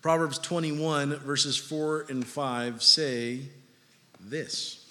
Proverbs 0.01 0.39
21, 0.39 1.15
verses 1.17 1.57
4 1.57 2.05
and 2.09 2.25
5 2.25 2.81
say 2.81 3.41
this 4.19 4.85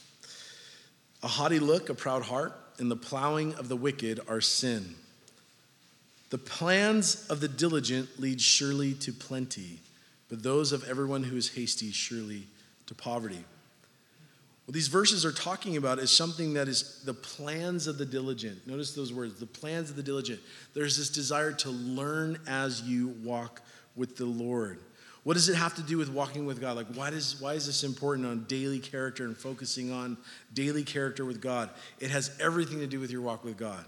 A 1.22 1.28
haughty 1.28 1.58
look, 1.58 1.88
a 1.88 1.94
proud 1.94 2.22
heart, 2.22 2.52
and 2.78 2.90
the 2.90 2.96
plowing 2.96 3.54
of 3.54 3.68
the 3.68 3.76
wicked 3.76 4.20
are 4.28 4.40
sin. 4.40 4.94
The 6.28 6.38
plans 6.38 7.26
of 7.28 7.40
the 7.40 7.48
diligent 7.48 8.20
lead 8.20 8.40
surely 8.40 8.94
to 8.94 9.12
plenty, 9.12 9.80
but 10.30 10.42
those 10.42 10.72
of 10.72 10.88
everyone 10.88 11.24
who 11.24 11.36
is 11.36 11.50
hasty 11.50 11.90
surely 11.90 12.46
to 12.86 12.94
poverty. 12.94 13.44
What 14.64 14.74
these 14.74 14.88
verses 14.88 15.24
are 15.24 15.32
talking 15.32 15.76
about 15.76 15.98
is 15.98 16.12
something 16.12 16.54
that 16.54 16.68
is 16.68 17.02
the 17.04 17.12
plans 17.12 17.88
of 17.88 17.98
the 17.98 18.06
diligent. 18.06 18.66
Notice 18.68 18.94
those 18.94 19.12
words 19.12 19.40
the 19.40 19.46
plans 19.46 19.90
of 19.90 19.96
the 19.96 20.02
diligent. 20.02 20.40
There's 20.74 20.96
this 20.96 21.10
desire 21.10 21.52
to 21.54 21.70
learn 21.70 22.38
as 22.46 22.82
you 22.82 23.08
walk 23.24 23.62
with 23.96 24.16
the 24.16 24.26
Lord. 24.26 24.78
What 25.24 25.34
does 25.34 25.48
it 25.48 25.56
have 25.56 25.74
to 25.74 25.82
do 25.82 25.98
with 25.98 26.08
walking 26.08 26.46
with 26.46 26.60
God? 26.60 26.76
Like, 26.76 26.86
why, 26.94 27.10
does, 27.10 27.40
why 27.40 27.54
is 27.54 27.66
this 27.66 27.84
important 27.84 28.26
on 28.26 28.44
daily 28.44 28.78
character 28.78 29.24
and 29.24 29.36
focusing 29.36 29.92
on 29.92 30.16
daily 30.54 30.82
character 30.82 31.24
with 31.24 31.42
God? 31.42 31.68
It 31.98 32.10
has 32.10 32.30
everything 32.40 32.78
to 32.78 32.86
do 32.86 33.00
with 33.00 33.10
your 33.10 33.20
walk 33.20 33.44
with 33.44 33.58
God. 33.58 33.84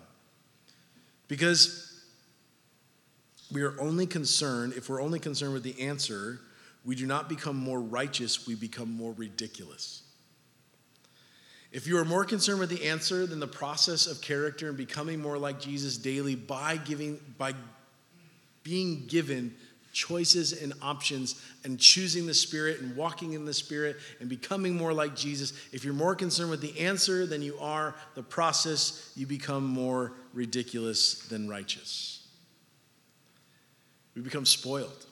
Because 1.28 1.91
we 3.52 3.62
are 3.62 3.78
only 3.80 4.06
concerned, 4.06 4.72
if 4.74 4.88
we're 4.88 5.02
only 5.02 5.18
concerned 5.18 5.52
with 5.52 5.62
the 5.62 5.80
answer, 5.82 6.40
we 6.84 6.96
do 6.96 7.06
not 7.06 7.28
become 7.28 7.56
more 7.56 7.80
righteous, 7.80 8.46
we 8.46 8.54
become 8.54 8.90
more 8.90 9.12
ridiculous. 9.12 10.02
If 11.70 11.86
you 11.86 11.96
are 11.98 12.04
more 12.04 12.24
concerned 12.24 12.60
with 12.60 12.70
the 12.70 12.88
answer 12.88 13.26
than 13.26 13.40
the 13.40 13.46
process 13.46 14.06
of 14.06 14.20
character 14.20 14.68
and 14.68 14.76
becoming 14.76 15.20
more 15.20 15.38
like 15.38 15.60
Jesus 15.60 15.96
daily 15.96 16.34
by 16.34 16.76
giving 16.76 17.18
by 17.38 17.54
being 18.62 19.06
given 19.06 19.54
choices 19.92 20.62
and 20.62 20.72
options 20.80 21.42
and 21.64 21.78
choosing 21.78 22.26
the 22.26 22.34
spirit 22.34 22.80
and 22.80 22.96
walking 22.96 23.34
in 23.34 23.44
the 23.44 23.54
spirit 23.54 23.96
and 24.20 24.28
becoming 24.28 24.74
more 24.74 24.92
like 24.92 25.14
Jesus, 25.14 25.52
if 25.72 25.84
you're 25.84 25.92
more 25.92 26.14
concerned 26.14 26.50
with 26.50 26.60
the 26.60 26.78
answer 26.80 27.26
than 27.26 27.42
you 27.42 27.58
are 27.58 27.94
the 28.14 28.22
process, 28.22 29.12
you 29.16 29.26
become 29.26 29.66
more 29.66 30.12
ridiculous 30.32 31.26
than 31.28 31.48
righteous. 31.48 32.21
We 34.14 34.22
become 34.22 34.46
spoiled. 34.46 35.06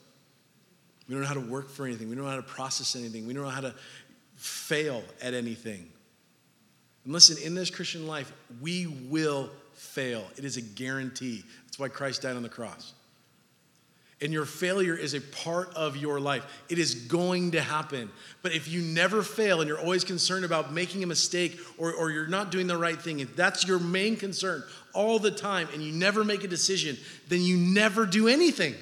We 1.07 1.15
don't 1.15 1.23
know 1.23 1.27
how 1.27 1.33
to 1.33 1.39
work 1.41 1.69
for 1.69 1.85
anything. 1.85 2.09
We 2.09 2.15
don't 2.15 2.23
know 2.23 2.29
how 2.29 2.37
to 2.37 2.41
process 2.41 2.95
anything. 2.95 3.27
We 3.27 3.33
don't 3.33 3.43
know 3.43 3.49
how 3.49 3.61
to 3.61 3.75
fail 4.35 5.03
at 5.21 5.33
anything. 5.33 5.87
And 7.03 7.13
listen, 7.13 7.37
in 7.43 7.55
this 7.55 7.69
Christian 7.69 8.07
life, 8.07 8.31
we 8.61 8.87
will 8.87 9.49
fail. 9.73 10.23
It 10.37 10.45
is 10.45 10.57
a 10.57 10.61
guarantee. 10.61 11.43
That's 11.65 11.79
why 11.79 11.89
Christ 11.89 12.21
died 12.21 12.35
on 12.35 12.43
the 12.43 12.49
cross. 12.49 12.93
And 14.21 14.31
your 14.31 14.45
failure 14.45 14.95
is 14.95 15.15
a 15.15 15.21
part 15.21 15.73
of 15.75 15.97
your 15.97 16.19
life. 16.19 16.45
It 16.69 16.77
is 16.77 16.93
going 16.93 17.51
to 17.51 17.61
happen. 17.61 18.11
But 18.43 18.53
if 18.53 18.67
you 18.67 18.81
never 18.81 19.23
fail 19.23 19.61
and 19.61 19.67
you're 19.67 19.79
always 19.79 20.03
concerned 20.03 20.45
about 20.45 20.71
making 20.71 21.01
a 21.01 21.07
mistake 21.07 21.59
or, 21.79 21.91
or 21.91 22.11
you're 22.11 22.27
not 22.27 22.51
doing 22.51 22.67
the 22.67 22.77
right 22.77 23.01
thing, 23.01 23.19
if 23.19 23.35
that's 23.35 23.67
your 23.67 23.79
main 23.79 24.15
concern 24.15 24.63
all 24.93 25.17
the 25.17 25.31
time 25.31 25.67
and 25.73 25.81
you 25.81 25.91
never 25.91 26.23
make 26.23 26.43
a 26.43 26.47
decision, 26.47 26.97
then 27.29 27.41
you 27.41 27.57
never 27.57 28.05
do 28.05 28.27
anything. 28.27 28.75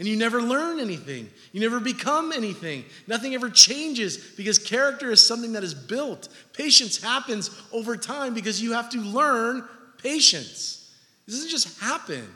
And 0.00 0.08
you 0.08 0.16
never 0.16 0.40
learn 0.40 0.80
anything. 0.80 1.28
You 1.52 1.60
never 1.60 1.78
become 1.78 2.32
anything. 2.32 2.86
Nothing 3.06 3.34
ever 3.34 3.50
changes 3.50 4.16
because 4.16 4.58
character 4.58 5.10
is 5.10 5.20
something 5.20 5.52
that 5.52 5.62
is 5.62 5.74
built. 5.74 6.30
Patience 6.54 7.02
happens 7.02 7.50
over 7.70 7.98
time 7.98 8.32
because 8.32 8.62
you 8.62 8.72
have 8.72 8.88
to 8.90 8.98
learn 8.98 9.62
patience. 10.02 10.90
This 11.26 11.34
doesn't 11.34 11.50
just 11.50 11.78
happen. 11.78 12.26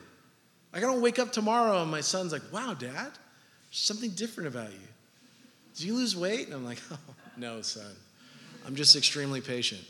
Like, 0.74 0.84
I 0.84 0.86
don't 0.86 1.00
wake 1.00 1.18
up 1.18 1.32
tomorrow 1.32 1.80
and 1.80 1.90
my 1.90 2.02
son's 2.02 2.32
like, 2.32 2.42
wow, 2.52 2.74
dad, 2.74 2.92
there's 2.92 3.14
something 3.70 4.10
different 4.10 4.48
about 4.48 4.70
you. 4.70 4.88
Did 5.74 5.84
you 5.86 5.94
lose 5.94 6.14
weight? 6.14 6.48
And 6.48 6.56
I'm 6.56 6.66
like, 6.66 6.82
oh, 6.92 6.98
no, 7.38 7.62
son. 7.62 7.96
I'm 8.66 8.74
just 8.74 8.94
extremely 8.94 9.40
patient. 9.40 9.80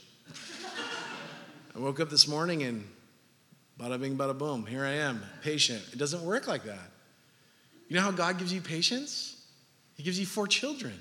I 1.75 1.81
woke 1.81 1.99
up 1.99 2.09
this 2.09 2.29
morning 2.29 2.63
and 2.63 2.85
bada 3.81 4.01
bing, 4.01 4.17
bada 4.17 4.39
boom, 4.39 4.65
here 4.65 4.85
I 4.85 4.93
am, 4.93 5.25
patient. 5.43 5.83
It 5.93 5.99
doesn't 5.99 6.23
work 6.23 6.47
like 6.47 6.63
that. 6.67 6.94
You 7.89 7.97
know 7.97 8.03
how 8.03 8.11
God 8.11 8.39
gives 8.39 8.53
you 8.53 8.61
patience? 8.61 9.37
He 9.97 10.03
gives 10.03 10.19
you 10.19 10.27
four 10.27 10.47
children. 10.47 10.99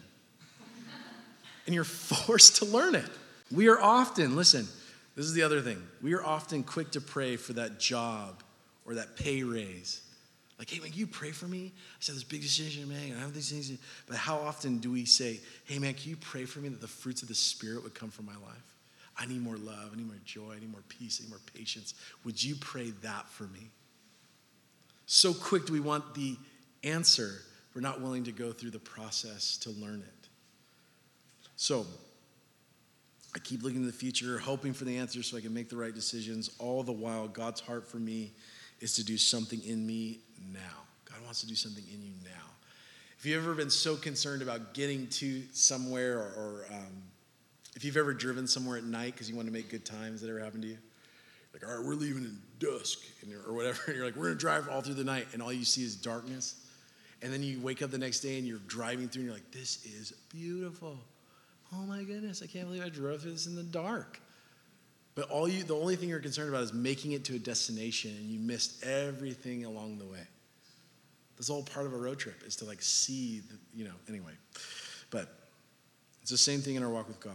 And 1.66 1.74
you're 1.74 1.84
forced 1.84 2.58
to 2.58 2.66
learn 2.66 2.96
it. 2.96 3.10
We 3.52 3.70
are 3.70 3.80
often, 3.80 4.36
listen, 4.36 4.68
this 5.16 5.26
is 5.26 5.34
the 5.34 5.44
other 5.44 5.62
thing. 5.62 5.82
We 6.02 6.14
are 6.14 6.24
often 6.24 6.64
quick 6.64 6.92
to 6.92 7.02
pray 7.02 7.38
for 7.38 7.54
that 7.54 7.80
job 7.80 8.44
or 8.86 8.96
that 8.96 9.16
pay 9.16 9.44
raise. 9.44 10.02
Like, 10.60 10.70
hey, 10.70 10.80
man, 10.80 10.90
can 10.90 11.00
you 11.00 11.08
pray 11.08 11.32
for 11.32 11.48
me? 11.48 11.72
I 11.76 11.98
said 12.00 12.16
this 12.16 12.24
big 12.24 12.42
decision, 12.42 12.88
man. 12.90 13.14
I 13.18 13.22
have 13.22 13.34
these 13.34 13.50
things. 13.50 13.72
But 14.08 14.18
how 14.18 14.38
often 14.38 14.80
do 14.80 14.92
we 14.92 15.06
say, 15.06 15.40
hey, 15.66 15.80
man, 15.80 15.94
can 15.94 16.10
you 16.10 16.18
pray 16.18 16.46
for 16.46 16.60
me 16.60 16.70
that 16.70 16.82
the 16.82 16.88
fruits 16.88 17.22
of 17.22 17.28
the 17.28 17.36
Spirit 17.36 17.84
would 17.84 17.94
come 17.94 18.10
from 18.10 18.26
my 18.26 18.34
life? 18.34 18.64
I 19.18 19.26
need 19.26 19.42
more 19.42 19.58
love. 19.58 19.92
I 19.94 19.96
need 19.96 20.08
more 20.08 20.18
joy. 20.26 20.54
I 20.56 20.60
need 20.60 20.72
more 20.72 20.84
peace. 20.90 21.20
I 21.22 21.26
need 21.26 21.30
more 21.30 21.40
patience. 21.56 21.94
Would 22.26 22.44
you 22.44 22.56
pray 22.56 22.92
that 23.02 23.28
for 23.30 23.44
me? 23.44 23.70
So 25.06 25.34
quick 25.34 25.66
do 25.66 25.74
we 25.74 25.80
want 25.80 26.16
the 26.16 26.38
answer, 26.84 27.42
we're 27.74 27.82
not 27.82 28.02
willing 28.02 28.24
to 28.26 28.32
go 28.32 28.52
through 28.52 28.72
the 28.72 28.80
process 28.80 29.58
to 29.58 29.72
learn 29.72 30.02
it. 30.02 30.28
So, 31.56 31.86
I 33.36 33.40
keep 33.40 33.64
looking 33.64 33.82
to 33.82 33.88
the 33.88 33.92
future, 33.92 34.38
hoping 34.38 34.74
for 34.74 34.86
the 34.86 34.98
answer 34.98 35.24
so 35.24 35.38
I 35.38 35.42
can 35.42 35.54
make 35.54 35.70
the 35.70 35.76
right 35.76 35.94
decisions. 35.94 36.52
All 36.60 36.84
the 36.84 36.92
while, 36.92 37.28
God's 37.28 37.62
heart 37.62 37.88
for 37.88 37.98
me 37.98 38.32
is 38.80 38.94
to 38.96 39.04
do 39.04 39.18
something 39.18 39.64
in 39.64 39.86
me 39.88 40.20
now. 40.52 40.60
God 41.06 41.18
wants 41.24 41.42
to 41.42 41.48
do 41.48 41.56
something 41.56 41.84
in 41.92 42.04
you 42.04 42.14
now. 42.24 42.30
If 43.18 43.26
you've 43.26 43.44
ever 43.44 43.56
been 43.56 43.70
so 43.70 43.96
concerned 43.96 44.42
about 44.42 44.74
getting 44.74 45.08
to 45.08 45.42
somewhere, 45.52 46.20
or, 46.20 46.34
or 46.36 46.66
um, 46.72 47.04
if 47.76 47.84
you've 47.84 47.98
ever 47.98 48.14
driven 48.14 48.46
somewhere 48.48 48.78
at 48.78 48.84
night 48.84 49.14
because 49.14 49.30
you 49.30 49.36
want 49.36 49.48
to 49.48 49.54
make 49.54 49.70
good 49.70 49.86
times, 49.86 50.22
that 50.22 50.30
ever 50.30 50.40
happened 50.40 50.64
to 50.64 50.70
you? 50.70 50.78
Like, 51.54 51.66
all 51.68 51.78
right, 51.78 51.86
we're 51.86 51.96
leaving 51.96 52.24
in 52.24 52.38
dusk, 52.60 53.00
or 53.48 53.54
whatever. 53.54 53.80
And 53.88 53.96
you're 53.96 54.06
like, 54.06 54.16
we're 54.16 54.26
gonna 54.26 54.36
drive 54.36 54.68
all 54.70 54.82
through 54.82 54.96
the 54.96 55.04
night, 55.04 55.28
and 55.34 55.42
all 55.42 55.54
you 55.54 55.66
see 55.66 55.84
is 55.84 55.96
darkness. 55.96 56.56
And 57.24 57.32
then 57.32 57.42
you 57.42 57.62
wake 57.62 57.82
up 57.82 57.90
the 57.90 57.98
next 57.98 58.20
day 58.20 58.38
and 58.38 58.46
you're 58.46 58.60
driving 58.68 59.08
through 59.08 59.22
and 59.22 59.28
you're 59.28 59.34
like, 59.34 59.52
this 59.52 59.86
is 59.86 60.12
beautiful. 60.30 61.00
Oh 61.74 61.86
my 61.86 62.04
goodness, 62.04 62.44
I 62.44 62.48
can't 62.48 62.68
believe 62.68 62.84
I 62.84 62.90
drove 62.90 63.22
through 63.22 63.32
this 63.32 63.48
in 63.48 63.56
the 63.56 63.64
dark. 63.64 64.20
But 65.16 65.30
all 65.30 65.48
you, 65.48 65.64
the 65.64 65.76
only 65.76 65.96
thing 65.96 66.10
you're 66.10 66.20
concerned 66.20 66.50
about 66.50 66.64
is 66.64 66.74
making 66.74 67.14
it 67.14 67.24
to 67.26 67.36
a 67.36 67.40
destination 67.40 68.12
and 68.12 68.30
you 68.30 68.40
missed 68.40 68.84
everything 68.84 69.64
along 69.64 70.00
the 70.00 70.06
way. 70.06 70.20
This 71.38 71.48
whole 71.48 71.64
part 71.64 71.86
of 71.86 71.94
a 71.94 71.98
road 71.98 72.20
trip 72.20 72.44
is 72.46 72.58
to 72.58 72.66
like 72.66 72.82
see, 72.82 73.40
the, 73.40 73.56
you 73.74 73.86
know, 73.86 73.94
anyway. 74.10 74.34
But 75.10 75.30
it's 76.22 76.32
the 76.32 76.38
same 76.38 76.60
thing 76.60 76.76
in 76.76 76.84
our 76.84 76.90
walk 76.90 77.08
with 77.08 77.22
God. 77.22 77.34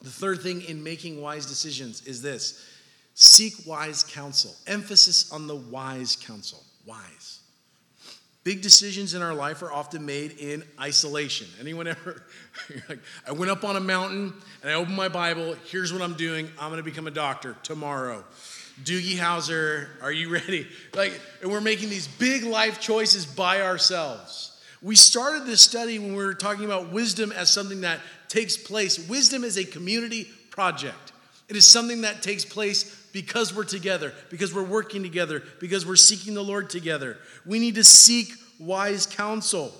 The 0.00 0.10
third 0.10 0.40
thing 0.40 0.62
in 0.62 0.82
making 0.82 1.20
wise 1.20 1.46
decisions 1.46 2.06
is 2.06 2.22
this 2.22 2.66
seek 3.14 3.54
wise 3.66 4.02
counsel. 4.02 4.54
Emphasis 4.66 5.30
on 5.30 5.46
the 5.46 5.56
wise 5.56 6.16
counsel. 6.16 6.62
Wise. 6.84 7.37
Big 8.48 8.62
decisions 8.62 9.12
in 9.12 9.20
our 9.20 9.34
life 9.34 9.60
are 9.60 9.70
often 9.70 10.06
made 10.06 10.38
in 10.38 10.64
isolation. 10.80 11.46
Anyone 11.60 11.86
ever? 11.86 12.22
like, 12.88 13.00
I 13.26 13.32
went 13.32 13.50
up 13.50 13.62
on 13.62 13.76
a 13.76 13.80
mountain 13.80 14.32
and 14.62 14.70
I 14.70 14.72
opened 14.72 14.96
my 14.96 15.10
Bible. 15.10 15.54
Here's 15.66 15.92
what 15.92 16.00
I'm 16.00 16.14
doing. 16.14 16.48
I'm 16.58 16.70
going 16.70 16.78
to 16.78 16.82
become 16.82 17.06
a 17.06 17.10
doctor 17.10 17.58
tomorrow. 17.62 18.24
Doogie 18.84 19.18
Howser, 19.18 19.88
are 20.00 20.10
you 20.10 20.30
ready? 20.32 20.66
Like, 20.94 21.20
and 21.42 21.52
we're 21.52 21.60
making 21.60 21.90
these 21.90 22.08
big 22.08 22.42
life 22.42 22.80
choices 22.80 23.26
by 23.26 23.60
ourselves. 23.60 24.58
We 24.80 24.96
started 24.96 25.44
this 25.44 25.60
study 25.60 25.98
when 25.98 26.16
we 26.16 26.24
were 26.24 26.32
talking 26.32 26.64
about 26.64 26.90
wisdom 26.90 27.32
as 27.32 27.50
something 27.50 27.82
that 27.82 28.00
takes 28.28 28.56
place. 28.56 28.98
Wisdom 29.10 29.44
is 29.44 29.58
a 29.58 29.64
community 29.64 30.24
project. 30.48 31.12
It 31.50 31.56
is 31.56 31.70
something 31.70 32.00
that 32.00 32.22
takes 32.22 32.46
place 32.46 32.97
because 33.12 33.54
we're 33.54 33.64
together, 33.64 34.12
because 34.30 34.54
we're 34.54 34.62
working 34.62 35.02
together, 35.02 35.42
because 35.60 35.86
we're 35.86 35.96
seeking 35.96 36.34
the 36.34 36.44
Lord 36.44 36.70
together. 36.70 37.18
We 37.46 37.58
need 37.58 37.76
to 37.76 37.84
seek 37.84 38.32
wise 38.58 39.06
counsel 39.06 39.72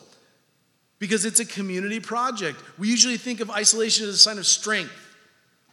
because 0.99 1.25
it's 1.25 1.41
a 1.41 1.45
community 1.45 2.01
project. 2.01 2.61
We 2.79 2.89
usually 2.89 3.17
think 3.17 3.41
of 3.41 3.51
isolation 3.51 4.09
as 4.09 4.15
a 4.15 4.19
sign 4.19 4.39
of 4.39 4.47
strength. 4.47 4.93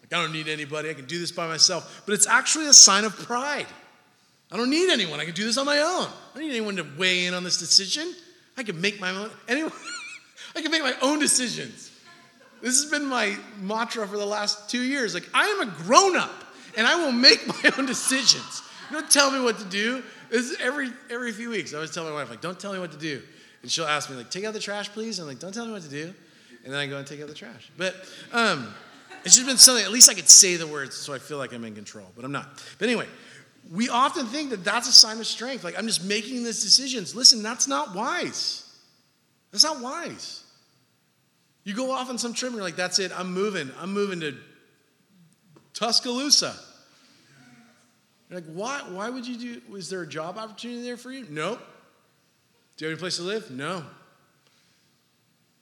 Like, 0.02 0.14
I 0.14 0.22
don't 0.22 0.34
need 0.34 0.48
anybody, 0.48 0.90
I 0.90 0.94
can 0.94 1.06
do 1.06 1.20
this 1.20 1.32
by 1.32 1.48
myself. 1.48 2.04
But 2.06 2.14
it's 2.14 2.28
actually 2.28 2.68
a 2.68 2.74
sign 2.74 3.06
of 3.06 3.16
pride. 3.16 3.68
I 4.52 4.58
don't 4.58 4.70
need 4.70 4.92
anyone, 4.92 5.20
I 5.20 5.26
can 5.26 5.34
do 5.34 5.44
this 5.44 5.58
on 5.58 5.66
my 5.66 5.80
own. 5.80 6.08
I 6.08 6.36
don't 6.36 6.44
need 6.44 6.56
anyone 6.56 6.76
to 6.76 6.86
weigh 6.98 7.26
in 7.26 7.34
on 7.34 7.44
this 7.44 7.58
decision. 7.58 8.14
I 8.58 8.64
can 8.64 8.80
make 8.80 9.00
my 9.00 9.10
own, 9.10 9.32
anyone, 9.48 9.72
I 10.56 10.62
can 10.62 10.72
make 10.72 10.84
my 10.84 10.96
own 11.02 11.20
decisions. 11.20 11.92
This 12.62 12.82
has 12.82 12.90
been 12.90 13.06
my 13.06 13.36
mantra 13.60 14.08
for 14.08 14.18
the 14.18 14.26
last 14.26 14.70
two 14.70 14.82
years. 14.82 15.14
Like, 15.14 15.30
I 15.34 15.46
am 15.48 15.68
a 15.68 15.72
grown 15.84 16.16
up 16.16 16.45
and 16.78 16.88
I 16.88 16.96
will 16.96 17.12
make 17.12 17.46
my 17.64 17.72
own 17.78 17.86
decisions. 17.86 18.62
Don't 18.92 19.10
tell 19.10 19.32
me 19.32 19.40
what 19.40 19.58
to 19.60 19.66
do. 19.66 20.04
This 20.30 20.52
is 20.52 20.58
every 20.60 20.90
every 21.10 21.32
few 21.32 21.50
weeks. 21.50 21.74
I 21.74 21.78
always 21.78 21.92
tell 21.92 22.04
my 22.04 22.12
wife, 22.12 22.30
like, 22.30 22.42
don't 22.42 22.60
tell 22.60 22.74
me 22.74 22.80
what 22.80 22.92
to 22.92 22.98
do. 22.98 23.22
And 23.62 23.72
she'll 23.72 23.86
ask 23.86 24.10
me, 24.10 24.16
like, 24.16 24.30
take 24.30 24.46
out 24.46 24.54
the 24.54 24.60
trash, 24.60 24.90
please. 24.90 25.18
I'm 25.20 25.28
like, 25.28 25.40
don't 25.40 25.54
tell 25.54 25.66
me 25.66 25.72
what 25.72 25.82
to 25.82 25.90
do. 25.90 26.14
and 26.64 26.74
then 26.74 26.80
I 26.80 26.86
go 26.88 26.98
and 26.98 27.08
take 27.08 27.22
out 27.22 27.28
the 27.28 27.34
trash. 27.34 27.72
But 27.78 27.96
um, 28.32 28.74
it's 29.24 29.36
just 29.36 29.48
been 29.48 29.58
something, 29.58 29.84
at 29.84 29.92
least 29.92 30.08
I 30.08 30.14
could 30.14 30.30
say 30.30 30.56
the 30.56 30.68
words 30.68 30.96
so 30.96 31.14
I 31.14 31.18
feel 31.18 31.40
like 31.40 31.52
I'm 31.52 31.66
in 31.66 31.74
control, 31.74 32.06
but 32.16 32.24
I'm 32.24 32.32
not. 32.32 32.64
But 32.78 32.88
anyway, 32.88 33.08
we 33.72 33.90
often 33.90 34.28
think 34.28 34.52
that 34.52 34.64
that's 34.64 34.88
a 34.88 34.92
sign 34.92 35.20
of 35.20 35.26
strength. 35.26 35.64
Like, 35.64 35.78
I'm 35.78 35.88
just 35.88 36.04
making 36.04 36.44
these 36.44 36.62
decisions. 36.62 37.16
Listen, 37.16 37.42
that's 37.42 37.68
not 37.68 37.96
wise. 37.96 38.72
That's 39.52 39.64
not 39.64 39.82
wise. 39.82 40.44
You 41.64 41.74
go 41.74 41.92
off 41.92 42.10
on 42.10 42.20
some 42.20 42.34
trip 42.34 42.50
and 42.52 42.58
you're 42.58 42.64
like, 42.64 42.76
that's 42.76 43.00
it, 43.00 43.12
I'm 43.18 43.34
moving. 43.34 43.72
I'm 43.80 43.92
moving 43.92 44.20
to 44.20 44.38
Tuscaloosa. 45.74 46.56
You're 48.30 48.40
like, 48.40 48.50
why, 48.50 48.82
why 48.90 49.10
would 49.10 49.28
you 49.28 49.38
do, 49.38 49.62
was 49.70 49.90
there 49.90 50.02
a 50.02 50.08
job 50.08 50.38
opportunity 50.38 50.82
there 50.82 50.98
for 50.98 51.12
you? 51.12 51.26
Nope. 51.30 51.60
Do 52.78 52.86
you 52.86 52.92
have 52.92 52.98
any 52.98 53.00
place 53.00 53.18
to 53.18 53.24
live? 53.24 53.52
No. 53.52 53.84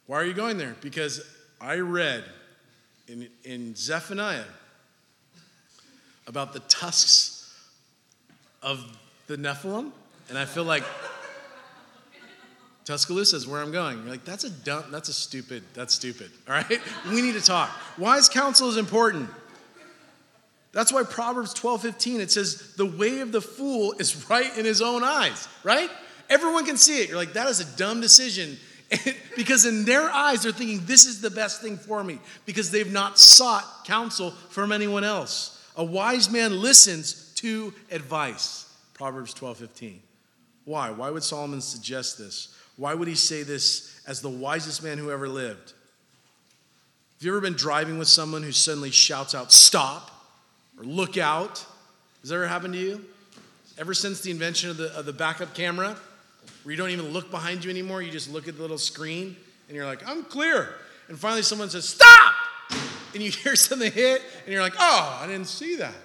Why 0.07 0.17
are 0.17 0.25
you 0.25 0.33
going 0.33 0.57
there? 0.57 0.75
Because 0.81 1.21
I 1.61 1.75
read 1.75 2.23
in, 3.07 3.27
in 3.43 3.75
Zephaniah 3.75 4.43
about 6.27 6.53
the 6.53 6.59
tusks 6.61 7.53
of 8.61 8.97
the 9.27 9.37
Nephilim, 9.37 9.91
and 10.29 10.37
I 10.37 10.45
feel 10.45 10.63
like 10.63 10.83
Tuscaloosa 12.85 13.35
is 13.37 13.47
where 13.47 13.61
I'm 13.61 13.71
going. 13.71 13.99
You're 13.99 14.09
like, 14.09 14.25
that's 14.25 14.43
a 14.43 14.49
dumb, 14.49 14.85
that's 14.91 15.09
a 15.09 15.13
stupid, 15.13 15.63
that's 15.73 15.93
stupid. 15.93 16.31
All 16.47 16.53
right? 16.53 16.79
We 17.09 17.21
need 17.21 17.33
to 17.33 17.41
talk. 17.41 17.69
Wise 17.97 18.27
counsel 18.27 18.69
is 18.69 18.77
important. 18.77 19.29
That's 20.73 20.91
why 20.91 21.03
Proverbs 21.03 21.53
12, 21.53 21.81
15, 21.83 22.21
it 22.21 22.31
says, 22.31 22.73
the 22.75 22.85
way 22.85 23.19
of 23.19 23.31
the 23.31 23.41
fool 23.41 23.93
is 23.99 24.29
right 24.29 24.57
in 24.57 24.65
his 24.65 24.81
own 24.81 25.03
eyes, 25.03 25.47
right? 25.63 25.89
Everyone 26.29 26.65
can 26.65 26.77
see 26.77 27.01
it. 27.01 27.09
You're 27.09 27.17
like, 27.17 27.33
that 27.33 27.47
is 27.47 27.59
a 27.59 27.77
dumb 27.77 28.01
decision. 28.01 28.57
because 29.35 29.65
in 29.65 29.85
their 29.85 30.09
eyes, 30.09 30.43
they're 30.43 30.51
thinking, 30.51 30.85
this 30.85 31.05
is 31.05 31.21
the 31.21 31.29
best 31.29 31.61
thing 31.61 31.77
for 31.77 32.03
me, 32.03 32.19
because 32.45 32.71
they've 32.71 32.91
not 32.91 33.17
sought 33.17 33.85
counsel 33.85 34.31
from 34.49 34.71
anyone 34.71 35.03
else. 35.03 35.63
A 35.77 35.83
wise 35.83 36.29
man 36.29 36.59
listens 36.59 37.31
to 37.35 37.73
advice. 37.91 38.71
Proverbs 38.93 39.33
12, 39.33 39.57
15. 39.57 40.01
Why? 40.65 40.91
Why 40.91 41.09
would 41.09 41.23
Solomon 41.23 41.61
suggest 41.61 42.17
this? 42.17 42.55
Why 42.77 42.93
would 42.93 43.07
he 43.07 43.15
say 43.15 43.43
this 43.43 44.01
as 44.07 44.21
the 44.21 44.29
wisest 44.29 44.83
man 44.83 44.97
who 44.97 45.11
ever 45.11 45.27
lived? 45.27 45.73
Have 47.17 47.25
you 47.25 47.31
ever 47.31 47.41
been 47.41 47.53
driving 47.53 47.99
with 47.99 48.07
someone 48.07 48.43
who 48.43 48.51
suddenly 48.51 48.91
shouts 48.91 49.35
out, 49.35 49.51
stop, 49.51 50.11
or 50.83 50.87
look 50.87 51.17
out? 51.17 51.65
Has 52.21 52.29
that 52.29 52.35
ever 52.35 52.47
happened 52.47 52.73
to 52.73 52.79
you? 52.79 53.05
Ever 53.77 53.93
since 53.93 54.21
the 54.21 54.31
invention 54.31 54.69
of 54.69 54.77
the, 54.77 54.95
of 54.97 55.05
the 55.05 55.13
backup 55.13 55.55
camera, 55.55 55.95
where 56.63 56.71
you 56.71 56.77
don't 56.77 56.91
even 56.91 57.09
look 57.09 57.31
behind 57.31 57.63
you 57.63 57.71
anymore, 57.71 58.01
you 58.01 58.11
just 58.11 58.31
look 58.31 58.47
at 58.47 58.55
the 58.55 58.61
little 58.61 58.77
screen 58.77 59.35
and 59.67 59.75
you're 59.75 59.85
like, 59.85 60.07
I'm 60.07 60.23
clear. 60.23 60.75
And 61.07 61.17
finally 61.17 61.41
someone 61.41 61.69
says, 61.69 61.89
Stop! 61.89 62.33
And 63.13 63.21
you 63.21 63.31
hear 63.31 63.55
something 63.55 63.91
hit 63.91 64.21
and 64.45 64.53
you're 64.53 64.61
like, 64.61 64.75
Oh, 64.77 65.19
I 65.21 65.27
didn't 65.27 65.47
see 65.47 65.75
that. 65.77 65.95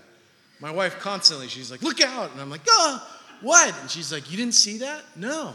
My 0.61 0.71
wife 0.71 0.99
constantly, 0.99 1.49
she's 1.49 1.71
like, 1.71 1.83
Look 1.83 2.01
out. 2.01 2.33
And 2.33 2.41
I'm 2.41 2.51
like, 2.51 2.63
Oh, 2.69 3.07
what? 3.43 3.75
And 3.81 3.91
she's 3.91 4.13
like, 4.13 4.31
You 4.31 4.37
didn't 4.37 4.55
see 4.55 4.79
that? 4.79 5.03
No. 5.17 5.55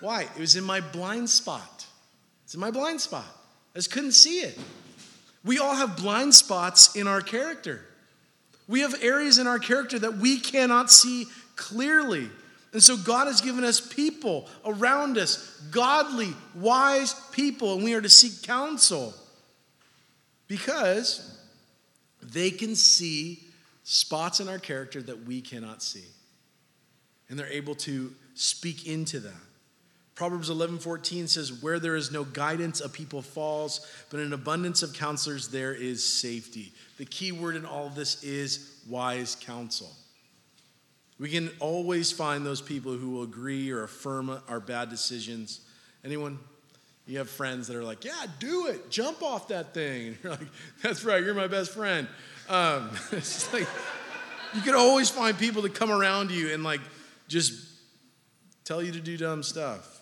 Why? 0.00 0.22
It 0.22 0.40
was 0.40 0.56
in 0.56 0.64
my 0.64 0.80
blind 0.80 1.28
spot. 1.28 1.86
It's 2.44 2.54
in 2.54 2.60
my 2.60 2.70
blind 2.70 3.00
spot. 3.00 3.26
I 3.74 3.78
just 3.78 3.92
couldn't 3.92 4.12
see 4.12 4.40
it. 4.40 4.58
We 5.44 5.58
all 5.58 5.74
have 5.74 5.96
blind 5.96 6.34
spots 6.34 6.96
in 6.96 7.06
our 7.06 7.20
character. 7.20 7.84
We 8.70 8.82
have 8.82 9.02
areas 9.02 9.38
in 9.38 9.48
our 9.48 9.58
character 9.58 9.98
that 9.98 10.18
we 10.18 10.38
cannot 10.38 10.92
see 10.92 11.26
clearly. 11.56 12.30
And 12.72 12.80
so 12.80 12.96
God 12.96 13.26
has 13.26 13.40
given 13.40 13.64
us 13.64 13.80
people 13.80 14.46
around 14.64 15.18
us, 15.18 15.60
godly, 15.72 16.32
wise 16.54 17.14
people, 17.32 17.74
and 17.74 17.82
we 17.82 17.94
are 17.94 18.00
to 18.00 18.08
seek 18.08 18.42
counsel 18.42 19.12
because 20.46 21.36
they 22.22 22.52
can 22.52 22.76
see 22.76 23.40
spots 23.82 24.38
in 24.38 24.48
our 24.48 24.60
character 24.60 25.02
that 25.02 25.24
we 25.24 25.40
cannot 25.40 25.82
see. 25.82 26.04
And 27.28 27.36
they're 27.36 27.48
able 27.48 27.74
to 27.74 28.14
speak 28.36 28.86
into 28.86 29.18
that. 29.18 29.49
Proverbs 30.20 30.50
11:14 30.50 31.28
says 31.28 31.50
where 31.62 31.78
there 31.78 31.96
is 31.96 32.12
no 32.12 32.24
guidance 32.24 32.82
a 32.82 32.90
people 32.90 33.22
falls 33.22 33.90
but 34.10 34.20
in 34.20 34.34
abundance 34.34 34.82
of 34.82 34.92
counselors 34.92 35.48
there 35.48 35.72
is 35.72 36.04
safety. 36.04 36.74
The 36.98 37.06
key 37.06 37.32
word 37.32 37.56
in 37.56 37.64
all 37.64 37.86
of 37.86 37.94
this 37.94 38.22
is 38.22 38.82
wise 38.86 39.34
counsel. 39.34 39.90
We 41.18 41.30
can 41.30 41.50
always 41.58 42.12
find 42.12 42.44
those 42.44 42.60
people 42.60 42.92
who 42.92 43.12
will 43.12 43.22
agree 43.22 43.70
or 43.70 43.84
affirm 43.84 44.42
our 44.46 44.60
bad 44.60 44.90
decisions. 44.90 45.60
Anyone? 46.04 46.38
You 47.06 47.16
have 47.16 47.30
friends 47.30 47.66
that 47.68 47.76
are 47.76 47.82
like, 47.82 48.04
yeah, 48.04 48.26
do 48.38 48.66
it, 48.66 48.90
jump 48.90 49.22
off 49.22 49.48
that 49.48 49.72
thing. 49.72 50.06
And 50.08 50.18
you're 50.22 50.32
like, 50.32 50.48
that's 50.82 51.02
right, 51.02 51.24
you're 51.24 51.32
my 51.32 51.46
best 51.46 51.70
friend. 51.70 52.06
Um, 52.46 52.90
it's 53.12 53.50
like, 53.54 53.66
you 54.52 54.60
can 54.60 54.74
always 54.74 55.08
find 55.08 55.38
people 55.38 55.62
to 55.62 55.70
come 55.70 55.90
around 55.90 56.30
you 56.30 56.52
and 56.52 56.62
like 56.62 56.82
just 57.26 57.54
tell 58.66 58.82
you 58.82 58.92
to 58.92 59.00
do 59.00 59.16
dumb 59.16 59.42
stuff. 59.42 59.96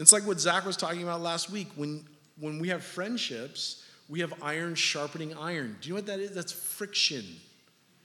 It's 0.00 0.12
like 0.12 0.26
what 0.26 0.40
Zach 0.40 0.64
was 0.64 0.76
talking 0.76 1.02
about 1.02 1.20
last 1.20 1.50
week. 1.50 1.68
When, 1.76 2.04
when 2.38 2.58
we 2.58 2.68
have 2.68 2.82
friendships, 2.82 3.84
we 4.08 4.20
have 4.20 4.32
iron 4.42 4.74
sharpening 4.74 5.36
iron. 5.36 5.76
Do 5.80 5.88
you 5.88 5.94
know 5.94 5.98
what 5.98 6.06
that 6.06 6.20
is? 6.20 6.32
That's 6.32 6.52
friction. 6.52 7.24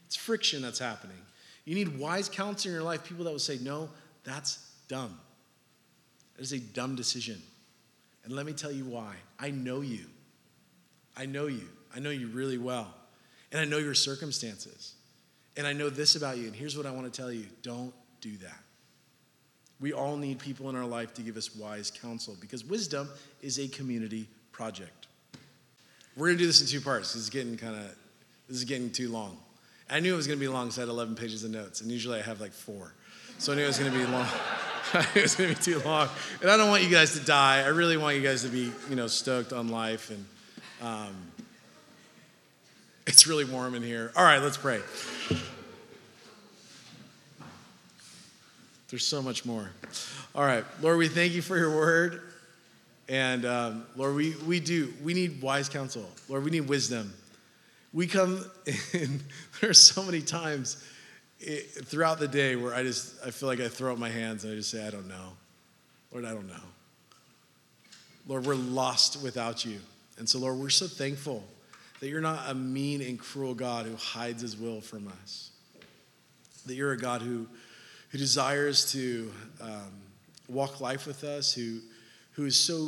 It's 0.06 0.16
friction 0.16 0.62
that's 0.62 0.78
happening. 0.78 1.18
You 1.64 1.74
need 1.74 1.98
wise 1.98 2.28
counsel 2.30 2.70
in 2.70 2.76
your 2.76 2.84
life, 2.84 3.04
people 3.06 3.24
that 3.24 3.32
will 3.32 3.40
say, 3.40 3.58
no, 3.62 3.90
that's 4.24 4.74
dumb. 4.88 5.18
That 6.36 6.44
is 6.44 6.52
a 6.52 6.60
dumb 6.60 6.96
decision. 6.96 7.42
And 8.26 8.34
let 8.34 8.46
me 8.46 8.54
tell 8.54 8.72
you 8.72 8.86
why. 8.86 9.16
I 9.40 9.52
know 9.52 9.82
you. 9.82 10.06
I 11.16 11.26
know 11.26 11.48
you. 11.48 11.68
I 11.96 12.00
know 12.00 12.10
you 12.10 12.28
really 12.28 12.58
well. 12.58 12.94
And 13.52 13.62
I 13.62 13.66
know 13.66 13.78
your 13.78 13.94
circumstances. 13.94 14.96
And 15.56 15.66
I 15.66 15.72
know 15.72 15.90
this 15.90 16.16
about 16.16 16.38
you. 16.38 16.48
And 16.48 16.56
here's 16.56 16.76
what 16.76 16.86
I 16.86 16.92
want 16.92 17.12
to 17.12 17.22
tell 17.22 17.32
you 17.32 17.46
don't 17.62 17.94
do 18.20 18.36
that. 18.38 18.65
We 19.82 19.94
all 19.94 20.16
need 20.16 20.40
people 20.40 20.70
in 20.70 20.76
our 20.76 20.86
life 20.86 21.14
to 21.16 21.22
give 21.22 21.38
us 21.38 21.56
wise 21.56 21.92
counsel 21.92 22.36
because 22.40 22.64
wisdom 22.64 23.10
is 23.42 23.60
a 23.60 23.68
community 23.68 24.28
project. 24.52 25.08
We're 26.16 26.28
going 26.28 26.38
to 26.38 26.44
do 26.44 26.48
this 26.48 26.62
in 26.62 26.68
two 26.68 26.80
parts. 26.80 27.14
This 27.14 27.24
is 27.24 27.30
getting 27.30 27.58
kind 27.58 27.76
of 27.76 27.96
this 28.48 28.58
is 28.58 28.64
getting 28.64 28.90
too 28.90 29.12
long. 29.12 29.38
I 29.90 30.00
knew 30.00 30.14
it 30.14 30.18
was 30.18 30.28
going 30.28 30.40
to 30.40 30.44
be 30.44 30.48
long, 30.48 30.72
so 30.72 30.82
I 30.82 30.86
had 30.86 30.90
11 30.90 31.16
pages 31.16 31.44
of 31.44 31.52
notes, 31.52 31.82
and 31.82 31.92
usually 31.92 32.20
I 32.20 32.24
have 32.24 32.42
like 32.42 32.54
four. 32.54 32.94
So 33.38 33.52
I 33.52 33.56
knew 33.56 33.64
it 33.64 33.68
was 33.68 33.78
going 33.78 33.92
to 33.92 33.98
be 33.98 34.06
long. 34.06 34.28
it 35.16 35.22
was 35.22 35.36
going 35.36 35.54
to 35.54 35.56
be 35.56 35.62
too 35.62 35.80
long. 35.86 36.08
And 36.42 36.50
I 36.50 36.58
don't 36.58 36.70
want 36.70 36.84
you 36.84 36.90
guys 36.90 37.14
to 37.20 37.26
die. 37.26 37.62
I 37.62 37.68
really 37.68 37.98
want 37.98 38.16
you 38.16 38.24
guys 38.24 38.44
to 38.44 38.50
be, 38.50 38.72
you 38.90 38.96
know, 38.96 39.08
stoked 39.08 39.52
on 39.52 39.68
life. 39.68 40.10
And 40.10 40.26
um, 40.82 41.16
it's 43.06 43.28
really 43.28 43.46
warm 43.46 43.76
in 43.76 43.84
here. 43.84 44.12
All 44.16 44.24
right, 44.24 44.42
let's 44.42 44.58
pray. 44.58 44.80
There's 48.96 49.06
so 49.06 49.22
much 49.22 49.46
more. 49.46 49.70
All 50.34 50.46
right, 50.46 50.64
Lord, 50.82 50.98
we 50.98 51.10
thank 51.10 51.34
you 51.34 51.42
for 51.42 51.58
your 51.58 51.76
word. 51.76 52.22
And 53.10 53.46
um, 53.46 53.86
Lord, 53.98 54.16
we, 54.16 54.36
we 54.48 54.62
do. 54.62 54.94
We 55.04 55.14
need 55.14 55.42
wise 55.42 55.68
counsel. 55.68 56.06
Lord, 56.30 56.46
we 56.46 56.52
need 56.52 56.70
wisdom 56.70 57.14
we 57.96 58.08
come 58.08 58.46
in, 58.94 59.22
there's 59.62 59.80
so 59.80 60.04
many 60.04 60.22
times 60.22 60.84
it, 61.40 61.62
throughout 61.86 62.20
the 62.20 62.28
day 62.28 62.56
where 62.58 62.76
I 62.76 62.84
just, 62.84 63.16
I 63.26 63.32
feel 63.32 63.48
like 63.48 63.62
I 63.62 63.70
throw 63.70 63.94
up 63.94 63.98
my 63.98 64.10
hands 64.10 64.44
and 64.44 64.54
I 64.54 64.58
just 64.58 64.70
say, 64.70 64.86
I 64.86 64.92
don't 64.92 65.08
know. 65.08 65.32
Lord, 66.12 66.26
I 66.26 66.34
don't 66.34 66.48
know. 66.48 66.54
Lord, 68.28 68.46
we're 68.46 68.56
lost 68.56 69.24
without 69.24 69.66
you. 69.66 69.80
And 70.18 70.28
so, 70.28 70.40
Lord, 70.40 70.58
we're 70.58 70.70
so 70.70 70.88
thankful 70.88 71.44
that 72.02 72.10
you're 72.10 72.22
not 72.22 72.50
a 72.50 72.54
mean 72.54 73.02
and 73.02 73.18
cruel 73.18 73.54
God 73.54 73.86
who 73.86 73.96
hides 73.96 74.42
his 74.42 74.58
will 74.58 74.82
from 74.82 75.08
us. 75.08 75.52
That 76.66 76.76
you're 76.76 76.92
a 76.92 76.98
God 76.98 77.22
who, 77.22 77.48
who 78.10 78.18
desires 78.18 78.92
to 78.92 79.32
um, 79.62 79.92
walk 80.48 80.82
life 80.82 81.08
with 81.08 81.24
us, 81.24 81.54
who, 81.54 81.80
who 82.32 82.46
is 82.46 82.56
so 82.56 82.88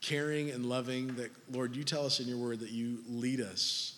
caring 0.00 0.50
and 0.50 0.66
loving 0.66 1.14
that, 1.16 1.30
Lord, 1.50 1.76
you 1.76 1.84
tell 1.84 2.04
us 2.04 2.20
in 2.20 2.28
your 2.28 2.38
word 2.38 2.60
that 2.60 2.70
you 2.70 2.98
lead 3.08 3.40
us 3.40 3.94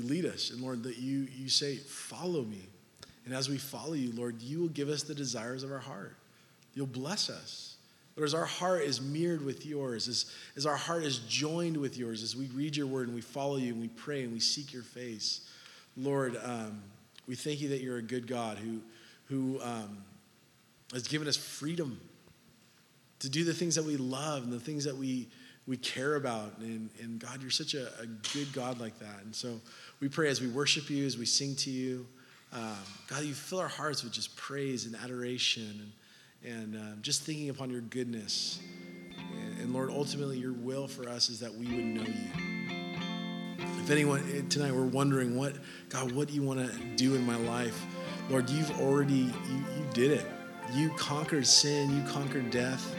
you 0.00 0.08
lead 0.08 0.24
us. 0.24 0.50
And 0.50 0.60
Lord, 0.60 0.82
that 0.84 0.98
you, 0.98 1.28
you 1.36 1.48
say, 1.48 1.76
follow 1.76 2.42
me. 2.42 2.66
And 3.24 3.34
as 3.34 3.48
we 3.48 3.58
follow 3.58 3.92
you, 3.92 4.12
Lord, 4.12 4.40
you 4.40 4.60
will 4.60 4.68
give 4.68 4.88
us 4.88 5.02
the 5.02 5.14
desires 5.14 5.62
of 5.62 5.70
our 5.70 5.78
heart. 5.78 6.16
You'll 6.74 6.86
bless 6.86 7.28
us. 7.28 7.76
Lord, 8.16 8.26
as 8.26 8.34
our 8.34 8.44
heart 8.44 8.82
is 8.82 9.00
mirrored 9.00 9.44
with 9.44 9.64
yours, 9.66 10.08
as, 10.08 10.32
as 10.56 10.66
our 10.66 10.76
heart 10.76 11.04
is 11.04 11.18
joined 11.20 11.76
with 11.76 11.96
yours, 11.96 12.22
as 12.22 12.36
we 12.36 12.46
read 12.46 12.76
your 12.76 12.86
word 12.86 13.06
and 13.06 13.14
we 13.14 13.20
follow 13.20 13.56
you 13.56 13.72
and 13.72 13.80
we 13.80 13.88
pray 13.88 14.24
and 14.24 14.32
we 14.32 14.40
seek 14.40 14.72
your 14.72 14.82
face, 14.82 15.48
Lord, 15.96 16.38
um, 16.42 16.82
we 17.26 17.34
thank 17.34 17.60
you 17.60 17.68
that 17.68 17.80
you're 17.80 17.98
a 17.98 18.02
good 18.02 18.26
God 18.26 18.58
who, 18.58 18.80
who 19.30 19.60
um, 19.62 20.04
has 20.92 21.08
given 21.08 21.26
us 21.28 21.36
freedom 21.36 21.98
to 23.20 23.30
do 23.30 23.44
the 23.44 23.54
things 23.54 23.76
that 23.76 23.84
we 23.84 23.96
love 23.96 24.42
and 24.42 24.52
the 24.52 24.60
things 24.60 24.84
that 24.84 24.96
we, 24.96 25.28
we 25.66 25.76
care 25.76 26.16
about. 26.16 26.58
And, 26.58 26.90
and 27.00 27.18
God, 27.20 27.40
you're 27.40 27.50
such 27.50 27.74
a, 27.74 27.86
a, 28.00 28.06
good 28.34 28.52
God 28.52 28.80
like 28.80 28.98
that. 28.98 29.20
And 29.24 29.34
so 29.34 29.60
we 30.00 30.08
pray 30.08 30.28
as 30.28 30.40
we 30.40 30.48
worship 30.48 30.90
you, 30.90 31.06
as 31.06 31.16
we 31.16 31.26
sing 31.26 31.54
to 31.56 31.70
you, 31.70 32.06
um, 32.52 32.76
God, 33.08 33.22
you 33.22 33.32
fill 33.32 33.60
our 33.60 33.68
hearts 33.68 34.02
with 34.02 34.12
just 34.12 34.34
praise 34.36 34.84
and 34.84 34.96
adoration 34.96 35.92
and, 36.42 36.52
and 36.52 36.76
um, 36.76 36.98
just 37.00 37.22
thinking 37.22 37.48
upon 37.50 37.70
your 37.70 37.82
goodness 37.82 38.58
and, 39.16 39.60
And 39.60 39.72
Lord, 39.72 39.90
ultimately, 39.90 40.38
your 40.38 40.52
will 40.52 40.88
for 40.88 41.08
us 41.08 41.28
is 41.28 41.38
that 41.40 41.54
we 41.54 41.66
would 41.66 41.84
know 41.84 42.02
you. 42.02 42.30
If 43.78 43.90
anyone 43.90 44.48
tonight 44.48 44.72
we're 44.72 44.84
wondering, 44.84 45.36
what, 45.36 45.54
God, 45.88 46.12
what 46.12 46.28
do 46.28 46.34
you 46.34 46.42
want 46.42 46.60
to 46.60 46.78
do 46.96 47.14
in 47.14 47.24
my 47.24 47.36
life? 47.36 47.84
Lord, 48.30 48.48
you've 48.48 48.80
already, 48.80 49.14
you, 49.14 49.64
you 49.76 49.84
did 49.92 50.12
it. 50.12 50.26
You 50.72 50.90
conquered 50.90 51.44
sin, 51.44 51.94
you 51.96 52.02
conquered 52.12 52.50
death, 52.50 52.94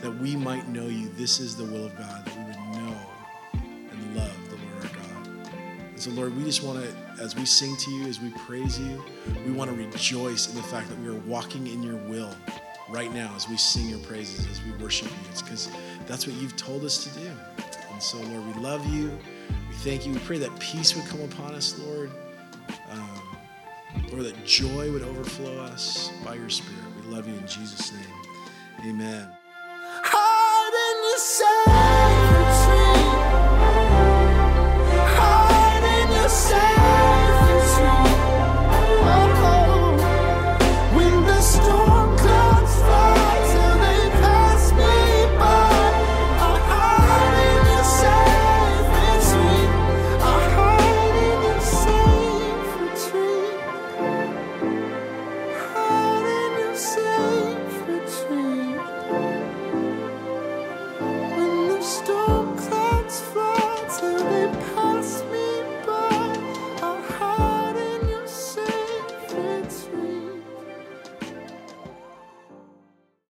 that 0.00 0.12
we 0.18 0.36
might 0.36 0.68
know 0.68 0.86
you. 0.86 1.08
This 1.16 1.40
is 1.40 1.56
the 1.56 1.64
will 1.64 1.86
of 1.86 1.98
God, 1.98 2.24
that 2.24 2.36
we 2.36 2.44
would 2.44 2.78
know 2.78 2.96
and 3.90 4.16
love 4.16 4.48
the 4.48 4.54
Lord 4.54 4.84
our 4.84 4.96
God. 4.96 5.50
And 5.88 6.00
so, 6.00 6.10
Lord, 6.12 6.36
we 6.36 6.44
just 6.44 6.62
want 6.62 6.84
to, 6.84 7.22
as 7.22 7.34
we 7.34 7.44
sing 7.44 7.76
to 7.76 7.90
you, 7.90 8.06
as 8.06 8.20
we 8.20 8.30
praise 8.46 8.78
you, 8.78 9.04
we 9.44 9.50
want 9.50 9.70
to 9.70 9.76
rejoice 9.76 10.48
in 10.48 10.54
the 10.54 10.62
fact 10.62 10.88
that 10.88 10.98
we 11.00 11.08
are 11.08 11.20
walking 11.20 11.66
in 11.66 11.82
your 11.82 11.96
will 11.96 12.32
right 12.88 13.12
now 13.12 13.32
as 13.34 13.48
we 13.48 13.56
sing 13.56 13.88
your 13.88 13.98
praises, 14.00 14.46
as 14.46 14.62
we 14.62 14.70
worship 14.80 15.08
you. 15.08 15.16
It's 15.32 15.42
because 15.42 15.68
that's 16.06 16.28
what 16.28 16.36
you've 16.36 16.54
told 16.54 16.84
us 16.84 17.02
to 17.02 17.18
do. 17.18 17.28
And 17.92 18.00
so, 18.00 18.18
Lord, 18.18 18.54
we 18.54 18.62
love 18.62 18.86
you. 18.94 19.18
We 19.68 19.74
thank 19.76 20.06
you. 20.06 20.12
We 20.12 20.20
pray 20.20 20.38
that 20.38 20.56
peace 20.60 20.94
would 20.94 21.06
come 21.06 21.22
upon 21.22 21.56
us, 21.56 21.76
Lord. 21.80 22.12
Lord, 24.16 24.34
that 24.34 24.46
joy 24.46 24.90
would 24.92 25.02
overflow 25.02 25.58
us 25.58 26.10
by 26.24 26.36
your 26.36 26.48
Spirit. 26.48 26.82
We 27.04 27.14
love 27.14 27.28
you 27.28 27.34
in 27.34 27.46
Jesus' 27.46 27.92
name. 27.92 28.88
Amen. 28.88 29.28